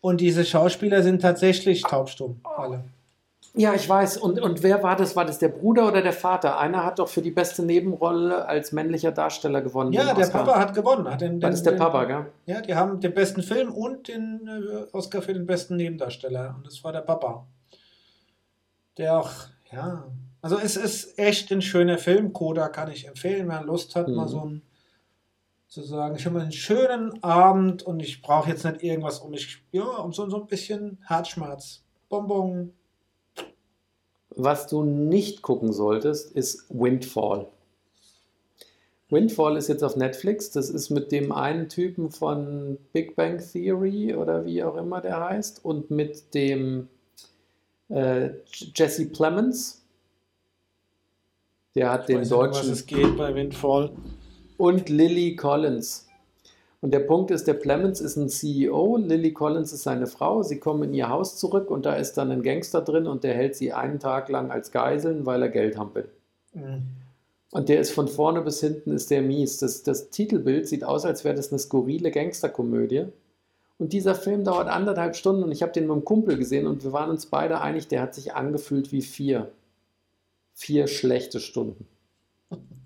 Und 0.01 0.21
diese 0.21 0.45
Schauspieler 0.45 1.03
sind 1.03 1.21
tatsächlich 1.23 1.83
taubstumm, 1.83 2.41
alle. 2.45 2.85
Ja, 3.55 3.75
ich 3.75 3.89
weiß. 3.89 4.17
Und, 4.19 4.41
und 4.41 4.63
wer 4.63 4.83
war 4.85 4.95
das? 4.95 5.17
War 5.17 5.25
das 5.25 5.41
der 5.41 5.49
Bruder 5.49 5.89
oder 5.89 6.03
der 6.03 6.13
Vater? 6.13 6.59
Einer 6.59 6.85
hat 6.85 7.01
doch 7.01 7.09
für 7.09 7.21
die 7.21 7.33
beste 7.33 7.65
Nebenrolle 7.65 8.47
als 8.47 8.71
männlicher 8.71 9.11
Darsteller 9.11 9.61
gewonnen. 9.61 9.93
Ja, 9.93 10.15
der 10.15 10.27
Oscar. 10.27 10.45
Papa 10.45 10.59
hat 10.61 10.73
gewonnen. 10.75 11.11
Hat 11.11 11.21
den, 11.21 11.33
den, 11.33 11.41
das 11.41 11.65
der 11.65 11.73
den, 11.73 11.79
Papa, 11.81 12.05
gell? 12.05 12.27
Ja, 12.47 12.61
die 12.61 12.77
haben 12.77 13.01
den 13.01 13.13
besten 13.13 13.43
Film 13.43 13.73
und 13.73 14.07
den 14.07 14.47
äh, 14.49 14.97
Oscar 14.97 15.21
für 15.21 15.35
den 15.35 15.47
besten 15.47 15.77
Nebendarsteller. 15.77 16.55
Und 16.57 16.67
das 16.67 16.83
war 16.85 16.93
der 16.93 17.01
Papa. 17.01 17.45
Der 18.99 19.19
auch, 19.19 19.31
ja. 19.73 20.05
Also 20.43 20.57
es 20.59 20.77
ist 20.77 21.19
echt 21.19 21.51
ein 21.51 21.61
schöner 21.61 21.99
Film. 21.99 22.33
Coda 22.33 22.69
kann 22.69 22.91
ich 22.91 23.07
empfehlen, 23.09 23.41
wenn 23.49 23.57
man 23.57 23.67
Lust 23.67 23.97
hat, 23.97 24.07
Mhm. 24.09 24.15
mal 24.15 24.29
so 24.29 24.45
ein 24.45 24.63
zu 25.71 25.83
sagen, 25.83 26.17
ich 26.17 26.27
habe 26.27 26.41
einen 26.41 26.53
schönen 26.53 27.23
Abend 27.23 27.85
und 27.85 28.01
ich 28.01 28.23
brauche 28.23 28.51
jetzt 28.51 28.65
nicht 28.65 28.83
irgendwas 28.83 29.21
um 29.21 29.31
mich, 29.31 29.63
ja, 29.71 29.85
um 29.85 30.13
so, 30.13 30.29
so 30.29 30.41
ein 30.41 30.49
bisschen 30.49 30.99
Herzschmerz. 31.07 31.83
Bonbon. 32.09 32.73
Was 34.31 34.67
du 34.67 34.83
nicht 34.83 35.43
gucken 35.43 35.73
solltest, 35.73 36.33
ist 36.33 36.67
Windfall. 36.71 37.47
Windfall 39.11 39.57
ist 39.57 39.69
jetzt 39.69 39.85
auf 39.85 39.97
Netflix. 39.97 40.51
Das 40.51 40.71
ist 40.71 40.91
mit 40.91 41.13
dem 41.13 41.31
einen 41.31 41.69
Typen 41.69 42.11
von 42.11 42.79
Big 42.93 43.15
Bang 43.15 43.39
Theory 43.39 44.15
oder 44.15 44.45
wie 44.45 44.65
auch 44.65 44.77
immer 44.77 45.01
der 45.01 45.21
heißt 45.21 45.65
und 45.65 45.91
mit 45.91 46.35
dem 46.35 46.89
äh, 47.89 48.31
Jesse 48.75 49.07
Plemons. 49.07 49.85
Der 51.77 51.93
hat 51.93 52.09
den 52.09 52.21
weiß 52.21 52.31
nicht, 52.31 52.39
was 52.39 52.53
deutschen 52.53 52.73
es 52.73 52.87
geht 52.87 53.17
bei 53.17 53.35
Windfall. 53.35 53.93
Und 54.61 54.91
Lily 54.91 55.37
Collins. 55.37 56.07
Und 56.83 56.93
der 56.93 57.01
Punkt 57.01 57.31
ist, 57.31 57.47
der 57.47 57.55
Plemons 57.55 58.03
ist 58.03 58.17
ein 58.17 58.29
CEO, 58.29 58.99
Lily 58.99 59.33
Collins 59.33 59.73
ist 59.73 59.85
seine 59.85 60.07
Frau. 60.07 60.43
Sie 60.43 60.61
kommen 60.61 60.83
in 60.85 60.95
ihr 60.95 61.09
Haus 61.09 61.39
zurück 61.39 61.71
und 61.71 61.87
da 61.87 61.95
ist 61.95 62.19
dann 62.19 62.31
ein 62.31 62.43
Gangster 62.43 62.83
drin 62.83 63.07
und 63.07 63.25
der 63.25 63.33
hält 63.33 63.57
sie 63.57 63.73
einen 63.73 63.99
Tag 64.01 64.29
lang 64.29 64.51
als 64.51 64.71
Geiseln, 64.71 65.25
weil 65.25 65.41
er 65.41 65.49
Geld 65.49 65.79
haben 65.79 65.95
will. 65.95 66.09
Mhm. 66.53 66.83
Und 67.53 67.71
der 67.71 67.81
ist 67.81 67.93
von 67.93 68.07
vorne 68.07 68.43
bis 68.43 68.61
hinten 68.61 68.93
ist 68.93 69.11
der 69.11 69.23
mies. 69.23 69.57
Das, 69.59 69.83
das 69.83 70.11
Titelbild 70.11 70.69
sieht 70.69 70.85
aus, 70.85 71.07
als 71.07 71.25
wäre 71.25 71.35
das 71.35 71.51
eine 71.51 71.59
skurrile 71.59 72.11
Gangsterkomödie. 72.11 73.07
Und 73.79 73.95
dieser 73.95 74.15
Film 74.15 74.45
dauert 74.45 74.69
anderthalb 74.69 75.17
Stunden 75.17 75.43
und 75.43 75.53
ich 75.53 75.63
habe 75.63 75.73
den 75.73 75.85
mit 75.85 75.93
einem 75.93 76.05
Kumpel 76.05 76.37
gesehen 76.37 76.67
und 76.67 76.85
wir 76.85 76.93
waren 76.93 77.09
uns 77.09 77.25
beide 77.25 77.63
einig, 77.63 77.89
der 77.89 78.03
hat 78.03 78.15
sich 78.15 78.35
angefühlt 78.35 78.93
wie 78.93 79.01
vier. 79.01 79.51
Vier 80.53 80.87
schlechte 80.87 81.41
Stunden. 81.41 81.87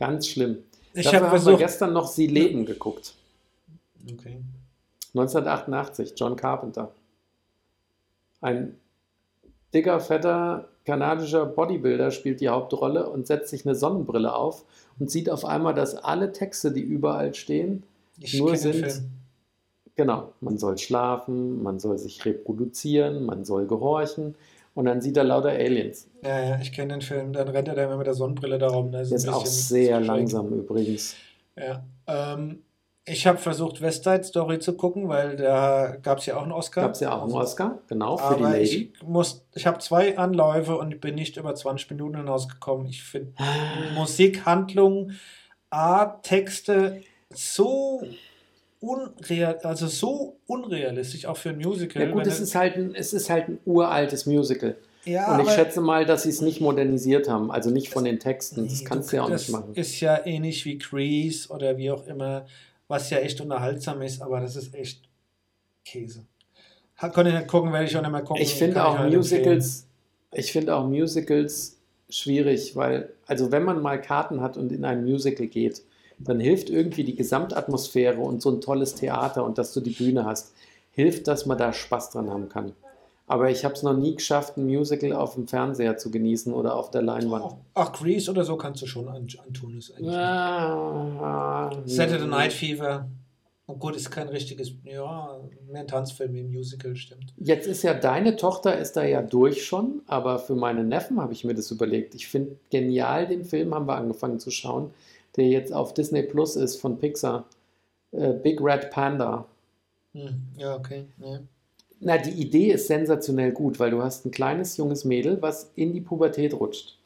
Ganz 0.00 0.26
schlimm. 0.26 0.58
Ich 0.94 1.06
habe 1.06 1.18
haben 1.18 1.24
wir 1.26 1.30
versucht. 1.30 1.58
gestern 1.58 1.92
noch 1.92 2.08
Sie 2.08 2.26
leben 2.26 2.66
geguckt. 2.66 3.14
Okay. 4.12 4.40
1988, 5.14 6.14
John 6.16 6.34
Carpenter. 6.34 6.90
Ein 8.40 8.76
dicker, 9.74 10.00
fetter 10.00 10.66
kanadischer 10.84 11.46
Bodybuilder 11.46 12.10
spielt 12.10 12.40
die 12.40 12.48
Hauptrolle 12.48 13.08
und 13.08 13.26
setzt 13.26 13.50
sich 13.50 13.64
eine 13.66 13.74
Sonnenbrille 13.76 14.34
auf 14.34 14.64
und 14.98 15.10
sieht 15.10 15.30
auf 15.30 15.44
einmal, 15.44 15.74
dass 15.74 15.94
alle 15.94 16.32
Texte, 16.32 16.72
die 16.72 16.80
überall 16.80 17.34
stehen, 17.34 17.84
Ich 18.18 18.38
Nur 18.38 18.56
sind- 18.56 19.02
genau, 19.96 20.32
man 20.40 20.58
soll 20.58 20.76
schlafen, 20.78 21.62
man 21.62 21.78
soll 21.78 21.98
sich 21.98 22.24
reproduzieren, 22.24 23.24
man 23.24 23.44
soll 23.44 23.66
gehorchen 23.66 24.34
und 24.74 24.84
dann 24.84 25.00
sieht 25.00 25.16
er 25.16 25.24
lauter 25.24 25.50
Aliens. 25.50 26.08
Ja, 26.22 26.40
ja, 26.40 26.58
ich 26.60 26.72
kenne 26.72 26.94
den 26.94 27.02
Film. 27.02 27.32
Dann 27.32 27.48
rennt 27.48 27.68
er 27.68 27.74
da 27.74 27.84
immer 27.84 27.96
mit 27.96 28.06
der 28.06 28.14
Sonnenbrille 28.14 28.58
da 28.58 28.68
rum. 28.68 28.92
Das 28.92 29.08
Der 29.08 29.16
ist 29.16 29.28
ein 29.28 29.34
auch 29.34 29.46
sehr 29.46 30.00
langsam 30.00 30.48
übrigens. 30.52 31.16
Ja. 31.56 31.82
Ähm, 32.06 32.62
ich 33.04 33.26
habe 33.26 33.38
versucht, 33.38 33.80
West 33.80 34.04
Side 34.04 34.24
Story 34.24 34.58
zu 34.58 34.74
gucken, 34.76 35.08
weil 35.08 35.36
da 35.36 35.96
gab 36.02 36.18
es 36.18 36.26
ja 36.26 36.36
auch 36.36 36.42
einen 36.42 36.52
Oscar. 36.52 36.82
Gab 36.82 36.92
es 36.92 37.00
ja 37.00 37.12
auch 37.12 37.24
einen 37.24 37.32
Oscar, 37.32 37.78
genau, 37.88 38.16
für 38.16 38.36
die 38.36 38.44
Aber 38.44 38.52
Lady. 38.52 38.62
ich 38.62 39.02
muss, 39.02 39.44
ich 39.54 39.66
habe 39.66 39.78
zwei 39.78 40.16
Anläufe 40.16 40.76
und 40.76 41.00
bin 41.00 41.16
nicht 41.16 41.36
über 41.36 41.54
20 41.54 41.90
Minuten 41.90 42.18
hinausgekommen. 42.18 42.86
Ich 42.86 43.02
finde 43.02 43.32
Musik, 43.94 44.44
Handlung, 44.46 45.12
Art, 45.70 46.24
Texte 46.24 47.02
so 47.30 48.02
unreal, 48.80 49.58
also 49.62 49.86
so 49.86 50.36
unrealistisch, 50.46 51.26
auch 51.26 51.36
für 51.36 51.50
ein 51.50 51.58
Musical. 51.58 52.02
Ja 52.02 52.10
gut, 52.10 52.26
es 52.26 52.40
ist 52.40 52.54
halt 52.54 52.76
ein, 52.76 52.94
es 52.94 53.12
ist 53.12 53.28
halt 53.30 53.48
ein 53.48 53.58
uraltes 53.64 54.26
Musical. 54.26 54.76
ja, 55.04 55.34
Und 55.34 55.46
ich 55.46 55.50
schätze 55.52 55.80
mal, 55.80 56.04
dass 56.06 56.22
sie 56.24 56.30
es 56.30 56.40
nicht 56.40 56.60
modernisiert 56.60 57.28
haben, 57.28 57.50
also 57.50 57.70
nicht 57.70 57.88
von 57.92 58.04
den 58.04 58.18
Texten. 58.18 58.64
Das 58.66 58.80
Nee, 58.80 58.84
kannst 58.84 59.12
du 59.12 59.16
ja 59.16 59.22
auch 59.24 59.30
das 59.30 59.42
nicht 59.42 59.52
machen. 59.52 59.74
ist 59.74 60.00
ja 60.00 60.24
ähnlich 60.26 60.64
wie 60.64 60.78
Grease 60.78 61.48
oder 61.50 61.76
wie 61.76 61.90
auch 61.90 62.06
immer, 62.06 62.46
was 62.88 63.10
ja 63.10 63.18
echt 63.18 63.40
unterhaltsam 63.40 64.00
ist, 64.02 64.20
aber 64.22 64.40
das 64.40 64.56
ist 64.56 64.74
echt 64.74 65.02
Käse. 65.84 66.24
Konnte 66.98 67.28
ich 67.28 67.34
nicht 67.34 67.48
gucken, 67.48 67.72
werde 67.72 67.86
ich 67.86 67.96
auch 67.96 68.02
nicht 68.02 68.10
mehr 68.10 68.20
gucken. 68.22 68.42
Ich 68.42 68.54
finde 68.54 68.84
auch 68.84 68.98
Musicals, 69.06 69.86
ich 70.32 70.52
finde 70.52 70.74
auch 70.74 70.86
Musicals 70.86 71.76
schwierig, 72.10 72.76
weil, 72.76 73.10
also 73.26 73.52
wenn 73.52 73.62
man 73.62 73.80
mal 73.80 74.00
Karten 74.00 74.40
hat 74.42 74.56
und 74.56 74.70
in 74.72 74.84
ein 74.84 75.04
Musical 75.04 75.46
geht, 75.46 75.82
dann 76.20 76.40
hilft 76.40 76.70
irgendwie 76.70 77.04
die 77.04 77.14
Gesamtatmosphäre 77.16 78.20
und 78.20 78.42
so 78.42 78.50
ein 78.50 78.60
tolles 78.60 78.94
Theater 78.94 79.44
und 79.44 79.58
dass 79.58 79.72
du 79.72 79.80
die 79.80 79.90
Bühne 79.90 80.24
hast, 80.24 80.52
hilft, 80.92 81.28
dass 81.28 81.46
man 81.46 81.58
da 81.58 81.72
Spaß 81.72 82.10
dran 82.10 82.30
haben 82.30 82.48
kann. 82.48 82.72
Aber 83.26 83.48
ich 83.48 83.64
habe 83.64 83.74
es 83.74 83.84
noch 83.84 83.96
nie 83.96 84.16
geschafft, 84.16 84.56
ein 84.56 84.66
Musical 84.66 85.12
auf 85.12 85.34
dem 85.34 85.46
Fernseher 85.46 85.96
zu 85.96 86.10
genießen 86.10 86.52
oder 86.52 86.74
auf 86.74 86.90
der 86.90 87.02
Leinwand. 87.02 87.54
Ach, 87.74 87.92
Grease 87.92 88.28
oder 88.30 88.44
so 88.44 88.56
kannst 88.56 88.82
du 88.82 88.86
schon 88.86 89.06
an, 89.08 89.26
antun. 89.46 89.78
Ist 89.78 89.92
eigentlich 89.96 90.16
Ah, 90.16 91.70
Saturday 91.84 92.26
Night 92.26 92.52
Fever. 92.52 93.06
Und 93.66 93.78
gut, 93.78 93.94
ist 93.94 94.10
kein 94.10 94.28
richtiges, 94.28 94.72
ja, 94.82 95.38
mehr 95.70 95.82
ein 95.82 95.86
Tanzfilm 95.86 96.34
wie 96.34 96.40
ein 96.40 96.50
Musical, 96.50 96.96
stimmt. 96.96 97.32
Jetzt 97.36 97.68
ist 97.68 97.84
ja 97.84 97.94
deine 97.94 98.34
Tochter 98.34 98.76
ist 98.76 98.96
da 98.96 99.04
ja 99.04 99.22
durch 99.22 99.64
schon, 99.64 100.02
aber 100.08 100.40
für 100.40 100.56
meine 100.56 100.82
Neffen 100.82 101.20
habe 101.20 101.32
ich 101.32 101.44
mir 101.44 101.54
das 101.54 101.70
überlegt. 101.70 102.16
Ich 102.16 102.26
finde 102.26 102.56
genial, 102.70 103.28
den 103.28 103.44
Film 103.44 103.72
haben 103.72 103.86
wir 103.86 103.94
angefangen 103.94 104.40
zu 104.40 104.50
schauen, 104.50 104.90
der 105.36 105.48
jetzt 105.48 105.72
auf 105.72 105.94
Disney 105.94 106.22
Plus 106.22 106.56
ist 106.56 106.80
von 106.80 106.98
Pixar. 106.98 107.46
Äh, 108.12 108.32
Big 108.32 108.60
Red 108.60 108.90
Panda. 108.90 109.46
Hm, 110.12 110.42
ja, 110.56 110.76
okay. 110.76 111.04
Ja. 111.18 111.40
Na, 112.00 112.16
die 112.16 112.30
Idee 112.30 112.72
ist 112.72 112.86
sensationell 112.86 113.52
gut, 113.52 113.78
weil 113.78 113.90
du 113.90 114.02
hast 114.02 114.24
ein 114.24 114.30
kleines 114.30 114.76
junges 114.76 115.04
Mädel, 115.04 115.42
was 115.42 115.70
in 115.76 115.92
die 115.92 116.00
Pubertät 116.00 116.54
rutscht. 116.54 116.96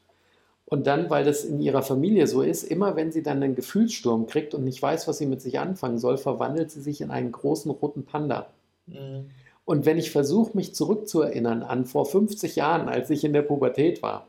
Und 0.67 0.87
dann, 0.87 1.09
weil 1.09 1.23
das 1.23 1.43
in 1.43 1.59
ihrer 1.59 1.83
Familie 1.83 2.25
so 2.27 2.41
ist, 2.41 2.63
immer 2.63 2.95
wenn 2.95 3.11
sie 3.11 3.21
dann 3.21 3.43
einen 3.43 3.55
Gefühlssturm 3.55 4.25
kriegt 4.25 4.55
und 4.55 4.63
nicht 4.63 4.81
weiß, 4.81 5.07
was 5.07 5.19
sie 5.19 5.27
mit 5.27 5.41
sich 5.41 5.59
anfangen 5.59 5.99
soll, 5.99 6.17
verwandelt 6.17 6.71
sie 6.71 6.81
sich 6.81 7.01
in 7.01 7.11
einen 7.11 7.31
großen 7.31 7.69
roten 7.69 8.03
Panda. 8.03 8.47
Hm. 8.89 9.29
Und 9.65 9.85
wenn 9.85 9.97
ich 9.97 10.11
versuche, 10.11 10.55
mich 10.55 10.73
zurückzuerinnern 10.73 11.61
an 11.61 11.85
vor 11.85 12.05
50 12.05 12.55
Jahren, 12.55 12.87
als 12.87 13.09
ich 13.09 13.23
in 13.23 13.33
der 13.33 13.41
Pubertät 13.41 14.01
war, 14.01 14.27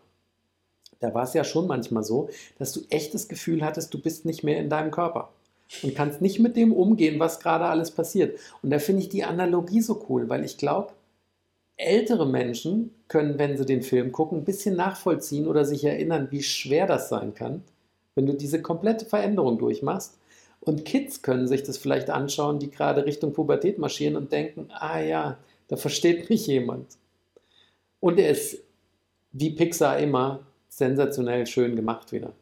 da 1.01 1.15
war 1.15 1.25
es 1.25 1.35
ja 1.35 1.45
schon 1.45 1.67
manchmal 1.67 2.05
so, 2.05 2.29
dass 2.59 2.73
du 2.73 2.83
echt 2.91 3.15
das 3.15 3.29
Gefühl 3.29 3.65
hattest, 3.65 3.93
du 3.93 4.01
bist 4.01 4.25
nicht 4.25 4.43
mehr 4.43 4.59
in 4.59 4.71
deinem 4.71 4.91
Körper 4.91 5.31
und 5.83 5.95
kannst 5.95 6.21
nicht 6.21 6.39
mit 6.39 6.57
dem 6.57 6.73
umgehen, 6.73 7.19
was 7.19 7.41
gerade 7.41 7.65
alles 7.65 7.91
passiert. 7.91 8.39
Und 8.63 8.71
da 8.71 8.79
finde 8.79 9.03
ich 9.03 9.09
die 9.09 9.25
Analogie 9.25 9.81
so 9.81 10.05
cool, 10.09 10.29
weil 10.29 10.45
ich 10.45 10.59
glaube, 10.59 10.93
ältere 11.77 12.27
Menschen 12.27 12.95
können, 13.09 13.39
wenn 13.39 13.57
sie 13.57 13.67
den 13.67 13.83
Film 13.83 14.13
gucken, 14.13 14.39
ein 14.39 14.45
bisschen 14.45 14.77
nachvollziehen 14.77 15.47
oder 15.47 15.65
sich 15.65 15.85
erinnern, 15.85 16.29
wie 16.31 16.43
schwer 16.43 16.87
das 16.87 17.09
sein 17.09 17.35
kann, 17.35 17.63
wenn 18.15 18.27
du 18.27 18.33
diese 18.33 18.63
komplette 18.63 19.05
Veränderung 19.05 19.59
durchmachst. 19.59 20.19
Und 20.61 20.85
Kids 20.85 21.23
können 21.23 21.47
sich 21.47 21.63
das 21.63 21.77
vielleicht 21.79 22.11
anschauen, 22.11 22.59
die 22.59 22.71
gerade 22.71 23.05
Richtung 23.05 23.33
Pubertät 23.33 23.79
marschieren 23.79 24.17
und 24.17 24.33
denken, 24.33 24.69
ah 24.73 25.01
ja, 25.01 25.39
da 25.69 25.77
versteht 25.77 26.31
mich 26.31 26.47
jemand. 26.47 26.97
Und 28.01 28.19
er 28.19 28.31
ist, 28.31 28.59
wie 29.33 29.51
Pixar 29.51 29.99
immer, 29.99 30.41
sensationell 30.77 31.47
schön 31.47 31.75
gemacht 31.75 32.13
wieder. 32.13 32.33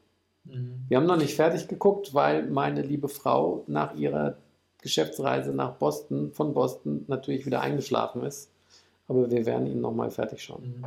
Hm. 0.49 0.85
Wir 0.89 0.97
haben 0.97 1.07
noch 1.07 1.17
nicht 1.17 1.37
fertig 1.37 1.69
geguckt, 1.69 2.15
weil 2.15 2.47
meine 2.47 2.83
liebe 2.83 3.09
Frau 3.09 3.63
nach 3.69 3.95
ihrer 3.95 4.37
Geschäftsreise 4.83 5.53
nach 5.53 5.75
Boston, 5.77 6.33
von 6.33 6.53
Boston 6.53 7.05
natürlich 7.07 7.47
wieder 7.47 7.61
eingeschlafen 7.61 8.25
ist. 8.25 8.51
Aber 9.07 9.31
wir 9.31 9.47
werden 9.47 9.69
ihn 9.69 9.81
nochmal 9.81 10.11
fertig 10.11 10.43
schauen. 10.43 10.65
Hm. 10.65 10.85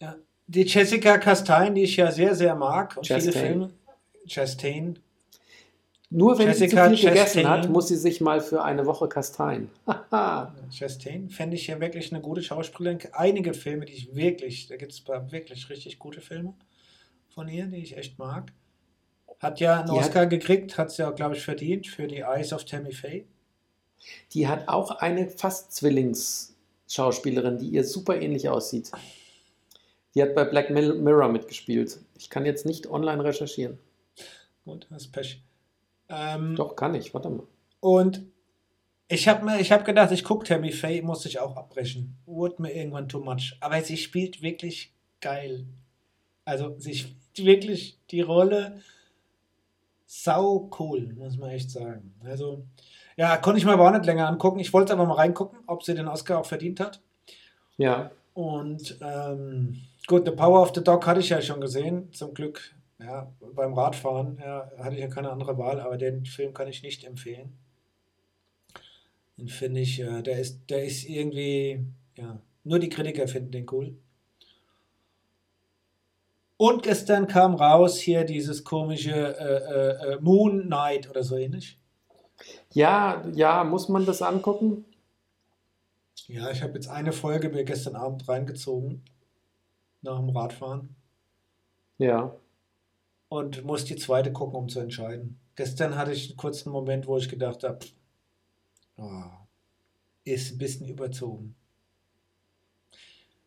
Ja. 0.00 0.16
Die 0.48 0.62
Jessica 0.62 1.18
Chastain, 1.18 1.76
die 1.76 1.84
ich 1.84 1.96
ja 1.96 2.10
sehr, 2.10 2.34
sehr 2.34 2.56
mag 2.56 2.96
und 2.96 3.06
viele 3.06 3.20
Chastain. 3.20 3.46
Filme. 3.46 3.70
Chastain. 4.26 4.98
Nur 6.16 6.38
wenn 6.38 6.46
Jessica 6.48 6.88
sie 6.88 6.94
zu 6.94 6.98
viel 7.02 7.08
gegessen 7.10 7.42
Chastain. 7.42 7.48
hat, 7.48 7.68
muss 7.68 7.88
sie 7.88 7.96
sich 7.96 8.22
mal 8.22 8.40
für 8.40 8.64
eine 8.64 8.86
Woche 8.86 9.06
kasteien. 9.06 9.68
Chastain 10.70 11.28
fände 11.28 11.56
ich 11.56 11.66
ja 11.66 11.78
wirklich 11.78 12.10
eine 12.10 12.22
gute 12.22 12.42
Schauspielerin. 12.42 13.00
Einige 13.12 13.52
Filme, 13.52 13.84
die 13.84 13.92
ich 13.92 14.14
wirklich, 14.14 14.66
da 14.66 14.76
gibt 14.76 14.92
es 14.92 15.06
wirklich 15.06 15.68
richtig 15.68 15.98
gute 15.98 16.22
Filme 16.22 16.54
von 17.28 17.48
ihr, 17.48 17.66
die 17.66 17.76
ich 17.82 17.98
echt 17.98 18.18
mag. 18.18 18.50
Hat 19.40 19.60
ja 19.60 19.80
einen 19.80 19.90
Die 19.90 19.92
hat- 20.00 20.06
Oscar 20.06 20.26
gekriegt, 20.26 20.78
hat 20.78 20.88
es 20.88 20.96
ja, 20.96 21.10
glaube 21.10 21.36
ich, 21.36 21.42
verdient 21.44 21.86
für 21.86 22.06
die 22.06 22.20
Eyes 22.20 22.54
of 22.54 22.64
Tammy 22.64 22.92
Faye. 22.92 23.26
Die 24.32 24.48
hat 24.48 24.68
auch 24.68 24.92
eine 24.92 25.28
fast 25.28 25.72
Zwillings-Schauspielerin, 25.72 27.58
die 27.58 27.68
ihr 27.68 27.84
super 27.84 28.18
ähnlich 28.18 28.48
aussieht. 28.48 28.90
Die 30.14 30.22
hat 30.22 30.34
bei 30.34 30.44
Black 30.44 30.70
Mirror 30.70 31.28
mitgespielt. 31.28 31.98
Ich 32.16 32.30
kann 32.30 32.46
jetzt 32.46 32.64
nicht 32.64 32.86
online 32.86 33.22
recherchieren. 33.22 33.78
Gut, 34.64 34.86
das 34.88 35.02
ist 35.02 35.12
Pech. 35.12 35.42
Ähm, 36.08 36.54
Doch, 36.56 36.76
kann 36.76 36.94
ich. 36.94 37.12
Warte 37.14 37.30
mal. 37.30 37.46
Und 37.80 38.22
ich 39.08 39.28
habe 39.28 39.44
mir, 39.44 39.60
ich 39.60 39.70
habe 39.72 39.84
gedacht, 39.84 40.10
ich 40.12 40.24
gucke 40.24 40.46
Tammy 40.46 40.72
Faye, 40.72 41.02
muss 41.02 41.26
ich 41.26 41.38
auch 41.38 41.56
abbrechen. 41.56 42.16
Wurde 42.26 42.62
mir 42.62 42.72
irgendwann 42.74 43.08
too 43.08 43.20
much. 43.20 43.56
Aber 43.60 43.80
sie 43.82 43.96
spielt 43.96 44.42
wirklich 44.42 44.92
geil. 45.20 45.64
Also 46.44 46.74
sie 46.78 46.94
spielt 46.94 47.46
wirklich 47.46 47.98
die 48.10 48.20
Rolle 48.20 48.80
sau 50.06 50.70
cool, 50.78 51.12
muss 51.16 51.36
man 51.36 51.50
echt 51.50 51.70
sagen. 51.70 52.14
Also 52.24 52.64
ja, 53.16 53.36
konnte 53.38 53.58
ich 53.58 53.64
mir 53.64 53.72
aber 53.72 53.88
auch 53.88 53.92
nicht 53.92 54.06
länger 54.06 54.28
angucken. 54.28 54.58
Ich 54.60 54.72
wollte 54.72 54.92
aber 54.92 55.06
mal 55.06 55.14
reingucken, 55.14 55.58
ob 55.66 55.82
sie 55.82 55.94
den 55.94 56.08
Oscar 56.08 56.38
auch 56.38 56.46
verdient 56.46 56.80
hat. 56.80 57.00
Ja, 57.78 58.10
Und 58.34 58.98
ähm, 59.00 59.82
gut, 60.06 60.26
The 60.26 60.32
Power 60.32 60.62
of 60.62 60.72
the 60.74 60.84
Dog 60.84 61.06
hatte 61.06 61.20
ich 61.20 61.30
ja 61.30 61.40
schon 61.40 61.60
gesehen, 61.60 62.12
zum 62.12 62.34
Glück. 62.34 62.74
Ja, 62.98 63.30
beim 63.54 63.74
Radfahren 63.74 64.38
ja, 64.38 64.70
hatte 64.78 64.94
ich 64.94 65.02
ja 65.02 65.08
keine 65.08 65.30
andere 65.30 65.58
Wahl, 65.58 65.80
aber 65.80 65.98
den 65.98 66.24
Film 66.24 66.54
kann 66.54 66.68
ich 66.68 66.82
nicht 66.82 67.04
empfehlen. 67.04 67.58
Den 69.36 69.48
finde 69.48 69.80
ich, 69.80 70.00
äh, 70.00 70.22
der 70.22 70.38
ist, 70.38 70.60
der 70.70 70.84
ist 70.84 71.04
irgendwie, 71.04 71.84
ja, 72.16 72.40
nur 72.64 72.78
die 72.78 72.88
Kritiker 72.88 73.28
finden 73.28 73.52
den 73.52 73.66
cool. 73.70 73.96
Und 76.56 76.82
gestern 76.82 77.26
kam 77.26 77.54
raus 77.54 77.98
hier 77.98 78.24
dieses 78.24 78.64
komische 78.64 79.12
äh, 79.12 80.12
äh, 80.12 80.14
äh, 80.14 80.20
Moon 80.20 80.62
Knight 80.62 81.10
oder 81.10 81.22
so 81.22 81.36
ähnlich. 81.36 81.78
ja, 82.72 83.22
ja, 83.34 83.62
muss 83.64 83.88
man 83.90 84.06
das 84.06 84.22
angucken? 84.22 84.86
Ja, 86.28 86.50
ich 86.50 86.62
habe 86.62 86.74
jetzt 86.74 86.88
eine 86.88 87.12
Folge 87.12 87.50
mir 87.50 87.64
gestern 87.64 87.94
Abend 87.94 88.26
reingezogen 88.28 89.04
nach 90.02 90.18
dem 90.18 90.30
Radfahren. 90.30 90.96
Ja. 91.98 92.34
Und 93.28 93.64
muss 93.64 93.84
die 93.84 93.96
zweite 93.96 94.32
gucken, 94.32 94.56
um 94.56 94.68
zu 94.68 94.80
entscheiden. 94.80 95.38
Gestern 95.56 95.96
hatte 95.96 96.12
ich 96.12 96.28
einen 96.30 96.36
kurzen 96.36 96.70
Moment, 96.70 97.06
wo 97.06 97.16
ich 97.16 97.28
gedacht 97.28 97.64
habe, 97.64 97.78
oh, 98.98 99.22
ist 100.24 100.52
ein 100.52 100.58
bisschen 100.58 100.86
überzogen. 100.88 101.54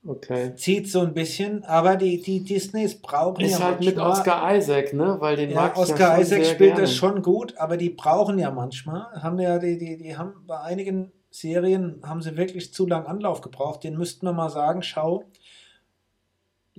Okay. 0.06 0.56
Zieht 0.56 0.90
so 0.90 1.02
ein 1.02 1.14
bisschen, 1.14 1.64
aber 1.66 1.98
die, 1.98 2.22
die 2.22 2.42
Disneys 2.44 3.00
brauchen 3.02 3.44
Ist 3.44 3.60
ja 3.60 3.66
halt 3.66 3.80
mit 3.82 3.98
manchmal- 3.98 4.12
Oscar 4.12 4.56
Isaac, 4.56 4.94
ne? 4.94 5.18
Weil 5.20 5.36
den 5.36 5.50
Ja, 5.50 5.56
mag 5.58 5.78
Oscar 5.78 6.16
ja 6.16 6.20
Isaac 6.22 6.46
spielt 6.46 6.58
gerne. 6.76 6.82
das 6.82 6.96
schon 6.96 7.22
gut, 7.22 7.58
aber 7.58 7.76
die 7.76 7.90
brauchen 7.90 8.40
ja 8.40 8.50
manchmal, 8.50 9.12
haben 9.22 9.40
ja 9.40 9.60
die, 9.60 9.78
die, 9.78 9.98
die 9.98 10.16
haben 10.18 10.34
bei 10.48 10.60
einigen 10.62 11.12
Serien 11.32 12.02
haben 12.02 12.22
sie 12.22 12.38
wirklich 12.38 12.74
zu 12.74 12.88
lang 12.88 13.06
Anlauf 13.06 13.42
gebraucht. 13.42 13.84
Den 13.84 13.98
müssten 13.98 14.26
wir 14.26 14.34
mal 14.34 14.50
sagen, 14.50 14.82
schau, 14.82 15.26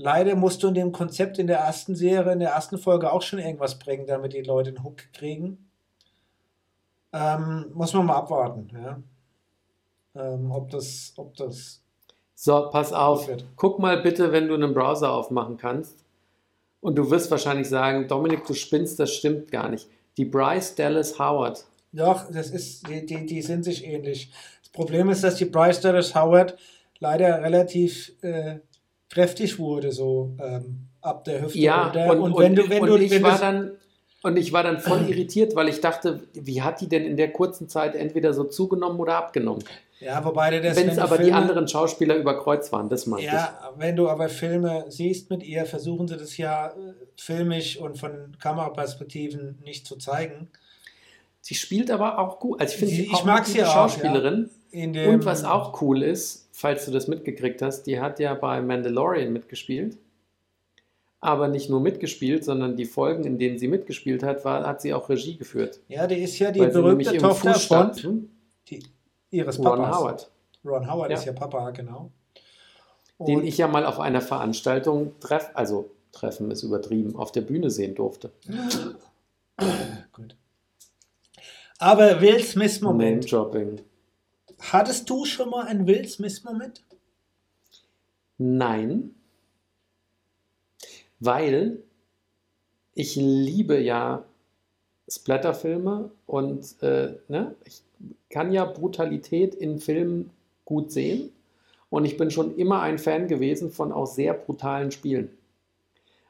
leider 0.00 0.34
musst 0.34 0.62
du 0.62 0.68
in 0.68 0.74
dem 0.74 0.92
Konzept 0.92 1.38
in 1.38 1.46
der 1.46 1.58
ersten 1.58 1.94
Serie, 1.94 2.32
in 2.32 2.40
der 2.40 2.50
ersten 2.50 2.78
Folge 2.78 3.12
auch 3.12 3.22
schon 3.22 3.38
irgendwas 3.38 3.78
bringen, 3.78 4.06
damit 4.06 4.32
die 4.32 4.42
Leute 4.42 4.70
einen 4.70 4.82
Hook 4.82 5.12
kriegen. 5.12 5.70
Ähm, 7.12 7.66
muss 7.74 7.92
man 7.92 8.06
mal 8.06 8.16
abwarten, 8.16 8.70
ja. 8.72 9.02
Ähm, 10.14 10.50
ob 10.50 10.70
das, 10.70 11.12
ob 11.16 11.36
das 11.36 11.82
So, 12.34 12.68
pass 12.70 12.92
auf. 12.92 13.28
Wird. 13.28 13.44
Guck 13.56 13.78
mal 13.78 14.00
bitte, 14.00 14.32
wenn 14.32 14.48
du 14.48 14.54
einen 14.54 14.74
Browser 14.74 15.12
aufmachen 15.12 15.56
kannst. 15.56 16.04
Und 16.80 16.96
du 16.96 17.10
wirst 17.10 17.30
wahrscheinlich 17.30 17.68
sagen, 17.68 18.08
Dominik, 18.08 18.46
du 18.46 18.54
spinnst, 18.54 18.98
das 18.98 19.12
stimmt 19.12 19.50
gar 19.50 19.68
nicht. 19.68 19.88
Die 20.16 20.24
Bryce 20.24 20.74
Dallas 20.74 21.18
Howard. 21.18 21.66
Doch, 21.92 22.30
das 22.32 22.50
ist, 22.50 22.88
die, 22.88 23.04
die, 23.04 23.26
die 23.26 23.42
sind 23.42 23.64
sich 23.64 23.84
ähnlich. 23.84 24.32
Das 24.62 24.70
Problem 24.70 25.10
ist, 25.10 25.22
dass 25.22 25.34
die 25.34 25.44
Bryce 25.44 25.80
Dallas 25.80 26.14
Howard 26.14 26.56
leider 27.00 27.42
relativ 27.42 28.12
äh, 28.22 28.60
kräftig 29.10 29.58
wurde, 29.58 29.92
so 29.92 30.30
ähm, 30.40 30.86
ab 31.02 31.24
der 31.24 31.42
Hüfte 31.42 31.58
Ja, 31.58 31.84
runter. 31.88 32.10
und, 32.10 32.20
und, 32.32 32.38
wenn 32.38 32.54
du, 32.54 32.68
wenn 32.70 32.82
und 32.82 32.88
du, 32.88 32.96
ich 32.96 33.10
wenn 33.10 33.22
war 33.22 33.38
dann 33.38 33.72
und 34.22 34.36
ich 34.36 34.52
war 34.52 34.62
dann 34.62 34.78
voll 34.80 35.08
irritiert, 35.08 35.54
weil 35.56 35.68
ich 35.68 35.80
dachte, 35.80 36.20
wie 36.34 36.60
hat 36.62 36.80
die 36.80 36.88
denn 36.88 37.04
in 37.04 37.16
der 37.16 37.32
kurzen 37.32 37.68
Zeit 37.68 37.94
entweder 37.94 38.34
so 38.34 38.44
zugenommen 38.44 39.00
oder 39.00 39.16
abgenommen? 39.16 39.64
ja, 39.98 40.22
wobei 40.24 40.50
du 40.50 40.60
das, 40.60 40.76
Wenn 40.76 40.86
wenn 40.86 40.92
es 40.92 40.98
aber 40.98 41.16
die 41.18 41.24
Filme- 41.24 41.38
anderen 41.38 41.68
Schauspieler 41.68 42.16
über 42.16 42.38
Kreuz 42.38 42.70
waren, 42.72 42.88
das 42.88 43.06
meinte 43.06 43.26
ich. 43.26 43.32
Ja, 43.32 43.72
wenn 43.78 43.96
du 43.96 44.08
aber 44.08 44.28
Filme 44.28 44.84
siehst 44.88 45.30
mit 45.30 45.42
ihr, 45.42 45.64
versuchen 45.66 46.06
sie 46.06 46.16
das 46.18 46.36
ja 46.36 46.68
äh, 46.68 46.72
filmisch 47.16 47.78
und 47.78 47.98
von 47.98 48.36
Kameraperspektiven 48.38 49.58
nicht 49.64 49.86
zu 49.86 49.96
zeigen. 49.96 50.48
Sie 51.42 51.54
spielt 51.54 51.90
aber 51.90 52.18
auch 52.18 52.38
gut. 52.40 52.60
Also 52.60 52.74
ich 52.74 52.78
finde 52.78 52.94
ich 52.94 53.24
mag 53.24 53.46
sie 53.46 53.62
auch, 53.64 53.72
Schauspielerin. 53.72 54.50
In 54.70 54.92
dem, 54.92 55.08
Und 55.14 55.24
was 55.24 55.44
auch 55.44 55.80
cool 55.82 56.02
ist, 56.02 56.39
falls 56.52 56.84
du 56.86 56.90
das 56.90 57.08
mitgekriegt 57.08 57.62
hast, 57.62 57.84
die 57.84 58.00
hat 58.00 58.18
ja 58.20 58.34
bei 58.34 58.60
Mandalorian 58.60 59.32
mitgespielt. 59.32 59.96
Aber 61.22 61.48
nicht 61.48 61.68
nur 61.68 61.80
mitgespielt, 61.80 62.44
sondern 62.44 62.76
die 62.76 62.86
Folgen, 62.86 63.24
in 63.24 63.38
denen 63.38 63.58
sie 63.58 63.68
mitgespielt 63.68 64.22
hat, 64.22 64.44
war, 64.46 64.66
hat 64.66 64.80
sie 64.80 64.94
auch 64.94 65.08
Regie 65.10 65.36
geführt. 65.36 65.80
Ja, 65.88 66.06
die 66.06 66.14
ist 66.22 66.38
ja 66.38 66.50
die 66.50 66.60
Weil 66.60 66.70
berühmte 66.70 67.14
Tochter 67.18 67.54
von 67.54 68.30
die, 68.68 68.82
ihres 69.30 69.58
Ron 69.58 69.64
Papas. 69.64 69.98
Howard, 69.98 70.30
Ron 70.64 70.90
Howard 70.90 71.10
Ja. 71.10 71.16
ist 71.18 71.24
ja 71.26 71.32
Papa, 71.34 71.70
genau. 71.72 72.10
den 73.18 73.40
Und- 73.40 73.44
ich 73.44 73.58
ja 73.58 73.68
mal 73.68 73.84
auf 73.84 74.00
einer 74.00 74.22
Veranstaltung 74.22 75.12
treff, 75.20 75.50
also 75.52 75.90
treffen 76.12 76.50
ist 76.50 76.62
übertrieben, 76.62 77.16
auf 77.16 77.32
der 77.32 77.42
Bühne 77.42 77.68
sehen 77.70 77.94
durfte. 77.94 78.30
Gut. 80.12 80.36
Aber 81.78 82.20
Will 82.22 82.42
Smith-Moment. 82.42 83.30
Name-Dropping. 83.30 83.80
Hattest 84.60 85.08
du 85.10 85.24
schon 85.24 85.50
mal 85.50 85.66
einen 85.66 85.86
Will 85.86 86.06
Smith-Moment? 86.06 86.82
Nein, 88.38 89.14
weil 91.20 91.82
ich 92.94 93.14
liebe 93.16 93.78
ja 93.78 94.24
Splatterfilme 95.08 96.10
und 96.26 96.82
äh, 96.82 97.16
ne, 97.28 97.54
ich 97.64 97.82
kann 98.30 98.52
ja 98.52 98.64
Brutalität 98.64 99.54
in 99.54 99.78
Filmen 99.78 100.30
gut 100.64 100.90
sehen 100.90 101.30
und 101.90 102.04
ich 102.04 102.16
bin 102.16 102.30
schon 102.30 102.56
immer 102.56 102.80
ein 102.80 102.98
Fan 102.98 103.28
gewesen 103.28 103.70
von 103.70 103.92
auch 103.92 104.06
sehr 104.06 104.34
brutalen 104.34 104.90
Spielen. 104.90 105.30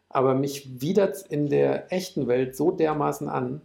Aber 0.08 0.34
mich 0.34 0.80
widert 0.80 1.24
in 1.28 1.48
der 1.48 1.92
echten 1.92 2.26
Welt 2.26 2.56
so 2.56 2.72
dermaßen 2.72 3.28
an. 3.28 3.60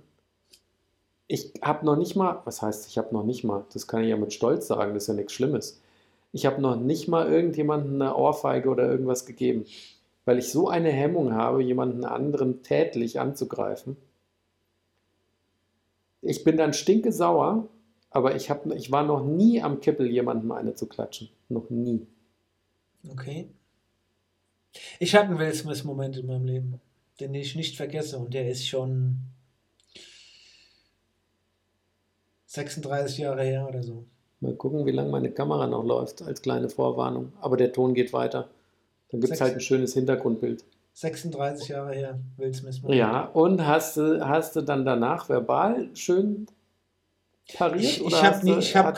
Ich 1.28 1.54
habe 1.62 1.86
noch 1.86 1.96
nicht 1.96 2.16
mal, 2.16 2.42
was 2.46 2.62
heißt, 2.62 2.88
ich 2.88 2.98
habe 2.98 3.14
noch 3.14 3.24
nicht 3.24 3.44
mal, 3.44 3.66
das 3.74 3.88
kann 3.88 4.04
ich 4.04 4.10
ja 4.10 4.18
mit 4.18 4.34
Stolz 4.34 4.68
sagen, 4.68 4.94
das 4.94 5.04
ist 5.04 5.08
ja 5.08 5.14
nichts 5.16 5.34
Schlimmes. 5.34 5.82
Ich 6.32 6.46
habe 6.46 6.62
noch 6.62 6.76
nicht 6.76 7.08
mal 7.08 7.32
irgendjemanden 7.32 8.02
eine 8.02 8.16
Ohrfeige 8.16 8.70
oder 8.70 8.90
irgendwas 8.90 9.26
gegeben, 9.26 9.66
weil 10.26 10.38
ich 10.38 10.52
so 10.52 10.68
eine 10.68 10.92
Hemmung 10.92 11.34
habe, 11.34 11.64
jemanden 11.64 12.04
anderen 12.04 12.62
tätlich 12.62 13.20
anzugreifen. 13.20 13.96
Ich 16.22 16.44
bin 16.44 16.58
dann 16.58 16.74
stinke 16.74 17.12
sauer, 17.12 17.68
aber 18.10 18.36
ich, 18.36 18.50
hab, 18.50 18.66
ich 18.68 18.92
war 18.92 19.04
noch 19.04 19.24
nie 19.24 19.62
am 19.62 19.80
Kippel, 19.80 20.08
jemandem 20.08 20.52
eine 20.52 20.76
zu 20.76 20.88
klatschen. 20.88 21.30
Noch 21.50 21.70
nie. 21.70 22.06
Okay. 23.12 23.50
Ich 25.00 25.16
hatte 25.16 25.30
einen 25.30 25.40
Will 25.40 25.54
Smith-Moment 25.54 26.18
in 26.18 26.28
meinem 26.28 26.46
Leben, 26.46 26.82
den 27.20 27.34
ich 27.34 27.56
nicht 27.56 27.78
vergesse 27.78 28.18
und 28.18 28.34
der 28.34 28.50
ist 28.50 28.68
schon 28.68 29.18
36 32.56 33.18
Jahre 33.20 33.44
her 33.44 33.68
oder 33.68 33.84
so. 33.84 34.06
Mal 34.40 34.54
gucken, 34.56 34.86
wie 34.86 34.92
lange 34.92 35.10
meine 35.10 35.32
Kamera 35.32 35.68
noch 35.68 35.84
läuft, 35.84 36.22
als 36.22 36.42
kleine 36.42 36.70
Vorwarnung. 36.70 37.32
Aber 37.42 37.58
der 37.58 37.72
Ton 37.72 37.94
geht 37.94 38.12
weiter. 38.14 38.50
Dann 39.12 39.22
gibt 39.22 39.34
es 39.34 39.42
halt 39.42 39.54
ein 39.54 39.62
schönes 39.62 39.94
Hintergrundbild. 39.94 40.64
36 40.94 41.70
Jahre 41.70 41.94
her, 41.94 42.20
Will 42.38 42.54
Smith-Moment. 42.54 42.98
Ja, 43.00 43.26
und 43.26 43.66
hast 43.66 43.98
du, 43.98 44.26
hast 44.26 44.56
du 44.56 44.62
dann 44.62 44.86
danach 44.86 45.28
verbal 45.30 45.90
schön 45.96 46.48
pariert? 47.58 47.82
Ich, 47.84 48.06
ich 48.06 48.24
habe 48.24 48.46
nie, 48.46 48.54
du- 48.54 48.60
ich 48.60 48.74
ganz 48.74 48.98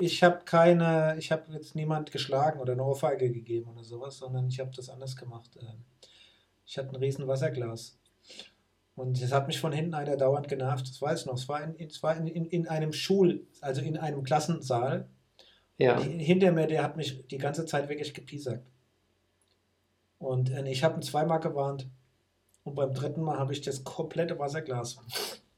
ich 0.00 0.22
habe 0.22 0.40
keine, 0.44 1.16
ich 1.18 1.32
habe 1.32 1.42
jetzt 1.52 1.74
niemand 1.74 2.12
geschlagen 2.12 2.60
oder 2.60 2.72
eine 2.72 2.84
Ohrfeige 2.84 3.30
gegeben 3.30 3.70
oder 3.74 3.82
sowas, 3.84 4.18
sondern 4.18 4.46
ich 4.48 4.60
habe 4.60 4.70
das 4.74 4.88
anders 4.88 5.16
gemacht. 5.16 5.50
Ähm, 5.60 5.84
Ich 6.64 6.78
hatte 6.78 6.90
ein 6.90 6.96
riesen 6.96 7.26
Wasserglas 7.26 7.96
und 8.96 9.20
es 9.20 9.30
hat 9.30 9.46
mich 9.46 9.60
von 9.60 9.72
hinten 9.72 9.94
einer 9.94 10.16
dauernd 10.16 10.48
genervt. 10.48 10.88
Das 10.88 11.00
weiß 11.00 11.20
ich 11.20 11.26
noch. 11.26 11.34
Es 11.34 11.48
war 11.48 11.62
in, 11.62 11.78
es 11.78 12.02
war 12.02 12.16
in, 12.16 12.26
in, 12.26 12.46
in 12.46 12.66
einem 12.66 12.94
Schul, 12.94 13.46
also 13.60 13.82
in 13.82 13.98
einem 13.98 14.24
Klassensaal. 14.24 15.06
Ja. 15.76 16.00
Hinter 16.00 16.50
mir, 16.52 16.66
der 16.66 16.82
hat 16.82 16.96
mich 16.96 17.26
die 17.28 17.36
ganze 17.36 17.66
Zeit 17.66 17.90
wirklich 17.90 18.14
gepiesackt. 18.14 18.66
Und 20.18 20.50
äh, 20.50 20.66
ich 20.70 20.82
habe 20.82 20.98
ihn 20.98 21.02
zweimal 21.02 21.40
gewarnt. 21.40 21.86
Und 22.64 22.74
beim 22.74 22.94
dritten 22.94 23.20
Mal 23.20 23.38
habe 23.38 23.52
ich 23.52 23.60
das 23.60 23.84
komplette 23.84 24.38
Wasserglas 24.38 24.96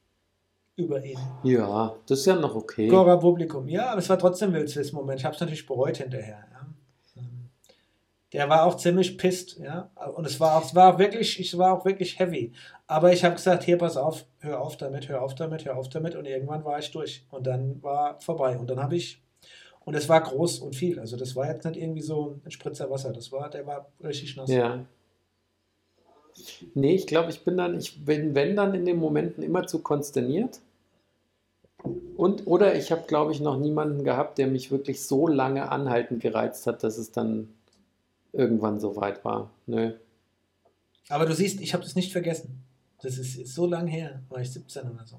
über 0.77 1.03
ihn. 1.05 1.19
ja, 1.45 1.95
das 2.07 2.19
ist 2.19 2.27
ja 2.27 2.35
noch 2.35 2.57
okay. 2.57 2.89
Cora 2.89 3.17
Publikum. 3.17 3.69
Ja, 3.69 3.91
aber 3.91 4.01
es 4.01 4.09
war 4.09 4.19
trotzdem 4.19 4.51
Smith 4.67 4.93
Moment. 4.93 5.21
Ich 5.21 5.25
habe 5.25 5.37
es 5.37 5.41
natürlich 5.41 5.65
bereut 5.65 5.99
hinterher. 5.99 6.45
Der 8.33 8.49
war 8.51 8.65
auch 8.65 8.77
ziemlich 8.77 9.17
pisst, 9.17 9.59
ja. 9.59 9.91
Und 10.15 10.27
es 10.27 10.39
war 10.39 10.57
auch, 10.57 10.65
es 10.65 10.75
war 10.75 10.99
wirklich, 10.99 11.41
es 11.41 11.57
war 11.57 11.73
auch 11.73 11.85
wirklich 11.87 12.19
heavy. 12.19 12.53
Aber 12.87 13.13
ich 13.13 13.25
habe 13.25 13.37
gesagt, 13.37 13.65
hier, 13.65 13.79
pass 13.79 13.97
auf, 13.97 14.27
hör 14.41 14.61
auf 14.61 14.77
damit, 14.77 15.09
hör 15.09 15.23
auf 15.23 15.35
damit, 15.35 15.65
hör 15.65 15.77
auf 15.77 15.89
damit. 15.89 16.15
Und 16.15 16.27
irgendwann 16.27 16.65
war 16.65 16.79
ich 16.79 16.91
durch. 16.91 17.25
Und 17.31 17.47
dann 17.47 17.83
war 17.83 18.21
vorbei. 18.21 18.59
Und 18.59 18.69
dann 18.69 18.83
habe 18.83 18.97
ich, 18.97 19.23
und 19.85 19.95
es 19.95 20.11
war 20.11 20.21
groß 20.21 20.59
und 20.59 20.77
viel. 20.77 21.01
Also 21.01 21.17
das 21.17 21.37
war 21.37 21.51
jetzt 21.51 21.65
nicht 21.65 21.81
irgendwie 21.81 22.03
so 22.03 22.39
ein 22.45 22.51
Spritzer 22.51 22.91
Wasser. 22.91 23.13
Das 23.13 23.33
war, 23.33 23.49
der 23.49 23.67
war 23.67 23.89
richtig 24.05 24.37
nass. 24.37 24.51
Ja. 24.51 24.85
Nee, 26.75 26.95
ich 26.95 27.07
glaube, 27.07 27.31
ich 27.31 27.45
bin 27.45 27.57
dann, 27.57 27.79
ich 27.79 28.05
bin, 28.05 28.35
wenn 28.35 28.55
dann 28.55 28.75
in 28.75 28.85
den 28.85 28.99
Momenten 28.99 29.43
immer 29.43 29.67
zu 29.67 29.81
konsterniert. 29.81 30.61
Und, 32.17 32.47
oder 32.47 32.75
ich 32.75 32.93
habe, 32.93 33.05
glaube 33.07 33.33
ich, 33.33 33.41
noch 33.41 33.57
niemanden 33.57 34.05
gehabt, 34.05 34.37
der 34.37 34.49
mich 34.49 34.71
wirklich 34.71 35.07
so 35.07 35.27
lange 35.27 35.71
anhaltend 35.71 36.21
gereizt 36.21 36.67
hat, 36.67 36.83
dass 36.83 36.99
es 36.99 37.11
dann 37.11 37.55
irgendwann 38.33 38.79
so 38.81 38.97
weit 38.97 39.25
war. 39.25 39.51
Nö. 39.67 39.93
Aber 41.09 41.27
du 41.27 41.35
siehst, 41.35 41.61
ich 41.61 41.73
habe 41.73 41.83
das 41.83 41.95
nicht 41.95 42.13
vergessen. 42.13 42.63
Das 43.01 43.19
ist, 43.19 43.37
ist 43.37 43.55
so 43.55 43.67
lang 43.67 43.87
her, 43.87 44.23
war 44.29 44.41
ich 44.41 44.53
17 44.53 44.91
oder 44.91 45.07
so. 45.07 45.19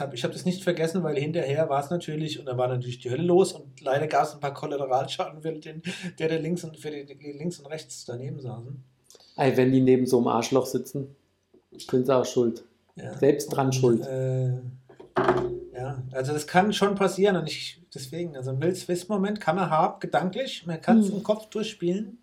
Hab, 0.00 0.12
ich 0.12 0.24
habe 0.24 0.34
das 0.34 0.44
nicht 0.44 0.64
vergessen, 0.64 1.04
weil 1.04 1.16
hinterher 1.16 1.68
war 1.68 1.84
es 1.84 1.90
natürlich, 1.90 2.40
und 2.40 2.46
da 2.46 2.58
war 2.58 2.66
natürlich 2.66 2.98
die 2.98 3.10
Hölle 3.10 3.22
los 3.22 3.52
und 3.52 3.80
leider 3.80 4.08
gab 4.08 4.24
es 4.24 4.34
ein 4.34 4.40
paar 4.40 4.54
Kollateralschaden 4.54 5.40
für 5.40 5.52
den, 5.52 5.82
der, 6.18 6.28
der 6.28 6.40
links 6.40 6.64
und 6.64 6.76
für 6.76 6.90
die, 6.90 7.04
die 7.04 7.32
links 7.32 7.60
und 7.60 7.66
rechts 7.66 8.04
daneben 8.04 8.40
saßen. 8.40 8.82
Ey, 9.36 9.56
wenn 9.56 9.70
die 9.70 9.80
neben 9.80 10.06
so 10.06 10.18
einem 10.18 10.28
Arschloch 10.28 10.66
sitzen, 10.66 11.14
sind 11.70 12.06
sie 12.06 12.16
auch 12.16 12.24
schuld. 12.24 12.64
Ja. 12.96 13.16
Selbst 13.18 13.48
dran 13.50 13.72
schuld. 13.72 14.04
Äh, 14.04 14.54
ja, 15.74 16.02
also 16.10 16.32
das 16.32 16.48
kann 16.48 16.72
schon 16.72 16.96
passieren 16.96 17.36
und 17.36 17.46
ich 17.46 17.77
deswegen, 17.94 18.36
also 18.36 18.50
einen 18.50 18.60
Will-Swiss-Moment 18.60 19.40
kann 19.40 19.56
man 19.56 19.70
haben, 19.70 20.00
gedanklich, 20.00 20.66
man 20.66 20.80
kann 20.80 21.00
es 21.00 21.08
Hm. 21.08 21.16
im 21.18 21.22
Kopf 21.22 21.48
durchspielen. 21.48 22.18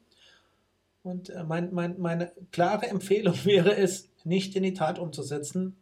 Und 1.03 1.30
äh, 1.30 1.43
mein, 1.43 1.74
mein, 1.74 1.99
meine 1.99 2.32
klare 2.51 2.88
Empfehlung 2.88 3.36
wäre 3.45 3.76
es, 3.76 4.09
nicht 4.24 4.55
in 4.55 4.63
die 4.63 4.74
Tat 4.74 4.97
umzusetzen. 4.97 5.76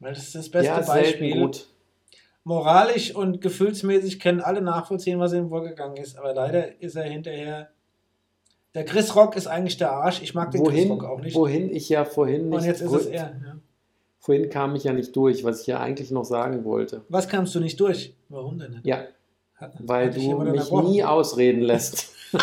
Weil 0.00 0.12
das 0.12 0.24
ist 0.24 0.34
das 0.34 0.50
beste 0.50 0.66
ja, 0.66 0.82
selten 0.82 1.02
Beispiel. 1.20 1.40
gut. 1.40 1.68
Moralisch 2.44 3.14
und 3.14 3.40
gefühlsmäßig 3.40 4.20
können 4.20 4.42
alle 4.42 4.60
nachvollziehen, 4.60 5.18
was 5.18 5.32
ihm 5.32 5.48
vorgegangen 5.48 5.96
ist. 5.96 6.18
Aber 6.18 6.34
leider 6.34 6.78
ist 6.82 6.94
er 6.94 7.04
hinterher. 7.04 7.70
Der 8.74 8.84
Chris 8.84 9.16
Rock 9.16 9.34
ist 9.36 9.46
eigentlich 9.46 9.78
der 9.78 9.92
Arsch. 9.92 10.20
Ich 10.20 10.34
mag 10.34 10.50
den 10.50 10.62
Chris 10.62 10.74
Wohin, 10.74 10.90
Rock 10.90 11.04
auch 11.04 11.20
nicht. 11.20 11.34
wohin 11.34 11.74
ich 11.74 11.88
ja 11.88 12.04
vorhin 12.04 12.50
nicht. 12.50 12.58
und 12.58 12.64
jetzt 12.66 12.82
ist 12.82 12.92
es 12.92 13.06
er. 13.06 13.40
Ja. 13.42 13.56
Vorhin 14.24 14.48
kam 14.48 14.74
ich 14.74 14.84
ja 14.84 14.94
nicht 14.94 15.14
durch, 15.16 15.44
was 15.44 15.60
ich 15.60 15.66
ja 15.66 15.80
eigentlich 15.80 16.10
noch 16.10 16.24
sagen 16.24 16.64
wollte. 16.64 17.02
Was 17.10 17.28
kamst 17.28 17.54
du 17.54 17.60
nicht 17.60 17.78
durch? 17.78 18.14
Warum 18.30 18.58
denn 18.58 18.70
nicht? 18.70 18.86
Ja, 18.86 19.02
Hat- 19.54 19.74
weil 19.80 20.06
hat 20.06 20.16
du 20.16 20.38
mich 20.38 20.70
nie 20.72 21.04
ausreden 21.04 21.60
lässt. 21.60 22.14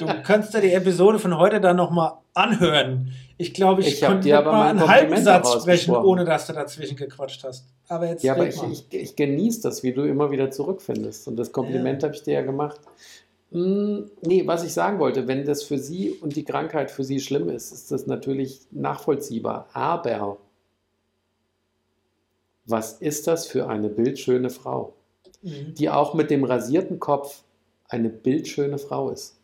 Du 0.00 0.06
kannst 0.22 0.52
dir 0.52 0.60
die 0.60 0.72
Episode 0.72 1.18
von 1.18 1.38
heute 1.38 1.60
dann 1.62 1.76
nochmal 1.76 2.12
anhören. 2.34 3.10
Ich 3.38 3.54
glaube, 3.54 3.80
ich, 3.80 3.94
Ich 3.94 4.00
konnte 4.02 4.24
dir 4.24 4.38
aber 4.38 4.52
mal 4.52 4.68
einen 4.68 4.86
halben 4.86 5.16
Satz 5.16 5.62
sprechen, 5.62 5.94
ohne 5.96 6.26
dass 6.26 6.46
du 6.46 6.52
dazwischen 6.52 6.96
gequatscht 6.96 7.42
hast. 7.44 7.64
Aber 7.88 8.08
jetzt 8.08 8.22
Ja, 8.22 8.34
aber 8.34 8.46
ich, 8.48 8.62
ich, 8.62 8.84
ich 8.90 9.16
genieße 9.16 9.62
das, 9.62 9.82
wie 9.82 9.92
du 9.94 10.02
immer 10.02 10.30
wieder 10.30 10.50
zurückfindest. 10.50 11.26
Und 11.28 11.36
das 11.36 11.52
Kompliment 11.52 12.02
habe 12.02 12.14
ich 12.14 12.22
dir 12.22 12.34
ja 12.34 12.42
gemacht. 12.42 12.80
Hm, 13.52 14.10
nee, 14.20 14.46
was 14.46 14.62
ich 14.64 14.74
sagen 14.74 14.98
wollte, 14.98 15.26
wenn 15.26 15.46
das 15.46 15.62
für 15.62 15.78
sie 15.78 16.10
und 16.10 16.36
die 16.36 16.44
Krankheit 16.44 16.90
für 16.90 17.04
sie 17.04 17.20
schlimm 17.20 17.48
ist, 17.48 17.72
ist 17.72 17.90
das 17.92 18.06
natürlich 18.06 18.60
nachvollziehbar. 18.72 19.68
Aber 19.72 20.36
was 22.66 22.94
ist 22.94 23.26
das 23.26 23.46
für 23.46 23.68
eine 23.68 23.88
bildschöne 23.88 24.50
Frau, 24.50 24.92
Mhm. 25.42 25.74
die 25.76 25.90
auch 25.90 26.14
mit 26.14 26.30
dem 26.30 26.44
rasierten 26.44 27.00
Kopf 27.00 27.42
eine 27.88 28.08
bildschöne 28.08 28.78
Frau 28.78 29.10
ist? 29.10 29.36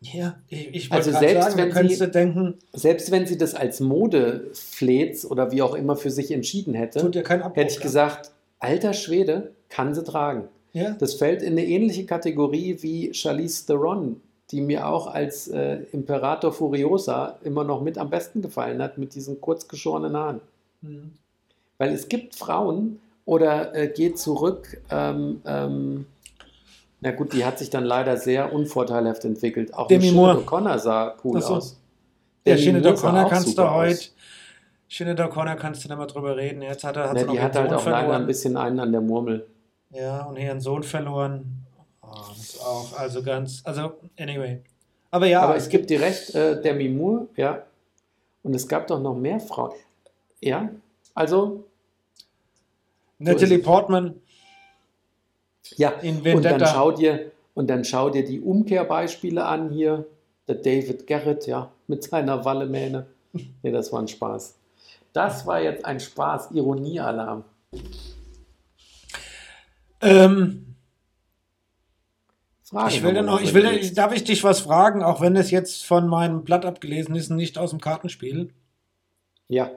Ja, 0.00 0.38
ich, 0.48 0.74
ich 0.74 0.92
Also 0.92 1.10
selbst 1.10 1.52
sagen, 1.56 1.74
wenn 1.74 1.88
sie- 1.88 2.10
denken, 2.10 2.54
Selbst 2.72 3.10
wenn 3.10 3.26
sie 3.26 3.36
das 3.36 3.54
als 3.54 3.80
Modeflets 3.80 5.26
oder 5.26 5.50
wie 5.50 5.60
auch 5.62 5.74
immer 5.74 5.96
für 5.96 6.10
sich 6.10 6.30
entschieden 6.30 6.74
hätte, 6.74 7.00
Abbruch. 7.00 7.56
hätte 7.56 7.72
ich 7.74 7.80
gesagt, 7.80 8.30
alter 8.60 8.92
Schwede, 8.92 9.52
kann 9.68 9.94
sie 9.94 10.04
tragen. 10.04 10.48
Ja? 10.72 10.92
Das 10.92 11.14
fällt 11.14 11.42
in 11.42 11.52
eine 11.52 11.66
ähnliche 11.66 12.06
Kategorie 12.06 12.78
wie 12.80 13.12
Charlize 13.12 13.66
Theron, 13.66 14.20
die 14.52 14.60
mir 14.60 14.86
auch 14.86 15.08
als 15.08 15.48
äh, 15.48 15.80
Imperator 15.92 16.52
Furiosa 16.52 17.38
immer 17.42 17.64
noch 17.64 17.82
mit 17.82 17.98
am 17.98 18.08
besten 18.08 18.40
gefallen 18.40 18.80
hat, 18.80 18.98
mit 18.98 19.14
diesen 19.14 19.40
kurz 19.40 19.66
geschorenen 19.68 20.16
Haaren. 20.16 20.40
Mhm. 20.80 21.12
Weil 21.78 21.92
es 21.92 22.08
gibt 22.08 22.34
Frauen, 22.34 23.00
oder 23.28 23.74
äh, 23.74 23.88
geht 23.88 24.18
zurück, 24.18 24.80
ähm, 24.90 25.42
ähm, 25.44 26.06
na 27.00 27.10
gut, 27.10 27.34
die 27.34 27.44
hat 27.44 27.58
sich 27.58 27.68
dann 27.68 27.84
leider 27.84 28.16
sehr 28.16 28.54
unvorteilhaft 28.54 29.22
entwickelt. 29.26 29.74
Auch 29.74 29.86
Demi 29.86 30.12
Moore. 30.12 30.38
O'Connor 30.38 30.78
sah 30.78 31.14
cool 31.22 31.42
so. 31.42 31.56
aus. 31.56 31.78
Ja, 32.46 32.54
Demi 32.54 32.80
Sinead 32.80 32.86
O'Connor 32.86 33.28
kannst 33.28 33.58
du 33.58 33.70
heute. 33.70 34.00
Sinead 34.88 35.20
O'Connor 35.20 35.56
kannst 35.56 35.84
du 35.84 35.88
nicht 35.88 35.98
mehr 35.98 36.06
drüber 36.06 36.38
reden. 36.38 36.62
Jetzt 36.62 36.84
hat 36.84 36.96
er, 36.96 37.10
hat 37.10 37.16
Na, 37.16 37.24
die 37.24 37.34
ihren 37.34 37.42
hat 37.42 37.54
halt 37.54 37.68
Sohn 37.68 37.78
auch 37.78 37.84
leider 37.84 37.98
verloren. 37.98 38.22
ein 38.22 38.26
bisschen 38.26 38.56
einen 38.56 38.80
an 38.80 38.92
der 38.92 39.02
Murmel. 39.02 39.46
Ja, 39.90 40.22
und 40.22 40.38
einen 40.38 40.60
Sohn 40.62 40.82
verloren. 40.82 41.66
Oh, 42.00 42.08
das 42.34 42.58
auch, 42.60 42.98
also 42.98 43.22
ganz, 43.22 43.60
also, 43.64 43.92
anyway. 44.18 44.62
Aber 45.10 45.26
ja, 45.26 45.42
Aber 45.42 45.56
es 45.56 45.68
gibt 45.68 45.90
dir 45.90 46.00
recht, 46.00 46.34
äh, 46.34 46.62
Demi 46.62 46.88
Moore, 46.88 47.28
ja. 47.36 47.62
Und 48.42 48.54
es 48.54 48.66
gab 48.66 48.86
doch 48.86 49.00
noch 49.00 49.14
mehr 49.14 49.38
Frauen. 49.38 49.72
Ja, 50.40 50.70
also, 51.14 51.67
Natalie. 53.18 53.58
Portman 53.58 54.20
ja. 55.76 55.90
in 55.90 56.20
Und 56.22 56.44
dann 56.44 56.64
schau 56.66 56.92
dir, 56.92 57.32
und 57.54 57.68
dann 57.68 57.84
schau 57.84 58.10
dir 58.10 58.24
die 58.24 58.40
Umkehrbeispiele 58.40 59.44
an 59.44 59.70
hier. 59.70 60.06
Der 60.46 60.54
David 60.54 61.06
Garrett, 61.06 61.46
ja, 61.46 61.70
mit 61.88 62.02
seiner 62.04 62.44
Wallemähne. 62.44 63.06
Nee, 63.62 63.70
das 63.70 63.92
war 63.92 64.00
ein 64.00 64.08
Spaß. 64.08 64.56
Das 65.12 65.46
war 65.46 65.60
jetzt 65.60 65.84
ein 65.84 66.00
Spaß, 66.00 66.52
Ironiealarm. 66.52 67.44
ähm, 70.00 70.74
Frage 72.62 72.94
ich 72.94 73.02
will 73.02 73.14
dann 73.14 73.26
noch, 73.26 73.40
ich 73.40 73.54
will, 73.54 73.90
darf 73.94 74.14
ich 74.14 74.24
dich 74.24 74.44
was 74.44 74.60
fragen, 74.60 75.02
auch 75.02 75.20
wenn 75.20 75.36
es 75.36 75.50
jetzt 75.50 75.84
von 75.86 76.06
meinem 76.06 76.44
Blatt 76.44 76.64
abgelesen 76.64 77.14
ist, 77.14 77.30
und 77.30 77.36
nicht 77.36 77.58
aus 77.58 77.70
dem 77.70 77.80
Kartenspiel. 77.80 78.52
Ja, 79.48 79.70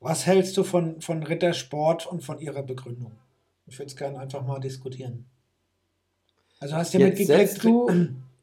Was 0.00 0.26
hältst 0.26 0.56
du 0.56 0.64
von, 0.64 1.00
von 1.00 1.22
Rittersport 1.22 2.06
und 2.06 2.22
von 2.22 2.38
ihrer 2.38 2.62
Begründung? 2.62 3.12
Ich 3.66 3.78
würde 3.78 3.90
es 3.90 3.96
gerne 3.96 4.18
einfach 4.18 4.44
mal 4.46 4.60
diskutieren. 4.60 5.26
Also 6.60 6.76
hast 6.76 6.94
du 6.94 6.98
jetzt 6.98 7.18
mitgekriegt, 7.18 7.64
du 7.64 7.88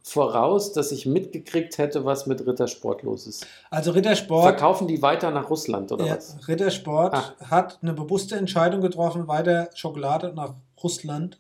voraus, 0.04 0.72
dass 0.74 0.92
ich 0.92 1.06
mitgekriegt 1.06 1.78
hätte, 1.78 2.06
was 2.06 2.28
mit 2.28 2.46
Rittersport 2.46 3.02
los 3.04 3.26
ist. 3.26 3.48
also 3.70 3.92
Rittersport, 3.92 4.44
Verkaufen 4.44 4.88
die 4.88 5.02
weiter 5.02 5.32
nach 5.32 5.50
Russland 5.50 5.92
oder 5.92 6.06
ja, 6.06 6.16
was? 6.18 6.48
Rittersport 6.48 7.14
Ah. 7.14 7.36
hat 7.50 7.80
eine 7.82 7.94
bewusste 7.94 8.36
Entscheidung 8.36 8.82
getroffen, 8.82 9.28
weiter 9.28 9.70
Schokolade 9.74 10.32
nach 10.34 10.54
Russland 10.82 11.40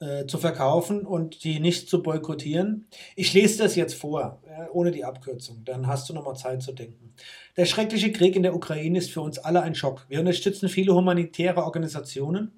äh, 0.00 0.26
zu 0.26 0.38
verkaufen 0.38 1.04
und 1.04 1.42
die 1.44 1.60
nicht 1.60 1.88
zu 1.88 2.02
boykottieren. 2.02 2.86
Ich 3.16 3.32
lese 3.34 3.58
das 3.62 3.74
jetzt 3.74 3.94
vor, 3.94 4.40
ja, 4.46 4.68
ohne 4.72 4.90
die 4.90 5.04
Abkürzung. 5.04 5.64
Dann 5.64 5.86
hast 5.86 6.08
du 6.08 6.14
nochmal 6.14 6.36
Zeit 6.36 6.62
zu 6.62 6.72
denken. 6.72 7.14
Der 7.56 7.64
schreckliche 7.64 8.12
Krieg 8.12 8.36
in 8.36 8.42
der 8.42 8.54
Ukraine 8.54 8.98
ist 8.98 9.10
für 9.10 9.20
uns 9.20 9.38
alle 9.38 9.62
ein 9.62 9.74
Schock. 9.74 10.06
Wir 10.08 10.20
unterstützen 10.20 10.68
viele 10.68 10.94
humanitäre 10.94 11.64
Organisationen. 11.64 12.52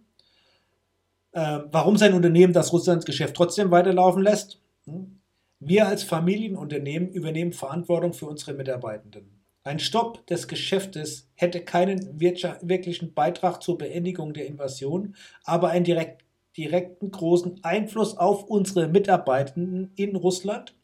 Äh, 1.33 1.61
warum 1.71 1.97
sein 1.97 2.15
Unternehmen 2.15 2.53
das 2.53 2.73
Russlandsgeschäft 2.73 3.35
trotzdem 3.35 3.71
weiterlaufen 3.71 4.23
lässt? 4.23 4.61
Hm? 4.85 5.21
Wir 5.61 5.87
als 5.87 6.03
Familienunternehmen 6.03 7.11
übernehmen 7.11 7.53
Verantwortung 7.53 8.15
für 8.15 8.27
unsere 8.27 8.55
Mitarbeitenden. 8.55 9.41
Ein 9.63 9.79
Stopp 9.79 10.27
des 10.27 10.49
Geschäftes 10.49 11.29
hätte 11.35 11.61
keinen 11.61 12.19
wirklichen 12.19 13.13
Beitrag 13.13 13.63
zur 13.63 13.77
Beendigung 13.77 14.33
der 14.33 14.47
Invasion, 14.47 15.17
aber 15.45 15.69
einen 15.69 15.85
direkt, 15.85 16.25
direkten 16.57 17.11
großen 17.11 17.63
Einfluss 17.63 18.17
auf 18.17 18.45
unsere 18.45 18.89
Mitarbeitenden 18.89 19.93
in 19.97 20.17
Russland 20.17 20.75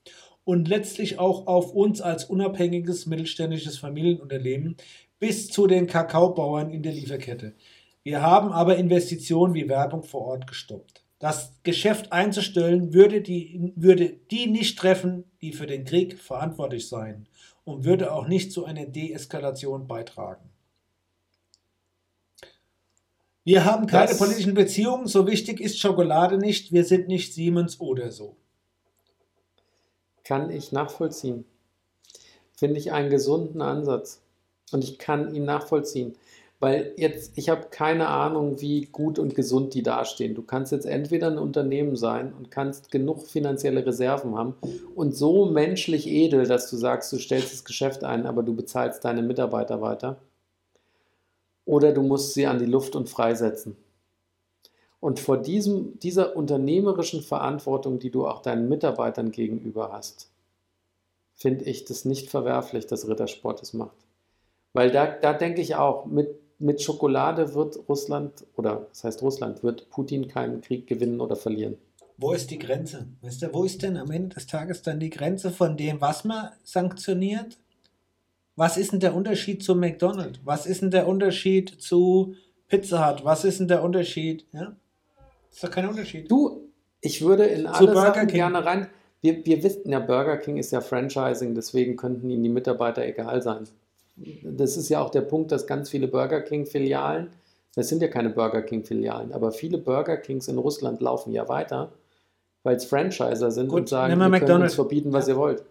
und 0.45 0.69
letztlich 0.69 1.19
auch 1.19 1.47
auf 1.47 1.73
uns 1.73 2.01
als 2.01 2.25
unabhängiges 2.25 3.07
mittelständisches 3.07 3.79
Familienunternehmen 3.79 4.77
bis 5.19 5.49
zu 5.49 5.67
den 5.67 5.87
Kakaobauern 5.87 6.71
in 6.71 6.83
der 6.83 6.93
Lieferkette. 6.93 7.55
Wir 8.03 8.23
haben 8.23 8.53
aber 8.53 8.77
Investitionen 8.77 9.55
wie 9.55 9.69
Werbung 9.69 10.05
vor 10.05 10.23
Ort 10.23 10.47
gestoppt. 10.47 11.03
Das 11.19 11.55
Geschäft 11.63 12.13
einzustellen 12.13 12.93
würde 12.93 13.23
die, 13.23 13.73
würde 13.75 14.11
die 14.31 14.47
nicht 14.47 14.79
treffen, 14.79 15.25
die 15.41 15.53
für 15.53 15.67
den 15.67 15.85
Krieg 15.85 16.19
verantwortlich 16.21 16.89
seien 16.89 17.27
und 17.65 17.85
würde 17.85 18.13
auch 18.13 18.29
nicht 18.29 18.53
zu 18.53 18.65
einer 18.65 18.87
Deeskalation 18.87 19.87
beitragen. 19.87 20.51
Wir 23.47 23.65
haben 23.65 23.87
keine 23.87 24.09
Das- 24.09 24.19
politischen 24.19 24.55
Beziehungen, 24.55 25.07
so 25.07 25.29
wichtig 25.29 25.61
ist 25.61 25.79
Schokolade 25.79 26.37
nicht, 26.37 26.73
wir 26.73 26.85
sind 26.85 27.07
nicht 27.07 27.33
Siemens 27.33 27.79
oder 27.81 28.11
so. 28.11 28.35
Kann 30.25 30.51
ich 30.51 30.73
nachvollziehen. 30.73 31.45
Finde 32.57 32.81
ich 32.81 32.91
einen 32.91 33.09
gesunden 33.09 33.63
Ansatz. 33.63 34.21
Und 34.73 34.83
ich 34.83 34.99
kann 34.99 35.33
ihn 35.33 35.45
nachvollziehen. 35.45 36.17
Weil 36.59 36.93
jetzt, 36.97 37.39
ich 37.39 37.49
habe 37.49 37.69
keine 37.71 38.09
Ahnung, 38.09 38.61
wie 38.61 38.87
gut 38.87 39.21
und 39.21 39.37
gesund 39.37 39.75
die 39.75 39.85
dastehen. 39.85 40.35
Du 40.35 40.43
kannst 40.43 40.73
jetzt 40.73 40.87
entweder 40.87 41.29
ein 41.29 41.39
Unternehmen 41.39 41.95
sein 41.95 42.33
und 42.33 42.51
kannst 42.51 42.91
genug 42.91 43.29
finanzielle 43.29 43.87
Reserven 43.87 44.37
haben 44.37 44.55
und 44.97 45.15
so 45.15 45.45
menschlich 45.47 46.09
edel, 46.09 46.49
dass 46.49 46.69
du 46.69 46.77
sagst, 46.77 47.13
du 47.13 47.19
stellst 47.19 47.53
das 47.53 47.65
Geschäft 47.65 48.03
ein, 48.03 48.27
aber 48.27 48.43
du 48.43 48.57
bezahlst 48.57 49.05
deine 49.05 49.23
Mitarbeiter 49.23 49.81
weiter. 49.81 50.17
Oder 51.67 51.93
du 51.93 52.01
musst 52.01 52.33
sie 52.33 52.47
an 52.47 52.59
die 52.59 52.65
Luft 52.65 52.97
und 52.97 53.11
freisetzen. 53.11 53.77
Und 54.99 55.21
vor 55.21 55.37
diesem, 55.37 55.99
dieser 55.99 56.35
unternehmerischen 56.35 57.21
Verantwortung, 57.21 57.99
die 57.99 58.11
du 58.11 58.27
auch 58.27 58.41
deinen 58.41 58.71
Mitarbeitern 58.71 59.31
gegenüber 59.31 59.93
hast, 59.93 60.31
finde 61.35 61.67
ich 61.67 61.85
das 61.85 62.07
nicht 62.07 62.31
verwerflich, 62.31 62.87
dass 62.87 63.07
Rittersport 63.07 63.63
es 63.63 63.75
macht. 63.75 63.97
Weil 64.73 64.91
da, 64.91 65.07
da 65.07 65.35
denke 65.35 65.61
ich 65.61 65.75
auch, 65.75 66.07
mit 66.07 66.41
mit 66.59 66.83
Schokolade 66.83 67.55
wird 67.55 67.79
Russland, 67.89 68.45
oder 68.57 68.87
das 68.89 69.05
heißt 69.05 69.23
Russland, 69.23 69.63
wird 69.63 69.91
Putin 69.91 70.29
keinen 70.29 70.61
Krieg 70.61 70.87
gewinnen 70.87 71.21
oder 71.21 71.37
verlieren. 71.37 71.77
Wo 72.19 72.33
ist 72.33 72.51
die 72.51 72.59
Grenze? 72.59 73.07
Weißt 73.21 73.43
du, 73.43 73.53
wo 73.53 73.65
ist 73.65 73.83
denn 73.83 73.99
am 73.99 74.11
Ende 74.11 74.35
des 74.35 74.47
Tages 74.47 74.81
dann 74.81 75.01
die 75.01 75.11
Grenze 75.11 75.51
von 75.51 75.77
dem, 75.77 76.01
was 76.01 76.25
man 76.25 76.51
sanktioniert? 76.63 77.59
Was 78.57 78.77
ist 78.77 78.93
denn 78.93 79.01
der 79.01 79.15
Unterschied 79.15 79.63
zu 79.63 79.75
McDonald's? 79.75 80.41
Was 80.45 80.67
ist 80.67 80.83
denn 80.83 80.91
der 80.91 81.07
Unterschied 81.07 81.81
zu 81.81 82.35
Pizza 82.69 83.09
Hut? 83.09 83.25
Was 83.25 83.45
ist 83.45 83.61
denn 83.61 83.69
der 83.69 83.83
Unterschied? 83.83 84.47
Ja? 84.53 84.75
Ist 85.53 85.63
doch 85.63 85.71
kein 85.71 85.89
Unterschied. 85.89 86.31
Du, 86.31 86.69
ich 87.01 87.23
würde 87.23 87.45
in 87.45 87.67
alle 87.67 87.95
Sachen 87.95 88.27
gerne 88.29 88.65
rein. 88.65 88.89
Wir, 89.21 89.45
wir 89.45 89.63
wissen 89.63 89.91
ja, 89.91 89.99
Burger 89.99 90.39
King 90.39 90.57
ist 90.57 90.73
ja 90.73 90.81
Franchising, 90.81 91.55
deswegen 91.55 91.97
könnten 91.97 92.31
ihnen 92.31 92.43
die 92.43 92.49
Mitarbeiter 92.49 93.05
egal 93.05 93.43
sein 93.43 93.67
das 94.17 94.77
ist 94.77 94.89
ja 94.89 95.01
auch 95.01 95.11
der 95.11 95.21
Punkt, 95.23 95.53
dass 95.53 95.67
ganz 95.67 95.91
viele 95.91 96.09
Burger 96.09 96.41
King-Filialen, 96.41 97.29
das 97.75 97.89
sind 97.89 98.01
ja 98.01 98.09
keine 98.09 98.31
Burger 98.31 98.63
King-Filialen, 98.63 99.33
aber 99.33 99.53
viele 99.53 99.79
Burger 99.79 100.17
Kings 100.17 100.49
in 100.49 100.59
Russland 100.59 101.01
laufen 101.01 101.33
ja 101.33 101.49
weiter, 101.49 101.93
weil 102.63 102.77
es 102.77 102.87
Franchiser 102.87 103.51
sind 103.51 103.69
Gut, 103.69 103.81
und 103.81 103.89
sagen, 103.89 104.19
wir 104.19 104.41
können 104.41 104.63
uns 104.63 104.75
verbieten, 104.75 105.13
was 105.13 105.29
ja. 105.29 105.35
ihr 105.35 105.39
wollt. 105.39 105.63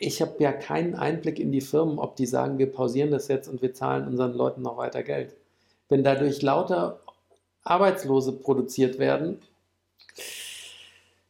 Ich 0.00 0.20
habe 0.20 0.34
ja 0.38 0.52
keinen 0.52 0.94
Einblick 0.94 1.38
in 1.38 1.50
die 1.50 1.62
Firmen, 1.62 1.98
ob 1.98 2.16
die 2.16 2.26
sagen, 2.26 2.58
wir 2.58 2.70
pausieren 2.70 3.10
das 3.10 3.28
jetzt 3.28 3.48
und 3.48 3.62
wir 3.62 3.72
zahlen 3.72 4.06
unseren 4.06 4.34
Leuten 4.34 4.62
noch 4.62 4.76
weiter 4.76 5.02
Geld. 5.02 5.34
Wenn 5.88 6.04
dadurch 6.04 6.42
lauter 6.42 7.00
Arbeitslose 7.64 8.32
produziert 8.32 8.98
werden, 8.98 9.38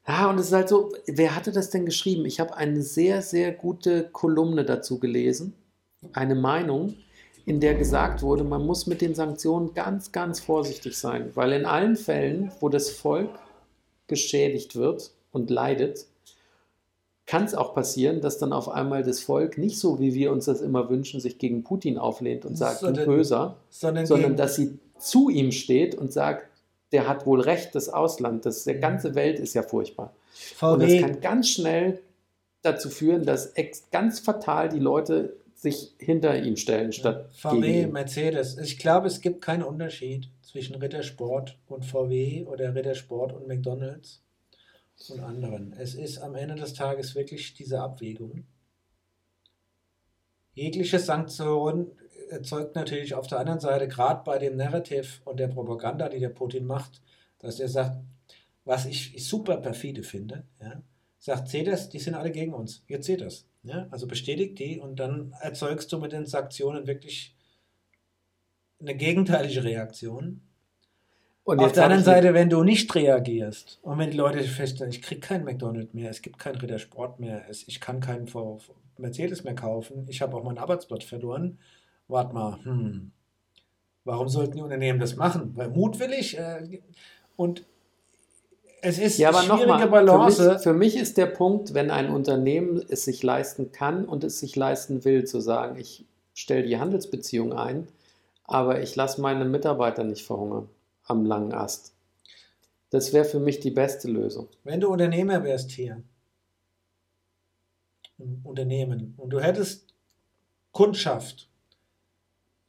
ja, 0.06 0.28
und 0.28 0.38
es 0.38 0.46
ist 0.46 0.52
halt 0.52 0.68
so, 0.68 0.92
wer 1.06 1.36
hatte 1.36 1.52
das 1.52 1.70
denn 1.70 1.86
geschrieben? 1.86 2.24
Ich 2.26 2.40
habe 2.40 2.56
eine 2.56 2.82
sehr, 2.82 3.22
sehr 3.22 3.52
gute 3.52 4.08
Kolumne 4.10 4.64
dazu 4.64 4.98
gelesen, 4.98 5.54
eine 6.12 6.34
Meinung, 6.34 6.96
in 7.46 7.60
der 7.60 7.74
gesagt 7.74 8.22
wurde, 8.22 8.44
man 8.44 8.66
muss 8.66 8.86
mit 8.86 9.00
den 9.00 9.14
Sanktionen 9.14 9.74
ganz, 9.74 10.12
ganz 10.12 10.40
vorsichtig 10.40 10.96
sein, 10.96 11.30
weil 11.34 11.52
in 11.52 11.64
allen 11.64 11.96
Fällen, 11.96 12.52
wo 12.60 12.68
das 12.68 12.90
Volk 12.90 13.30
geschädigt 14.06 14.76
wird 14.76 15.12
und 15.30 15.50
leidet, 15.50 16.06
kann 17.26 17.44
es 17.44 17.54
auch 17.54 17.74
passieren, 17.74 18.20
dass 18.20 18.38
dann 18.38 18.52
auf 18.52 18.68
einmal 18.68 19.02
das 19.02 19.20
Volk 19.20 19.56
nicht 19.58 19.78
so, 19.78 20.00
wie 20.00 20.14
wir 20.14 20.32
uns 20.32 20.46
das 20.46 20.60
immer 20.60 20.90
wünschen, 20.90 21.20
sich 21.20 21.38
gegen 21.38 21.62
Putin 21.62 21.98
auflehnt 21.98 22.44
und 22.44 22.56
sagt, 22.56 22.80
sondern, 22.80 23.04
du 23.04 23.10
Böser, 23.10 23.56
sondern, 23.70 24.06
sondern 24.06 24.36
dass 24.36 24.56
sie 24.56 24.78
zu 24.98 25.30
ihm 25.30 25.52
steht 25.52 25.94
und 25.94 26.12
sagt, 26.12 26.48
der 26.90 27.08
hat 27.08 27.26
wohl 27.26 27.40
recht, 27.40 27.74
das 27.74 27.88
Ausland, 27.88 28.44
das, 28.44 28.64
der 28.64 28.76
ganze 28.76 29.14
Welt 29.14 29.38
ist 29.38 29.54
ja 29.54 29.62
furchtbar. 29.62 30.14
VW. 30.32 30.72
Und 30.72 30.82
das 30.82 31.00
kann 31.00 31.20
ganz 31.20 31.48
schnell 31.48 32.00
dazu 32.62 32.90
führen, 32.90 33.24
dass 33.24 33.54
ganz 33.90 34.20
fatal 34.20 34.68
die 34.68 34.78
Leute 34.78 35.36
sich 35.54 35.94
hinter 35.98 36.42
ihn 36.42 36.56
stellen, 36.56 36.92
statt 36.92 37.28
VW, 37.34 37.86
Mercedes. 37.86 38.58
Ich 38.58 38.78
glaube, 38.78 39.06
es 39.06 39.20
gibt 39.20 39.42
keinen 39.42 39.62
Unterschied 39.62 40.28
zwischen 40.42 40.74
Rittersport 40.74 41.56
und 41.68 41.84
VW 41.84 42.44
oder 42.46 42.74
Rittersport 42.74 43.32
und 43.32 43.46
McDonalds 43.46 44.21
und 45.10 45.20
anderen. 45.20 45.72
Es 45.72 45.94
ist 45.94 46.18
am 46.18 46.34
Ende 46.34 46.54
des 46.54 46.74
Tages 46.74 47.14
wirklich 47.14 47.54
diese 47.54 47.80
Abwägung. 47.80 48.44
Jegliche 50.54 50.98
Sanktion 50.98 51.92
erzeugt 52.30 52.74
natürlich 52.74 53.14
auf 53.14 53.26
der 53.26 53.38
anderen 53.38 53.60
Seite, 53.60 53.88
gerade 53.88 54.22
bei 54.24 54.38
dem 54.38 54.56
Narrative 54.56 55.06
und 55.24 55.38
der 55.40 55.48
Propaganda, 55.48 56.08
die 56.08 56.20
der 56.20 56.28
Putin 56.28 56.66
macht, 56.66 57.00
dass 57.38 57.60
er 57.60 57.68
sagt, 57.68 57.98
was 58.64 58.86
ich 58.86 59.14
super 59.26 59.56
perfide 59.56 60.02
finde, 60.02 60.44
ja, 60.60 60.82
sagt, 61.18 61.48
seht 61.48 61.66
das, 61.66 61.88
die 61.88 61.98
sind 61.98 62.14
alle 62.14 62.30
gegen 62.30 62.54
uns. 62.54 62.84
Jetzt 62.86 63.06
seht 63.06 63.20
das. 63.20 63.46
Ja, 63.64 63.86
also 63.90 64.06
bestätigt 64.08 64.58
die 64.58 64.80
und 64.80 64.96
dann 64.98 65.32
erzeugst 65.40 65.92
du 65.92 65.98
mit 65.98 66.12
den 66.12 66.26
Sanktionen 66.26 66.86
wirklich 66.86 67.36
eine 68.80 68.96
gegenteilige 68.96 69.62
Reaktion. 69.62 70.42
Und 71.44 71.58
auf 71.58 71.72
der 71.72 71.84
anderen 71.84 72.04
Seite, 72.04 72.34
wenn 72.34 72.48
du 72.48 72.62
nicht 72.62 72.94
reagierst 72.94 73.80
und 73.82 73.98
wenn 73.98 74.10
die 74.10 74.16
Leute 74.16 74.42
feststellen, 74.44 74.92
ich 74.92 75.02
kriege 75.02 75.20
keinen 75.20 75.44
McDonald's 75.44 75.92
mehr, 75.92 76.08
es 76.08 76.22
gibt 76.22 76.38
keinen 76.38 76.56
Rittersport 76.56 77.18
mehr, 77.18 77.42
ich 77.50 77.80
kann 77.80 77.98
keinen 77.98 78.28
Mercedes 78.96 79.42
mehr 79.42 79.56
kaufen, 79.56 80.06
ich 80.08 80.22
habe 80.22 80.36
auch 80.36 80.44
meinen 80.44 80.58
Arbeitsplatz 80.58 81.02
verloren, 81.02 81.58
warte 82.06 82.32
mal, 82.32 82.64
hm, 82.64 83.10
warum 84.04 84.28
sollten 84.28 84.56
die 84.56 84.62
Unternehmen 84.62 85.00
das 85.00 85.16
machen? 85.16 85.52
Weil 85.56 85.70
mutwillig 85.70 86.38
äh, 86.38 86.80
und 87.34 87.64
es 88.80 88.98
ist 88.98 89.18
ja, 89.18 89.30
aber 89.30 89.42
schwierige 89.42 89.66
mal, 89.66 90.04
Balance. 90.04 90.42
Für 90.42 90.52
mich, 90.52 90.62
für 90.62 90.74
mich 90.74 90.96
ist 90.96 91.16
der 91.16 91.26
Punkt, 91.26 91.74
wenn 91.74 91.90
ein 91.90 92.10
Unternehmen 92.10 92.84
es 92.88 93.04
sich 93.04 93.22
leisten 93.22 93.72
kann 93.72 94.04
und 94.04 94.22
es 94.22 94.38
sich 94.38 94.54
leisten 94.54 95.04
will, 95.04 95.24
zu 95.24 95.40
sagen, 95.40 95.76
ich 95.76 96.04
stelle 96.34 96.62
die 96.62 96.78
Handelsbeziehung 96.78 97.52
ein, 97.52 97.88
aber 98.44 98.80
ich 98.80 98.94
lasse 98.94 99.20
meine 99.20 99.44
Mitarbeiter 99.44 100.04
nicht 100.04 100.24
verhungern 100.24 100.68
am 101.04 101.24
langen 101.24 101.52
Ast. 101.52 101.94
Das 102.90 103.12
wäre 103.12 103.24
für 103.24 103.40
mich 103.40 103.60
die 103.60 103.70
beste 103.70 104.08
Lösung. 104.08 104.48
Wenn 104.64 104.80
du 104.80 104.88
Unternehmer 104.88 105.42
wärst 105.44 105.70
hier, 105.70 106.02
Unternehmen, 108.44 109.14
und 109.16 109.30
du 109.30 109.40
hättest 109.40 109.94
Kundschaft 110.70 111.48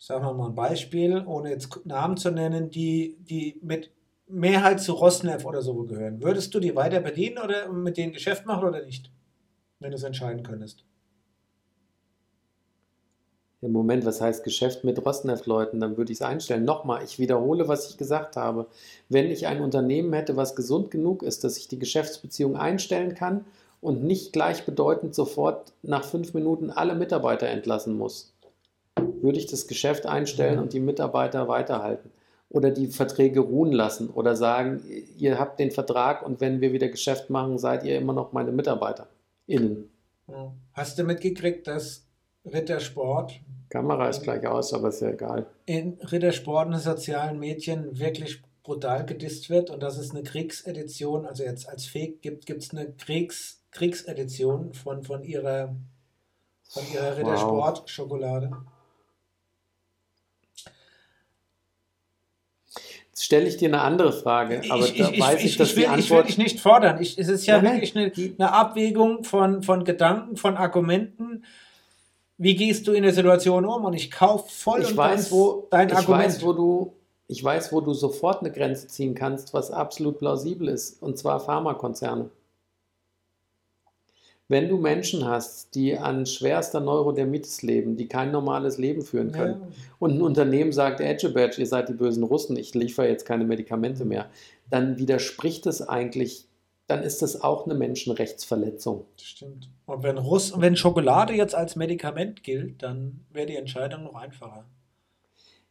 sagen 0.03 0.25
wir 0.25 0.34
mal 0.34 0.49
ein 0.49 0.55
Beispiel, 0.55 1.23
ohne 1.25 1.49
jetzt 1.49 1.86
Namen 1.86 2.17
zu 2.17 2.29
nennen, 2.29 2.69
die, 2.69 3.15
die 3.21 3.57
mit 3.61 3.89
Mehrheit 4.27 4.81
zu 4.81 4.93
Rosneft 4.93 5.45
oder 5.45 5.61
so 5.61 5.84
gehören. 5.84 6.21
Würdest 6.21 6.53
du 6.53 6.59
die 6.59 6.75
weiter 6.75 6.99
bedienen 6.99 7.38
oder 7.38 7.71
mit 7.71 7.95
denen 7.95 8.11
Geschäft 8.11 8.45
machen 8.45 8.67
oder 8.67 8.86
nicht? 8.86 9.09
Wenn 9.79 9.91
du 9.91 9.95
es 9.95 10.03
entscheiden 10.03 10.43
könntest. 10.43 10.84
Im 13.64 13.72
Moment, 13.72 14.05
was 14.05 14.20
heißt 14.20 14.43
Geschäft 14.43 14.84
mit 14.84 15.05
Rosneft-Leuten? 15.05 15.80
Dann 15.80 15.95
würde 15.95 16.11
ich 16.11 16.18
es 16.18 16.22
einstellen. 16.22 16.66
Nochmal, 16.66 17.01
ich 17.03 17.18
wiederhole, 17.18 17.70
was 17.70 17.89
ich 17.89 17.97
gesagt 17.97 18.36
habe. 18.36 18.68
Wenn 19.07 19.32
ich 19.32 19.47
ein 19.47 19.61
Unternehmen 19.61 20.11
hätte, 20.11 20.36
was 20.36 20.55
gesund 20.55 20.91
genug 20.91 21.24
ist, 21.24 21.45
dass 21.45 21.55
ich 21.55 21.70
die 21.70 21.80
Geschäftsbeziehung 21.80 22.57
einstellen 22.57 23.16
kann 23.16 23.45
und 23.80 24.03
nicht 24.03 24.34
gleichbedeutend 24.34 25.16
sofort 25.16 25.72
nach 25.82 26.03
fünf 26.03 26.34
Minuten 26.34 26.72
alle 26.72 26.93
Mitarbeiter 26.93 27.47
entlassen 27.47 27.97
muss, 27.97 28.34
würde 29.22 29.39
ich 29.39 29.45
das 29.45 29.68
Geschäft 29.68 30.05
einstellen 30.05 30.59
und 30.59 30.74
die 30.74 30.82
Mitarbeiter 30.82 31.47
weiterhalten 31.47 32.11
oder 32.49 32.70
die 32.70 32.88
Verträge 32.88 33.39
ruhen 33.39 33.72
lassen 33.72 34.09
oder 34.09 34.36
sagen, 34.36 34.84
ihr 35.18 35.39
habt 35.39 35.59
den 35.59 35.72
Vertrag 35.72 36.26
und 36.26 36.41
wenn 36.41 36.59
wir 36.59 36.74
wieder 36.74 36.89
Geschäft 36.89 37.30
machen, 37.30 37.57
seid 37.57 37.86
ihr 37.86 37.97
immer 37.97 38.14
noch 38.14 38.34
meine 38.34 38.51
Mitarbeiter. 38.51 39.07
Innen. 39.47 39.89
Hast 40.74 40.99
du 40.99 41.03
mitgekriegt, 41.03 41.68
dass 41.68 42.05
Rittersport. 42.46 43.39
Kamera 43.70 44.10
ist 44.10 44.24
gleich 44.24 44.46
aus, 44.46 44.74
aber 44.74 44.89
ist 44.89 45.02
ja 45.02 45.10
egal. 45.10 45.48
In 45.66 45.98
Rittersport 46.02 46.68
in 46.68 46.78
sozialen 46.78 47.39
Medien 47.39 47.98
wirklich 47.98 48.41
brutal 48.64 49.06
gedisst 49.06 49.50
wird 49.50 49.70
und 49.70 49.84
dass 49.84 49.98
es 49.98 50.12
eine 50.12 50.24
Kriegsedition, 50.24 51.26
also 51.26 51.44
jetzt 51.44 51.68
als 51.68 51.86
Fake 51.86 52.22
gibt, 52.22 52.46
gibt 52.46 52.64
es 52.64 52.72
eine 52.72 52.91
Kriegs, 52.94 53.62
Kriegsedition 53.72 54.74
von, 54.74 55.04
von 55.04 55.24
ihrer, 55.24 55.76
von 56.70 56.84
ihrer 56.94 57.18
Rittersport-Schokolade. 57.18 58.52
Jetzt 63.10 63.26
stelle 63.26 63.48
ich 63.48 63.58
dir 63.58 63.68
eine 63.68 63.82
andere 63.82 64.12
Frage, 64.12 64.62
aber 64.70 64.86
ich, 64.86 64.98
da 64.98 65.10
ich, 65.10 65.20
weiß 65.20 65.39
ich, 65.39 65.46
ich, 65.46 65.58
dass 65.58 65.70
ich 65.72 65.76
will, 65.76 65.84
die 65.84 65.88
Antwort... 65.89 66.30
Ich 66.30 66.38
will 66.38 66.46
dich 66.46 66.54
nicht 66.54 66.60
fordern. 66.60 67.02
Ich, 67.02 67.18
es 67.20 67.28
ist 67.28 67.46
ja 67.46 67.62
Nein. 67.62 67.82
wirklich 67.82 67.96
eine, 67.96 68.12
eine, 68.39 68.52
Abwägung 68.52 69.24
von, 69.24 69.62
von 69.62 69.84
Gedanken, 69.84 70.36
von 70.38 70.58
Argumenten. 70.58 71.44
Wie 72.38 72.55
gehst 72.55 72.88
du 72.88 72.93
in 72.93 73.03
der 73.03 73.13
Situation 73.13 73.65
um? 73.65 73.86
Und 73.86 73.93
ich 73.93 74.11
kaufe 74.11 74.51
voll 74.51 74.81
ich 74.81 74.91
und 74.91 74.97
weiß, 74.97 75.31
wo, 75.31 75.67
dein 75.69 75.89
ich 75.89 75.95
Argument. 75.95 76.25
Weiß, 76.25 76.43
wo 76.43 76.53
du, 76.53 76.93
ich 77.27 77.43
weiß, 77.43 77.71
wo 77.71 77.81
du 77.81 77.93
sofort 77.93 78.41
eine 78.41 78.51
Grenze 78.51 78.88
ziehen 78.88 79.15
kannst, 79.15 79.53
was 79.53 79.71
absolut 79.71 80.19
plausibel 80.19 80.67
ist, 80.67 81.01
und 81.01 81.17
zwar 81.17 81.39
Pharmakonzerne. 81.39 82.29
Wenn 84.49 84.67
du 84.67 84.77
Menschen 84.77 85.25
hast, 85.25 85.73
die 85.73 85.97
an 85.97 86.25
schwerster 86.25 86.79
Neurodermitis 86.79 87.61
leben, 87.61 87.95
die 87.95 88.07
kein 88.07 88.31
normales 88.31 88.77
Leben 88.77 89.01
führen 89.01 89.31
können, 89.31 89.61
ja. 89.61 89.67
und 89.99 90.15
ein 90.15 90.21
Unternehmen 90.21 90.73
sagt, 90.73 90.99
Edgebadge, 90.99 91.59
ihr 91.59 91.67
seid 91.67 91.88
die 91.88 91.93
bösen 91.93 92.23
Russen, 92.23 92.57
ich 92.57 92.73
liefere 92.75 93.07
jetzt 93.07 93.25
keine 93.25 93.45
Medikamente 93.45 94.05
mehr, 94.05 94.29
dann 94.69 94.97
widerspricht 94.97 95.65
es 95.65 95.81
eigentlich 95.88 96.45
dann 96.94 97.04
ist 97.04 97.22
das 97.22 97.41
auch 97.41 97.66
eine 97.66 97.74
Menschenrechtsverletzung. 97.74 99.06
Das 99.18 99.26
stimmt. 99.26 99.68
Und 99.86 100.04
wenn, 100.04 100.18
Russ, 100.18 100.54
wenn 100.60 100.76
Schokolade 100.76 101.34
jetzt 101.34 101.56
als 101.56 101.76
Medikament 101.76 102.44
gilt, 102.44 102.84
dann 102.84 103.22
wäre 103.32 103.48
die 103.48 103.56
Entscheidung 103.56 104.04
noch 104.04 104.16
einfacher. 104.16 104.66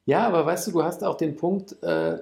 Ja, 0.05 0.27
aber 0.27 0.45
weißt 0.45 0.67
du, 0.67 0.73
du 0.73 0.83
hast 0.83 1.05
auch 1.05 1.17
den 1.17 1.37
Punkt, 1.37 1.81
äh, 1.83 2.19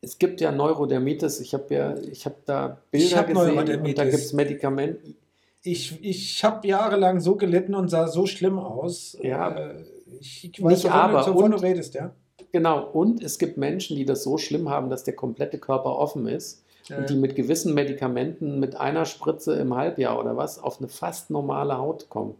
es 0.00 0.18
gibt 0.18 0.40
ja 0.40 0.52
Neurodermitis, 0.52 1.40
ich 1.40 1.52
habe 1.54 1.74
ja, 1.74 1.96
ich 1.98 2.24
habe 2.26 2.36
da 2.44 2.78
Bilder 2.90 3.16
hab 3.16 3.26
gesehen 3.28 3.58
und 3.58 3.98
da 3.98 4.04
gibt 4.04 4.14
es 4.14 4.32
Medikamente. 4.32 5.14
Ich, 5.62 6.02
ich 6.02 6.44
habe 6.44 6.66
jahrelang 6.66 7.20
so 7.20 7.36
gelitten 7.36 7.74
und 7.74 7.88
sah 7.88 8.06
so 8.08 8.26
schlimm 8.26 8.58
aus. 8.58 9.18
Ja, 9.20 9.50
Äh, 9.50 9.84
ich, 10.20 10.44
ich 10.44 10.58
nicht 10.58 10.62
weiß, 10.64 10.84
wovon, 10.84 10.92
aber. 10.92 11.24
du, 11.24 11.34
wovon 11.34 11.50
du 11.50 11.56
Und- 11.56 11.64
redest, 11.64 11.94
ja. 11.94 12.14
Genau, 12.52 12.84
und 12.90 13.22
es 13.22 13.38
gibt 13.38 13.58
Menschen, 13.58 13.96
die 13.96 14.04
das 14.04 14.22
so 14.24 14.36
schlimm 14.38 14.68
haben, 14.70 14.90
dass 14.90 15.04
der 15.04 15.14
komplette 15.14 15.58
Körper 15.58 15.96
offen 15.98 16.26
ist 16.26 16.64
Ja, 16.90 17.00
die 17.02 17.14
mit 17.14 17.36
gewissen 17.36 17.72
Medikamenten 17.72 18.58
mit 18.58 18.74
einer 18.74 19.04
Spritze 19.04 19.54
im 19.54 19.74
Halbjahr 19.74 20.18
oder 20.18 20.36
was 20.36 20.58
auf 20.58 20.78
eine 20.78 20.88
fast 20.88 21.30
normale 21.30 21.78
Haut 21.78 22.08
kommen. 22.08 22.34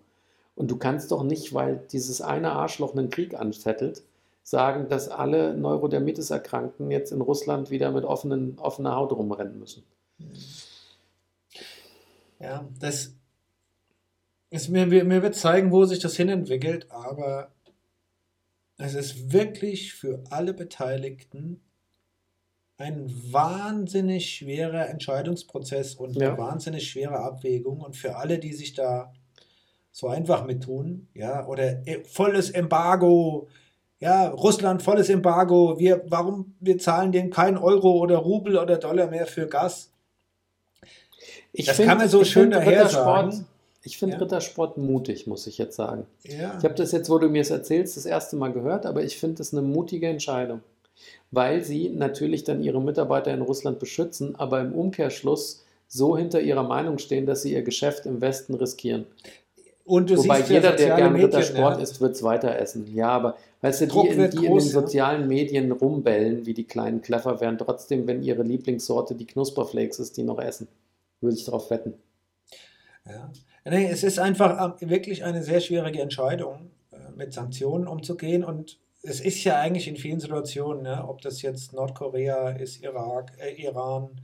Und 0.56 0.70
du 0.70 0.76
kannst 0.76 1.12
doch 1.12 1.22
nicht, 1.22 1.54
weil 1.54 1.80
dieses 1.92 2.20
eine 2.20 2.52
Arschloch 2.52 2.94
einen 2.94 3.10
Krieg 3.10 3.34
anzettelt, 3.34 4.02
sagen, 4.42 4.88
dass 4.88 5.08
alle 5.08 5.56
Neurodermitis-Erkrankten 5.56 6.90
jetzt 6.90 7.12
in 7.12 7.20
Russland 7.20 7.70
wieder 7.70 7.92
mit 7.92 8.04
offenen, 8.04 8.58
offener 8.58 8.96
Haut 8.96 9.12
rumrennen 9.12 9.58
müssen. 9.58 9.84
Ja, 12.40 12.66
das 12.80 13.12
ist 14.50 14.68
mir, 14.68 14.86
mir, 14.86 15.04
mir 15.04 15.22
wird 15.22 15.36
zeigen, 15.36 15.70
wo 15.70 15.84
sich 15.84 16.00
das 16.00 16.16
hinentwickelt, 16.16 16.90
aber 16.90 17.52
es 18.78 18.94
ist 18.94 19.32
wirklich 19.32 19.94
für 19.94 20.24
alle 20.30 20.54
Beteiligten 20.54 21.60
ein 22.80 23.12
wahnsinnig 23.30 24.28
schwerer 24.30 24.88
Entscheidungsprozess 24.88 25.94
und 25.94 26.16
Ja. 26.16 26.30
eine 26.30 26.38
wahnsinnig 26.38 26.88
schwere 26.88 27.18
Abwägung 27.20 27.80
und 27.80 27.94
für 27.96 28.16
alle, 28.16 28.38
die 28.38 28.52
sich 28.52 28.72
da 28.74 29.12
so 29.92 30.08
einfach 30.08 30.44
mit 30.46 30.62
tun, 30.62 31.08
ja, 31.14 31.46
oder 31.46 31.86
äh, 31.86 32.02
volles 32.04 32.50
Embargo, 32.50 33.48
ja, 33.98 34.28
Russland 34.28 34.82
volles 34.82 35.10
Embargo, 35.10 35.78
wir, 35.78 36.02
warum, 36.08 36.54
wir 36.60 36.78
zahlen 36.78 37.12
denen 37.12 37.30
keinen 37.30 37.58
Euro 37.58 37.98
oder 37.98 38.16
Rubel 38.16 38.56
oder 38.56 38.78
Dollar 38.78 39.08
mehr 39.08 39.26
für 39.26 39.46
Gas. 39.46 39.90
Ich 41.52 41.66
Das 41.66 41.76
kann 41.78 41.98
man 41.98 42.08
so 42.08 42.24
schön 42.24 42.44
find 42.44 42.54
daher 42.54 42.88
sagen. 42.88 43.46
Ich 43.82 43.98
finde 43.98 44.16
Ja. 44.16 44.22
Rittersport 44.22 44.78
mutig, 44.78 45.26
muss 45.26 45.46
ich 45.46 45.58
jetzt 45.58 45.76
sagen. 45.76 46.06
Ja. 46.22 46.54
Ich 46.58 46.64
habe 46.64 46.74
das 46.74 46.92
jetzt, 46.92 47.10
wo 47.10 47.18
du 47.18 47.28
mir 47.28 47.42
es 47.42 47.50
erzählst, 47.50 47.96
das 47.96 48.06
erste 48.06 48.36
Mal 48.36 48.52
gehört, 48.52 48.86
aber 48.86 49.02
ich 49.02 49.18
finde 49.18 49.42
es 49.42 49.52
eine 49.52 49.62
mutige 49.62 50.06
Entscheidung, 50.06 50.60
weil 51.30 51.62
sie 51.62 51.90
natürlich 51.90 52.44
dann 52.44 52.62
ihre 52.62 52.80
Mitarbeiter 52.80 53.32
in 53.32 53.42
Russland 53.42 53.78
beschützen, 53.78 54.36
aber 54.36 54.60
im 54.60 54.72
Umkehrschluss 54.72 55.64
so 55.88 56.16
hinter 56.16 56.40
ihrer 56.40 56.62
Meinung 56.62 56.98
stehen, 56.98 57.26
dass 57.26 57.42
sie 57.42 57.52
ihr 57.52 57.62
Geschäft 57.62 58.06
im 58.06 58.20
Westen 58.20 58.54
riskieren. 58.54 59.06
Und 59.84 60.08
du 60.08 60.16
Wobei 60.18 60.40
jeder, 60.42 60.72
der 60.72 60.96
gerne 60.96 61.10
Medien, 61.10 61.26
Rittersport 61.26 61.76
ja. 61.76 61.82
isst, 61.82 62.00
wird 62.00 62.14
es 62.14 62.22
weiter 62.22 62.56
essen. 62.56 62.86
Ja, 62.94 63.08
aber 63.08 63.36
weißt 63.60 63.80
du, 63.80 63.86
die, 63.86 64.06
in, 64.06 64.30
die 64.30 64.36
in 64.36 64.52
groß, 64.52 64.64
den 64.64 64.74
ja. 64.74 64.80
sozialen 64.80 65.26
Medien 65.26 65.72
rumbellen, 65.72 66.46
wie 66.46 66.54
die 66.54 66.62
kleinen 66.62 67.02
Kleffer, 67.02 67.40
werden 67.40 67.58
trotzdem, 67.58 68.06
wenn 68.06 68.22
ihre 68.22 68.44
Lieblingssorte 68.44 69.16
die 69.16 69.26
Knusperflakes 69.26 69.98
ist, 69.98 70.16
die 70.16 70.22
noch 70.22 70.38
essen. 70.38 70.68
Würde 71.20 71.36
ich 71.36 71.44
darauf 71.44 71.70
wetten. 71.70 71.94
Ja. 73.04 73.32
Nee, 73.64 73.90
es 73.90 74.04
ist 74.04 74.18
einfach 74.18 74.76
ähm, 74.80 74.90
wirklich 74.90 75.24
eine 75.24 75.42
sehr 75.42 75.60
schwierige 75.60 76.00
Entscheidung, 76.00 76.70
äh, 76.92 76.96
mit 77.16 77.32
Sanktionen 77.32 77.88
umzugehen. 77.88 78.44
Und 78.44 78.78
es 79.02 79.20
ist 79.20 79.42
ja 79.44 79.58
eigentlich 79.58 79.88
in 79.88 79.96
vielen 79.96 80.20
Situationen, 80.20 80.82
ne, 80.82 81.06
ob 81.08 81.20
das 81.22 81.42
jetzt 81.42 81.72
Nordkorea 81.72 82.50
ist, 82.50 82.82
Irak, 82.82 83.32
äh, 83.38 83.52
Iran, 83.62 84.20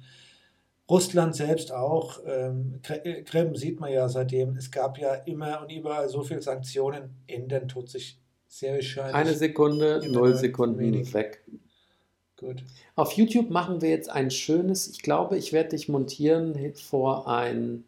Russland 0.88 1.34
selbst 1.34 1.72
auch. 1.72 2.20
Ähm, 2.26 2.80
Kr- 2.82 3.04
äh, 3.04 3.22
Krim 3.22 3.56
sieht 3.56 3.80
man 3.80 3.92
ja 3.92 4.08
seitdem. 4.08 4.56
Es 4.56 4.70
gab 4.70 4.98
ja 4.98 5.14
immer 5.14 5.62
und 5.62 5.72
überall 5.72 6.08
so 6.08 6.22
viele 6.22 6.42
Sanktionen. 6.42 7.16
Ändern 7.26 7.66
tut 7.68 7.88
sich 7.88 8.18
sehr 8.46 8.74
wahrscheinlich. 8.74 9.14
Eine 9.14 9.34
Sekunde, 9.34 10.02
null 10.08 10.34
Sekunden 10.36 10.78
wenig. 10.78 11.12
weg. 11.12 11.42
Gut. 12.36 12.62
Auf 12.94 13.12
YouTube 13.12 13.50
machen 13.50 13.80
wir 13.80 13.88
jetzt 13.88 14.10
ein 14.10 14.30
schönes, 14.30 14.88
ich 14.88 15.00
glaube, 15.02 15.38
ich 15.38 15.52
werde 15.52 15.70
dich 15.70 15.88
montieren 15.88 16.74
vor 16.74 17.26
ein 17.28 17.84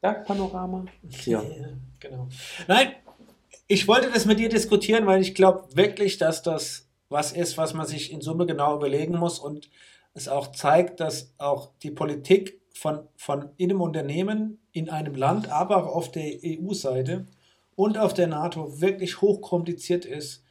Bergpanorama. 0.00 0.84
Ja. 1.24 1.42
genau. 2.00 2.28
Nein, 2.68 2.88
ich 3.66 3.88
wollte 3.88 4.10
das 4.10 4.26
mit 4.26 4.38
dir 4.38 4.48
diskutieren, 4.48 5.06
weil 5.06 5.20
ich 5.20 5.34
glaube 5.34 5.68
wirklich, 5.74 6.18
dass 6.18 6.42
das 6.42 6.88
was 7.08 7.32
ist, 7.32 7.56
was 7.58 7.74
man 7.74 7.86
sich 7.86 8.12
in 8.12 8.20
Summe 8.20 8.46
genau 8.46 8.76
überlegen 8.76 9.16
muss 9.16 9.38
und 9.38 9.70
es 10.14 10.28
auch 10.28 10.52
zeigt, 10.52 11.00
dass 11.00 11.32
auch 11.38 11.72
die 11.82 11.90
Politik 11.90 12.60
von, 12.74 13.06
von 13.16 13.50
in 13.56 13.70
einem 13.70 13.80
Unternehmen, 13.80 14.58
in 14.72 14.90
einem 14.90 15.14
Land, 15.14 15.48
aber 15.50 15.76
auch 15.76 15.94
auf 15.94 16.10
der 16.10 16.38
EU-Seite 16.44 17.26
und 17.76 17.98
auf 17.98 18.14
der 18.14 18.26
NATO 18.26 18.80
wirklich 18.80 19.20
hochkompliziert 19.20 20.04
ist, 20.04 20.44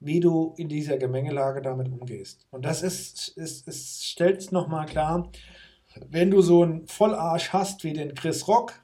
wie 0.00 0.20
du 0.20 0.54
in 0.56 0.68
dieser 0.68 0.98
Gemengelage 0.98 1.62
damit 1.62 1.88
umgehst. 1.88 2.46
Und 2.50 2.64
das 2.64 2.82
ist, 2.82 3.28
ist, 3.36 3.68
ist 3.68 4.04
stellt 4.04 4.40
es 4.40 4.50
nochmal 4.50 4.86
klar, 4.86 5.30
wenn 6.08 6.30
du 6.30 6.40
so 6.40 6.62
einen 6.62 6.86
Vollarsch 6.88 7.52
hast 7.52 7.84
wie 7.84 7.92
den 7.92 8.14
Chris 8.14 8.48
Rock, 8.48 8.81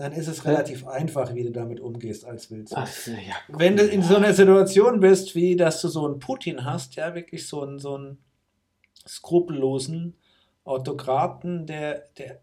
dann 0.00 0.12
ist 0.12 0.28
es 0.28 0.44
relativ 0.44 0.86
einfach, 0.86 1.34
wie 1.34 1.44
du 1.44 1.52
damit 1.52 1.78
umgehst 1.80 2.24
als 2.24 2.50
Wilson. 2.50 2.78
Ach, 2.80 3.06
ja, 3.06 3.34
Wenn 3.48 3.76
du 3.76 3.86
in 3.86 4.02
so 4.02 4.16
einer 4.16 4.32
Situation 4.32 5.00
bist, 5.00 5.34
wie 5.34 5.56
dass 5.56 5.80
du 5.82 5.88
so 5.88 6.06
einen 6.06 6.18
Putin 6.18 6.64
hast, 6.64 6.96
ja, 6.96 7.14
wirklich 7.14 7.46
so 7.46 7.62
einen, 7.62 7.78
so 7.78 7.96
einen 7.96 8.18
skrupellosen 9.06 10.16
Autokraten, 10.64 11.66
der, 11.66 12.08
der 12.16 12.40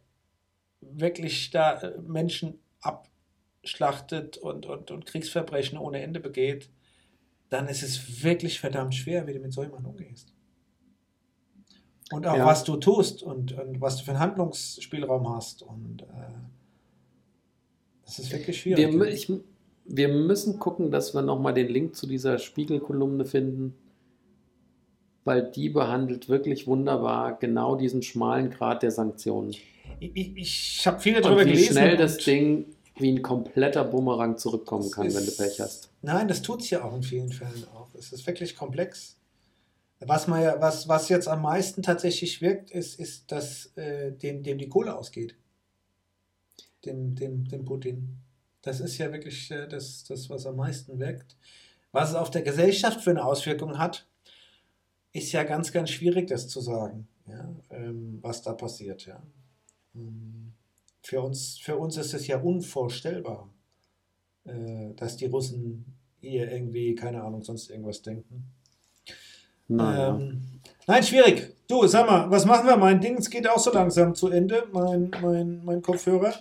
wirklich 0.82 1.50
da 1.50 1.80
äh, 1.82 1.98
Menschen 2.00 2.60
abschlachtet 2.82 4.38
und, 4.38 4.66
und, 4.66 4.92
und 4.92 5.06
Kriegsverbrechen 5.06 5.78
ohne 5.78 6.02
Ende 6.02 6.20
begeht, 6.20 6.70
dann 7.50 7.68
ist 7.68 7.82
es 7.82 8.24
wirklich 8.24 8.60
verdammt 8.60 8.94
schwer, 8.94 9.26
wie 9.26 9.34
du 9.34 9.40
mit 9.40 9.54
so 9.54 9.64
jemandem 9.64 9.92
umgehst. 9.92 10.34
Und 12.12 12.26
auch 12.28 12.38
Ja. 12.38 12.46
was 12.46 12.64
du 12.64 12.78
tust 12.78 13.24
und, 13.24 13.54
und 13.54 13.82
was 13.82 13.98
du 13.98 14.04
für 14.04 14.12
einen 14.12 14.20
Handlungsspielraum 14.20 15.34
hast. 15.36 15.62
Und 15.62 16.04
äh, 16.04 16.34
das 18.08 18.18
ist 18.20 18.32
wirklich 18.32 18.60
schwierig. 18.60 18.92
wir, 19.00 19.06
ich, 19.08 19.32
wir 19.86 20.08
müssen 20.08 20.58
gucken, 20.58 20.90
dass 20.90 21.14
wir 21.14 21.22
nochmal 21.22 21.54
den 21.54 21.68
Link 21.68 21.96
zu 21.96 22.08
dieser 22.08 22.40
Spiegelkolumne 22.40 23.26
finden, 23.26 23.76
weil 25.24 25.52
die 25.52 25.70
behandelt 25.70 26.30
wirklich 26.30 26.68
wunderbar 26.68 27.38
genau 27.38 27.76
diesen 27.76 28.02
schmalen 28.02 28.50
Grad 28.50 28.82
der 28.82 28.92
Sanktionen. 28.92 29.52
Ich, 30.00 30.12
ich, 30.16 30.38
ich 30.38 30.88
habe 30.88 31.00
viele 31.00 31.22
darüber 31.22 31.42
Und 31.42 31.48
wie 31.48 31.52
gelesen. 31.52 31.74
schnell 31.74 31.98
das 31.98 32.18
Ding 32.18 32.66
wie 32.98 33.12
ein 33.12 33.22
kompletter 33.22 33.84
Bumerang 33.84 34.38
zurückkommen 34.38 34.90
kann, 34.90 35.06
wenn 35.08 35.14
du 35.14 35.20
ist- 35.20 35.38
Pech 35.38 35.60
hast. 35.60 35.92
Nein, 36.02 36.28
das 36.28 36.42
tut 36.42 36.62
es 36.62 36.70
ja 36.72 36.84
auch 36.84 36.96
in 36.96 37.04
vielen 37.04 37.30
Fällen 37.32 37.64
auch. 37.76 37.90
Es 37.94 38.12
ist 38.12 38.26
wirklich 38.26 38.56
komplex. 38.56 39.18
Was, 40.00 40.28
man 40.28 40.42
ja, 40.44 40.62
was, 40.62 40.88
was 40.88 41.10
jetzt 41.10 41.28
am 41.28 41.42
meisten 41.42 41.82
tatsächlich 41.84 42.42
wirkt, 42.42 42.72
ist, 42.72 43.00
ist 43.00 43.32
dass 43.32 43.72
äh, 43.76 44.12
dem, 44.12 44.44
dem 44.44 44.58
die 44.60 44.70
Kohle 44.70 44.96
ausgeht. 44.96 45.36
Dem, 46.88 47.16
dem, 47.16 47.48
dem 47.48 47.66
Putin. 47.66 48.18
Das 48.62 48.80
ist 48.80 48.98
ja 48.98 49.12
wirklich 49.12 49.52
äh, 49.52 49.68
das, 49.68 50.04
das, 50.06 50.30
was 50.30 50.46
am 50.46 50.56
meisten 50.56 51.00
wirkt. 51.00 51.38
Was 51.92 52.10
es 52.10 52.16
auf 52.16 52.32
der 52.32 52.42
Gesellschaft 52.42 53.02
für 53.02 53.12
eine 53.12 53.24
Auswirkung 53.24 53.78
hat, 53.78 54.08
ist 55.14 55.32
ja 55.32 55.44
ganz, 55.44 55.72
ganz 55.72 55.90
schwierig, 55.92 56.28
das 56.28 56.48
zu 56.48 56.62
sagen, 56.62 57.08
ja, 57.28 57.56
ähm, 57.70 58.20
was 58.22 58.42
da 58.42 58.54
passiert. 58.54 59.06
Ja. 59.06 59.22
Ähm, 59.96 60.54
Für, 61.04 61.22
uns, 61.22 61.58
für 61.58 61.78
uns 61.78 61.98
ist 61.98 62.14
es 62.14 62.28
ja 62.28 62.40
unvorstellbar 62.40 63.50
äh, 64.48 64.94
dass 64.96 65.18
die 65.18 65.26
Russen 65.26 65.86
hier 66.20 66.50
irgendwie, 66.52 66.96
keine 66.96 67.22
Ahnung, 67.24 67.44
sonst 67.44 67.70
irgendwas 67.70 68.02
denken. 68.02 68.46
Naja. 69.68 70.18
Ähm, 70.18 70.57
nein, 70.88 71.04
schwierig. 71.04 71.54
Du, 71.68 71.86
sag 71.86 72.10
mal, 72.10 72.32
was 72.32 72.46
machen 72.46 72.68
wir? 72.68 72.78
Mein 72.78 73.00
Ding 73.02 73.18
geht 73.30 73.50
auch 73.50 73.60
so 73.60 73.72
langsam 73.72 74.16
zu 74.16 74.30
Ende, 74.30 74.64
mein, 74.72 75.12
mein, 75.22 75.64
mein 75.66 75.82
Kopfhörer. 75.82 76.34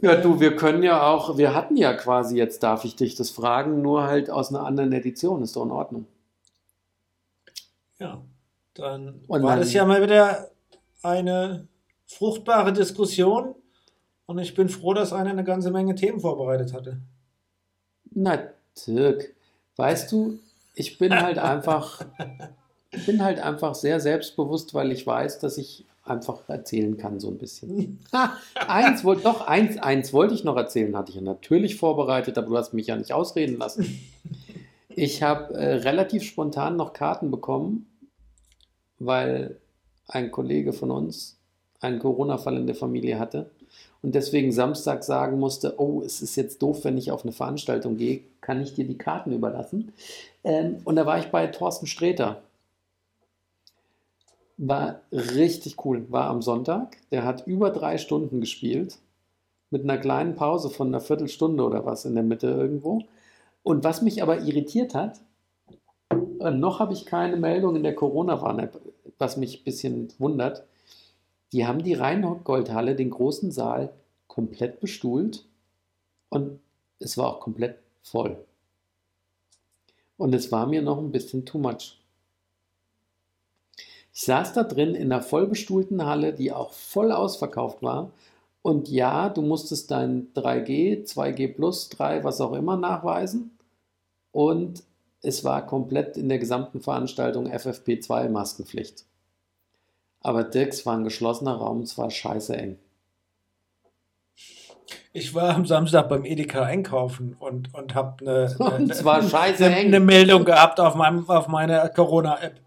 Ja, 0.00 0.14
du, 0.16 0.38
wir 0.38 0.54
können 0.54 0.82
ja 0.84 1.02
auch, 1.08 1.36
wir 1.36 1.54
hatten 1.54 1.76
ja 1.76 1.92
quasi, 1.94 2.36
jetzt 2.36 2.62
darf 2.62 2.84
ich 2.84 2.94
dich 2.94 3.16
das 3.16 3.30
fragen, 3.30 3.82
nur 3.82 4.04
halt 4.04 4.30
aus 4.30 4.50
einer 4.50 4.64
anderen 4.64 4.92
Edition, 4.92 5.42
ist 5.42 5.56
doch 5.56 5.64
in 5.64 5.72
Ordnung. 5.72 6.06
Ja, 7.98 8.22
dann 8.74 9.20
Und 9.26 9.42
war 9.42 9.50
dann- 9.50 9.60
das 9.60 9.72
ja 9.72 9.84
mal 9.84 10.00
wieder 10.02 10.50
eine 11.02 11.66
fruchtbare 12.06 12.72
Diskussion 12.72 13.54
und 14.26 14.38
ich 14.38 14.54
bin 14.54 14.68
froh, 14.68 14.94
dass 14.94 15.12
einer 15.12 15.30
eine 15.30 15.44
ganze 15.44 15.70
Menge 15.72 15.96
Themen 15.96 16.20
vorbereitet 16.20 16.72
hatte. 16.72 16.98
Na, 18.14 18.38
Dirk, 18.86 19.34
weißt 19.76 20.12
du, 20.12 20.38
ich 20.74 20.98
bin 20.98 21.12
halt 21.20 21.38
einfach, 21.38 22.04
ich 22.92 23.06
bin 23.06 23.22
halt 23.22 23.40
einfach 23.40 23.74
sehr 23.74 24.00
selbstbewusst, 24.00 24.74
weil 24.74 24.92
ich 24.92 25.06
weiß, 25.06 25.38
dass 25.38 25.58
ich 25.58 25.86
einfach 26.04 26.48
erzählen 26.48 26.96
kann, 26.96 27.20
so 27.20 27.28
ein 27.28 27.38
bisschen. 27.38 28.00
Eins 28.68 29.04
wollte, 29.04 29.22
doch, 29.22 29.46
eins, 29.46 29.78
eins 29.78 30.12
wollte 30.12 30.34
ich 30.34 30.44
noch 30.44 30.56
erzählen, 30.56 30.96
hatte 30.96 31.10
ich 31.10 31.16
ja 31.16 31.22
natürlich 31.22 31.76
vorbereitet, 31.76 32.36
aber 32.38 32.48
du 32.48 32.56
hast 32.56 32.74
mich 32.74 32.88
ja 32.88 32.96
nicht 32.96 33.12
ausreden 33.12 33.58
lassen. 33.58 34.00
Ich 34.88 35.22
habe 35.22 35.54
äh, 35.54 35.74
relativ 35.76 36.22
spontan 36.24 36.76
noch 36.76 36.92
Karten 36.92 37.30
bekommen, 37.30 37.86
weil 38.98 39.58
ein 40.08 40.30
Kollege 40.30 40.72
von 40.72 40.90
uns 40.90 41.38
einen 41.80 41.98
Corona-Fall 41.98 42.56
in 42.56 42.66
der 42.66 42.76
Familie 42.76 43.18
hatte 43.18 43.50
und 44.02 44.14
deswegen 44.16 44.52
Samstag 44.52 45.04
sagen 45.04 45.38
musste, 45.38 45.80
oh, 45.80 46.02
es 46.04 46.22
ist 46.22 46.36
jetzt 46.36 46.60
doof, 46.60 46.84
wenn 46.84 46.98
ich 46.98 47.12
auf 47.12 47.22
eine 47.22 47.32
Veranstaltung 47.32 47.96
gehe, 47.96 48.22
kann 48.40 48.60
ich 48.60 48.74
dir 48.74 48.84
die 48.84 48.98
Karten 48.98 49.32
überlassen. 49.32 49.92
Ähm, 50.42 50.78
und 50.84 50.96
da 50.96 51.06
war 51.06 51.18
ich 51.18 51.26
bei 51.26 51.46
Thorsten 51.46 51.86
Sträter. 51.86 52.42
War 54.64 55.00
richtig 55.10 55.84
cool, 55.84 56.06
war 56.12 56.30
am 56.30 56.40
Sonntag. 56.40 56.96
Der 57.10 57.24
hat 57.24 57.48
über 57.48 57.70
drei 57.70 57.98
Stunden 57.98 58.40
gespielt, 58.40 58.96
mit 59.70 59.82
einer 59.82 59.98
kleinen 59.98 60.36
Pause 60.36 60.70
von 60.70 60.86
einer 60.86 61.00
Viertelstunde 61.00 61.64
oder 61.64 61.84
was 61.84 62.04
in 62.04 62.14
der 62.14 62.22
Mitte 62.22 62.46
irgendwo. 62.46 63.02
Und 63.64 63.82
was 63.82 64.02
mich 64.02 64.22
aber 64.22 64.42
irritiert 64.42 64.94
hat, 64.94 65.20
äh, 66.38 66.52
noch 66.52 66.78
habe 66.78 66.92
ich 66.92 67.06
keine 67.06 67.38
Meldung 67.38 67.74
in 67.74 67.82
der 67.82 67.96
Corona-Warn-App, 67.96 68.80
was 69.18 69.36
mich 69.36 69.60
ein 69.60 69.64
bisschen 69.64 70.12
wundert. 70.18 70.64
Die 71.50 71.66
haben 71.66 71.82
die 71.82 71.94
Rheingoldhalle, 71.94 72.94
den 72.94 73.10
großen 73.10 73.50
Saal, 73.50 73.92
komplett 74.28 74.78
bestuhlt 74.78 75.44
und 76.28 76.60
es 77.00 77.18
war 77.18 77.26
auch 77.26 77.40
komplett 77.40 77.80
voll. 78.04 78.36
Und 80.16 80.36
es 80.36 80.52
war 80.52 80.68
mir 80.68 80.82
noch 80.82 80.98
ein 80.98 81.10
bisschen 81.10 81.44
too 81.44 81.58
much. 81.58 82.01
Ich 84.14 84.22
saß 84.22 84.52
da 84.52 84.62
drin 84.62 84.94
in 84.94 85.10
einer 85.10 85.22
vollbestuhlten 85.22 86.04
Halle, 86.04 86.34
die 86.34 86.52
auch 86.52 86.72
voll 86.72 87.12
ausverkauft 87.12 87.82
war. 87.82 88.10
Und 88.60 88.88
ja, 88.88 89.28
du 89.28 89.42
musstest 89.42 89.90
dein 89.90 90.32
3G, 90.34 91.04
2G 91.04 91.54
plus, 91.54 91.88
3, 91.88 92.22
was 92.22 92.40
auch 92.40 92.52
immer 92.52 92.76
nachweisen. 92.76 93.58
Und 94.30 94.84
es 95.22 95.44
war 95.44 95.66
komplett 95.66 96.16
in 96.16 96.28
der 96.28 96.38
gesamten 96.38 96.80
Veranstaltung 96.80 97.48
FFP2 97.48 98.28
Maskenpflicht. 98.28 99.04
Aber 100.20 100.44
Dirks 100.44 100.86
war 100.86 100.96
ein 100.96 101.04
geschlossener 101.04 101.54
Raum, 101.54 101.80
es 101.80 101.98
war 101.98 102.10
scheiße 102.10 102.56
eng. 102.56 102.78
Ich 105.12 105.34
war 105.34 105.54
am 105.54 105.66
Samstag 105.66 106.08
beim 106.08 106.24
Edeka 106.24 106.62
einkaufen 106.62 107.36
und, 107.38 107.74
und 107.74 107.94
habe 107.94 108.24
eine, 108.24 108.56
Und 108.58 109.06
eine, 109.06 109.34
eine, 109.34 109.76
eng. 109.76 109.86
eine 109.88 110.00
Meldung 110.00 110.44
gehabt 110.44 110.80
auf, 110.80 110.94
meinem, 110.94 111.28
auf 111.28 111.48
meiner 111.48 111.88
Corona-App. 111.88 112.60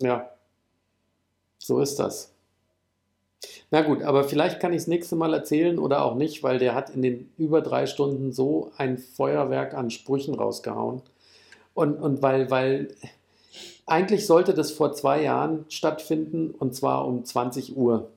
Ja, 0.00 0.30
so 1.60 1.80
ist 1.80 1.98
das. 1.98 2.32
Na 3.70 3.82
gut, 3.82 4.02
aber 4.02 4.24
vielleicht 4.24 4.60
kann 4.60 4.72
ich 4.72 4.82
es 4.82 4.86
nächste 4.86 5.14
Mal 5.14 5.32
erzählen 5.32 5.78
oder 5.78 6.04
auch 6.04 6.16
nicht, 6.16 6.42
weil 6.42 6.58
der 6.58 6.74
hat 6.74 6.90
in 6.90 7.02
den 7.02 7.30
über 7.38 7.60
drei 7.60 7.86
Stunden 7.86 8.32
so 8.32 8.72
ein 8.76 8.98
Feuerwerk 8.98 9.74
an 9.74 9.90
Sprüchen 9.90 10.34
rausgehauen. 10.34 11.02
Und, 11.74 11.94
und 11.96 12.20
weil, 12.22 12.50
weil 12.50 12.88
eigentlich 13.86 14.26
sollte 14.26 14.54
das 14.54 14.72
vor 14.72 14.92
zwei 14.92 15.22
Jahren 15.22 15.66
stattfinden 15.68 16.50
und 16.50 16.74
zwar 16.74 17.06
um 17.06 17.24
20 17.24 17.76
Uhr. 17.76 18.10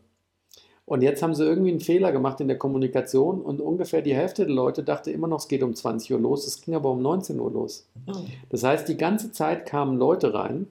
Und 0.86 1.02
jetzt 1.02 1.24
haben 1.24 1.34
sie 1.34 1.46
irgendwie 1.46 1.72
einen 1.72 1.80
Fehler 1.80 2.12
gemacht 2.12 2.42
in 2.42 2.48
der 2.48 2.58
Kommunikation 2.58 3.42
und 3.42 3.62
ungefähr 3.62 4.02
die 4.02 4.16
Hälfte 4.16 4.46
der 4.46 4.54
Leute 4.54 4.84
dachte 4.84 5.12
immer 5.12 5.28
noch, 5.28 5.40
es 5.40 5.48
geht 5.48 5.64
um 5.64 5.76
20 5.76 6.12
Uhr 6.14 6.20
los. 6.20 6.46
Es 6.46 6.62
ging 6.62 6.76
aber 6.76 6.92
um 6.92 7.02
19 7.02 7.40
Uhr 7.40 7.52
los. 7.52 7.88
Das 8.50 8.64
heißt, 8.64 8.88
die 8.90 8.98
ganze 8.98 9.32
Zeit 9.32 9.66
kamen 9.66 9.98
Leute 9.98 10.34
rein, 10.34 10.68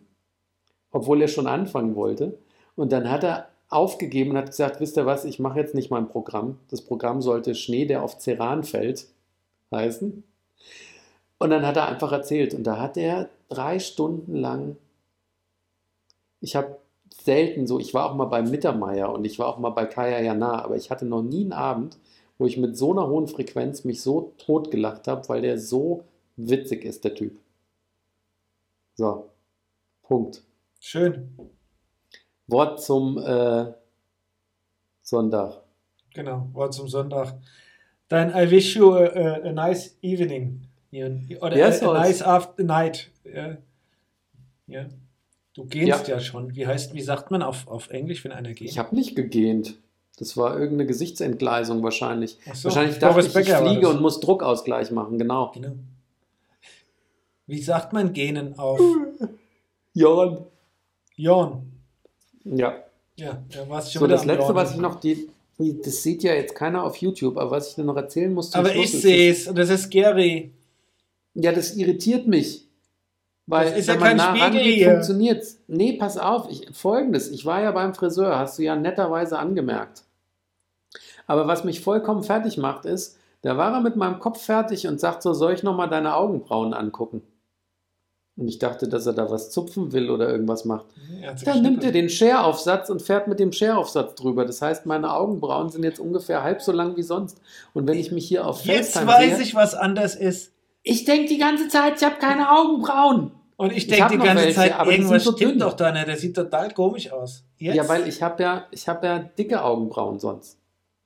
obwohl 0.90 1.22
er 1.22 1.28
schon 1.28 1.46
anfangen 1.46 1.94
wollte. 1.94 2.38
Und 2.76 2.92
dann 2.92 3.10
hat 3.10 3.24
er 3.24 3.48
aufgegeben 3.68 4.30
und 4.30 4.36
hat 4.36 4.46
gesagt, 4.46 4.80
wisst 4.80 4.96
ihr 4.96 5.06
was, 5.06 5.24
ich 5.24 5.38
mache 5.38 5.58
jetzt 5.58 5.74
nicht 5.74 5.90
mein 5.90 6.08
Programm. 6.08 6.58
Das 6.68 6.82
Programm 6.82 7.22
sollte 7.22 7.54
Schnee, 7.54 7.86
der 7.86 8.02
auf 8.02 8.18
Ceran 8.18 8.64
fällt, 8.64 9.06
heißen. 9.70 10.22
Und 11.38 11.50
dann 11.50 11.66
hat 11.66 11.76
er 11.76 11.88
einfach 11.88 12.12
erzählt. 12.12 12.54
Und 12.54 12.64
da 12.64 12.78
hat 12.78 12.96
er 12.96 13.28
drei 13.48 13.78
Stunden 13.78 14.36
lang, 14.36 14.76
ich 16.40 16.56
habe 16.56 16.78
selten 17.12 17.66
so, 17.66 17.78
ich 17.78 17.94
war 17.94 18.10
auch 18.10 18.14
mal 18.14 18.26
bei 18.26 18.42
Mittermeier 18.42 19.12
und 19.12 19.24
ich 19.24 19.38
war 19.38 19.48
auch 19.48 19.58
mal 19.58 19.70
bei 19.70 19.86
Kaya 19.86 20.20
Jana, 20.20 20.62
aber 20.64 20.76
ich 20.76 20.90
hatte 20.90 21.04
noch 21.04 21.22
nie 21.22 21.42
einen 21.42 21.52
Abend, 21.52 21.98
wo 22.38 22.46
ich 22.46 22.56
mit 22.56 22.76
so 22.76 22.92
einer 22.92 23.08
hohen 23.08 23.28
Frequenz 23.28 23.84
mich 23.84 24.02
so 24.02 24.32
tot 24.38 24.70
gelacht 24.70 25.06
habe, 25.08 25.28
weil 25.28 25.42
der 25.42 25.58
so 25.58 26.04
witzig 26.36 26.84
ist, 26.84 27.04
der 27.04 27.14
Typ. 27.14 27.38
So, 28.94 29.30
Punkt. 30.02 30.42
Schön. 30.80 31.30
Wort 32.52 32.82
zum 32.82 33.18
äh, 33.18 33.72
Sonntag. 35.02 35.62
Genau, 36.14 36.48
Wort 36.52 36.74
zum 36.74 36.88
Sonntag. 36.88 37.34
Dann 38.08 38.30
I 38.30 38.50
wish 38.50 38.76
you 38.76 38.92
a, 38.92 39.06
a, 39.06 39.32
a 39.48 39.52
nice 39.52 39.96
evening. 40.02 40.68
Oder 41.40 41.56
Yes, 41.56 41.82
a, 41.82 41.86
a 41.86 41.88
Holz. 41.88 42.00
nice 42.08 42.22
after 42.22 42.62
night. 42.64 43.10
Ja. 43.24 43.56
ja. 44.66 44.86
Du 45.54 45.64
gehst 45.64 45.86
Ja. 45.88 46.14
ja. 46.16 46.20
schon. 46.20 46.54
Wie 46.54 46.66
heißt, 46.66 46.94
wie 46.94 47.00
sagt 47.00 47.30
man 47.30 47.42
auf, 47.42 47.66
auf 47.66 47.90
Englisch, 47.90 48.22
wenn 48.24 48.32
einer 48.32 48.52
geht? 48.52 48.68
Ich 48.68 48.78
habe 48.78 48.94
nicht 48.94 49.16
gegähnt. 49.16 49.78
Das 50.18 50.36
war 50.36 50.52
irgendeine 50.54 50.86
Gesichtsentgleisung 50.86 51.82
wahrscheinlich. 51.82 52.38
So, 52.52 52.64
wahrscheinlich 52.64 52.98
dachte 52.98 53.14
Boris 53.14 53.34
ich, 53.34 53.48
ich 53.48 53.54
fliege 53.54 53.88
und 53.88 54.02
muss 54.02 54.20
Druckausgleich 54.20 54.90
machen, 54.90 55.18
genau. 55.18 55.50
Genau. 55.54 55.72
Wie 57.46 57.60
sagt 57.60 57.92
man 57.92 58.12
gähnen 58.12 58.58
auf 58.58 58.78
Jan. 59.94 60.44
Jorn? 61.16 61.71
Ja. 62.44 62.74
Ja, 63.16 63.42
da 63.50 63.68
war 63.68 63.80
es 63.80 63.92
schon 63.92 64.00
So, 64.00 64.06
das 64.06 64.24
letzte, 64.24 64.54
was 64.54 64.72
ich 64.72 64.78
noch, 64.78 64.98
die, 65.00 65.28
das 65.58 66.02
sieht 66.02 66.22
ja 66.22 66.32
jetzt 66.34 66.54
keiner 66.54 66.82
auf 66.82 66.96
YouTube, 66.96 67.36
aber 67.36 67.50
was 67.50 67.68
ich 67.68 67.74
dir 67.74 67.84
noch 67.84 67.96
erzählen 67.96 68.32
muss 68.32 68.54
Aber 68.54 68.70
Schluss 68.70 68.94
ich 68.94 69.02
sehe 69.02 69.30
es 69.30 69.46
und 69.46 69.58
das 69.58 69.68
ist 69.68 69.84
scary. 69.84 70.52
Ja, 71.34 71.52
das 71.52 71.76
irritiert 71.76 72.26
mich. 72.26 72.66
Weil 73.46 73.70
Das 73.70 73.78
ist 73.80 73.88
ja 73.88 73.94
man 73.94 74.02
kein 74.02 74.16
nah 74.16 74.30
Spiegel 74.30 74.42
rangeht, 74.44 74.74
hier. 74.74 74.90
funktioniert's. 74.92 75.58
Nee, 75.66 75.94
pass 75.94 76.16
auf, 76.16 76.48
ich, 76.50 76.68
folgendes, 76.72 77.30
ich 77.30 77.44
war 77.44 77.60
ja 77.60 77.72
beim 77.72 77.94
Friseur, 77.94 78.38
hast 78.38 78.58
du 78.58 78.62
ja 78.62 78.76
netterweise 78.76 79.38
angemerkt. 79.38 80.04
Aber 81.26 81.46
was 81.46 81.64
mich 81.64 81.80
vollkommen 81.80 82.22
fertig 82.22 82.56
macht, 82.56 82.84
ist, 82.84 83.18
da 83.42 83.56
war 83.56 83.72
er 83.72 83.80
mit 83.80 83.96
meinem 83.96 84.20
Kopf 84.20 84.42
fertig 84.42 84.86
und 84.86 85.00
sagt 85.00 85.22
so, 85.22 85.32
soll 85.34 85.52
ich 85.52 85.62
nochmal 85.62 85.88
deine 85.88 86.14
Augenbrauen 86.14 86.74
angucken? 86.74 87.22
Und 88.36 88.48
ich 88.48 88.58
dachte, 88.58 88.88
dass 88.88 89.04
er 89.06 89.12
da 89.12 89.30
was 89.30 89.50
zupfen 89.50 89.92
will 89.92 90.10
oder 90.10 90.28
irgendwas 90.30 90.64
macht. 90.64 90.86
Sie 91.36 91.44
Dann 91.44 91.60
nimmt 91.60 91.84
er 91.84 91.92
den 91.92 92.08
Share-Aufsatz 92.08 92.88
und 92.88 93.02
fährt 93.02 93.28
mit 93.28 93.38
dem 93.38 93.52
Share-Aufsatz 93.52 94.14
drüber. 94.14 94.46
Das 94.46 94.62
heißt, 94.62 94.86
meine 94.86 95.12
Augenbrauen 95.14 95.68
sind 95.68 95.84
jetzt 95.84 96.00
ungefähr 96.00 96.42
halb 96.42 96.62
so 96.62 96.72
lang 96.72 96.96
wie 96.96 97.02
sonst. 97.02 97.40
Und 97.74 97.86
wenn 97.86 97.98
ich 97.98 98.10
mich 98.10 98.26
hier 98.26 98.46
auf 98.46 98.64
Jetzt 98.64 98.94
FaceTime 98.94 99.06
weiß 99.12 99.34
sehe, 99.36 99.42
ich, 99.44 99.54
was 99.54 99.74
anders 99.74 100.14
ist. 100.14 100.52
ich 100.82 101.04
denke 101.04 101.28
die 101.28 101.36
ganze 101.38 101.68
Zeit, 101.68 101.94
ich 101.98 102.04
habe 102.04 102.16
keine 102.16 102.50
Augenbrauen. 102.50 103.32
Und 103.56 103.70
ich 103.72 103.86
denke 103.86 104.08
die 104.12 104.16
noch 104.16 104.24
ganze 104.24 104.44
welche, 104.44 104.56
Zeit, 104.56 104.78
aber 104.80 104.90
die 104.90 104.96
irgendwas 104.96 105.22
sind 105.24 105.32
so 105.32 105.36
stimmt 105.36 105.52
dünn. 105.52 105.58
doch 105.60 105.74
da 105.74 105.92
nicht. 105.92 106.08
Der 106.08 106.16
sieht 106.16 106.34
total 106.34 106.72
komisch 106.72 107.12
aus. 107.12 107.44
Jetzt? 107.58 107.76
Ja, 107.76 107.86
weil 107.88 108.08
ich 108.08 108.22
habe 108.22 108.42
ja, 108.42 108.64
ich 108.70 108.88
habe 108.88 109.06
ja 109.06 109.18
dicke 109.18 109.62
Augenbrauen 109.62 110.18
sonst. 110.18 110.58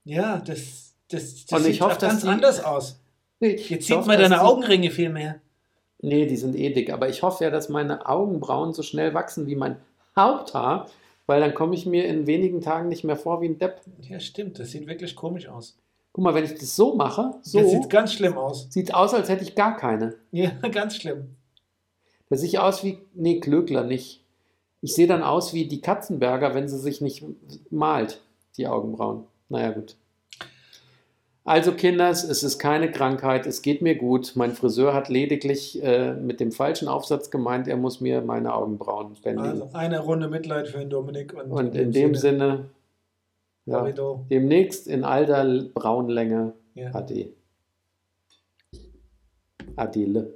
Ja, 0.04 0.38
das, 0.38 0.94
das, 1.10 1.44
das 1.44 1.58
Und 1.58 1.64
sieht 1.64 1.74
ich 1.74 1.80
hoffe, 1.80 1.94
auch 1.94 1.98
dass 1.98 2.08
ganz 2.10 2.22
die- 2.22 2.28
anders 2.28 2.64
aus. 2.64 3.00
Jetzt 3.40 3.66
sieht 3.68 3.90
hoffe, 3.96 4.06
man 4.06 4.18
deine 4.18 4.40
Augenringe 4.42 4.90
viel 4.92 5.10
mehr. 5.10 5.40
Nee, 6.06 6.26
die 6.26 6.36
sind 6.36 6.54
eh 6.54 6.70
dick. 6.72 6.92
Aber 6.92 7.08
ich 7.08 7.24
hoffe 7.24 7.42
ja, 7.42 7.50
dass 7.50 7.68
meine 7.68 8.06
Augenbrauen 8.08 8.72
so 8.72 8.84
schnell 8.84 9.12
wachsen 9.12 9.48
wie 9.48 9.56
mein 9.56 9.76
Haupthaar, 10.14 10.88
weil 11.26 11.40
dann 11.40 11.52
komme 11.52 11.74
ich 11.74 11.84
mir 11.84 12.04
in 12.06 12.28
wenigen 12.28 12.60
Tagen 12.60 12.88
nicht 12.88 13.02
mehr 13.02 13.16
vor 13.16 13.40
wie 13.40 13.48
ein 13.48 13.58
Depp. 13.58 13.80
Ja, 14.02 14.20
stimmt. 14.20 14.60
Das 14.60 14.70
sieht 14.70 14.86
wirklich 14.86 15.16
komisch 15.16 15.48
aus. 15.48 15.76
Guck 16.12 16.22
mal, 16.22 16.32
wenn 16.32 16.44
ich 16.44 16.54
das 16.54 16.76
so 16.76 16.94
mache, 16.94 17.34
so 17.42 17.58
Das 17.58 17.72
sieht 17.72 17.90
ganz 17.90 18.12
schlimm 18.12 18.38
aus. 18.38 18.68
sieht 18.70 18.94
aus, 18.94 19.14
als 19.14 19.28
hätte 19.28 19.42
ich 19.42 19.56
gar 19.56 19.76
keine. 19.76 20.14
Ja, 20.30 20.50
ganz 20.72 20.94
schlimm. 20.94 21.34
Das 22.30 22.40
sieht 22.40 22.56
aus 22.56 22.84
wie, 22.84 22.98
nee, 23.12 23.40
Klöckler 23.40 23.82
nicht. 23.82 24.22
Ich 24.82 24.94
sehe 24.94 25.08
dann 25.08 25.24
aus 25.24 25.54
wie 25.54 25.66
die 25.66 25.80
Katzenberger, 25.80 26.54
wenn 26.54 26.68
sie 26.68 26.78
sich 26.78 27.00
nicht 27.00 27.24
malt, 27.70 28.20
die 28.58 28.68
Augenbrauen. 28.68 29.24
Naja, 29.48 29.72
gut. 29.72 29.96
Also, 31.46 31.72
Kinders, 31.72 32.24
es 32.24 32.42
ist 32.42 32.58
keine 32.58 32.90
Krankheit, 32.90 33.46
es 33.46 33.62
geht 33.62 33.80
mir 33.80 33.94
gut. 33.94 34.32
Mein 34.34 34.52
Friseur 34.52 34.92
hat 34.94 35.08
lediglich 35.08 35.80
äh, 35.82 36.12
mit 36.12 36.40
dem 36.40 36.50
falschen 36.50 36.88
Aufsatz 36.88 37.30
gemeint, 37.30 37.68
er 37.68 37.76
muss 37.76 38.00
mir 38.00 38.20
meine 38.20 38.52
Augenbrauen 38.52 39.14
bändigen. 39.22 39.62
Also 39.62 39.70
eine 39.72 40.00
Runde 40.00 40.26
Mitleid 40.28 40.66
für 40.66 40.78
den 40.78 40.90
Dominik. 40.90 41.32
Und, 41.34 41.52
Und 41.52 41.76
in 41.76 41.92
dem 41.92 42.16
Sinne, 42.16 42.66
ja, 43.64 43.78
Corridor. 43.78 44.26
demnächst 44.28 44.88
in 44.88 45.04
alter 45.04 45.44
Braunlänge 45.72 46.52
Ja. 46.74 46.92
Ade. 46.92 47.32
Adele. 49.76 50.35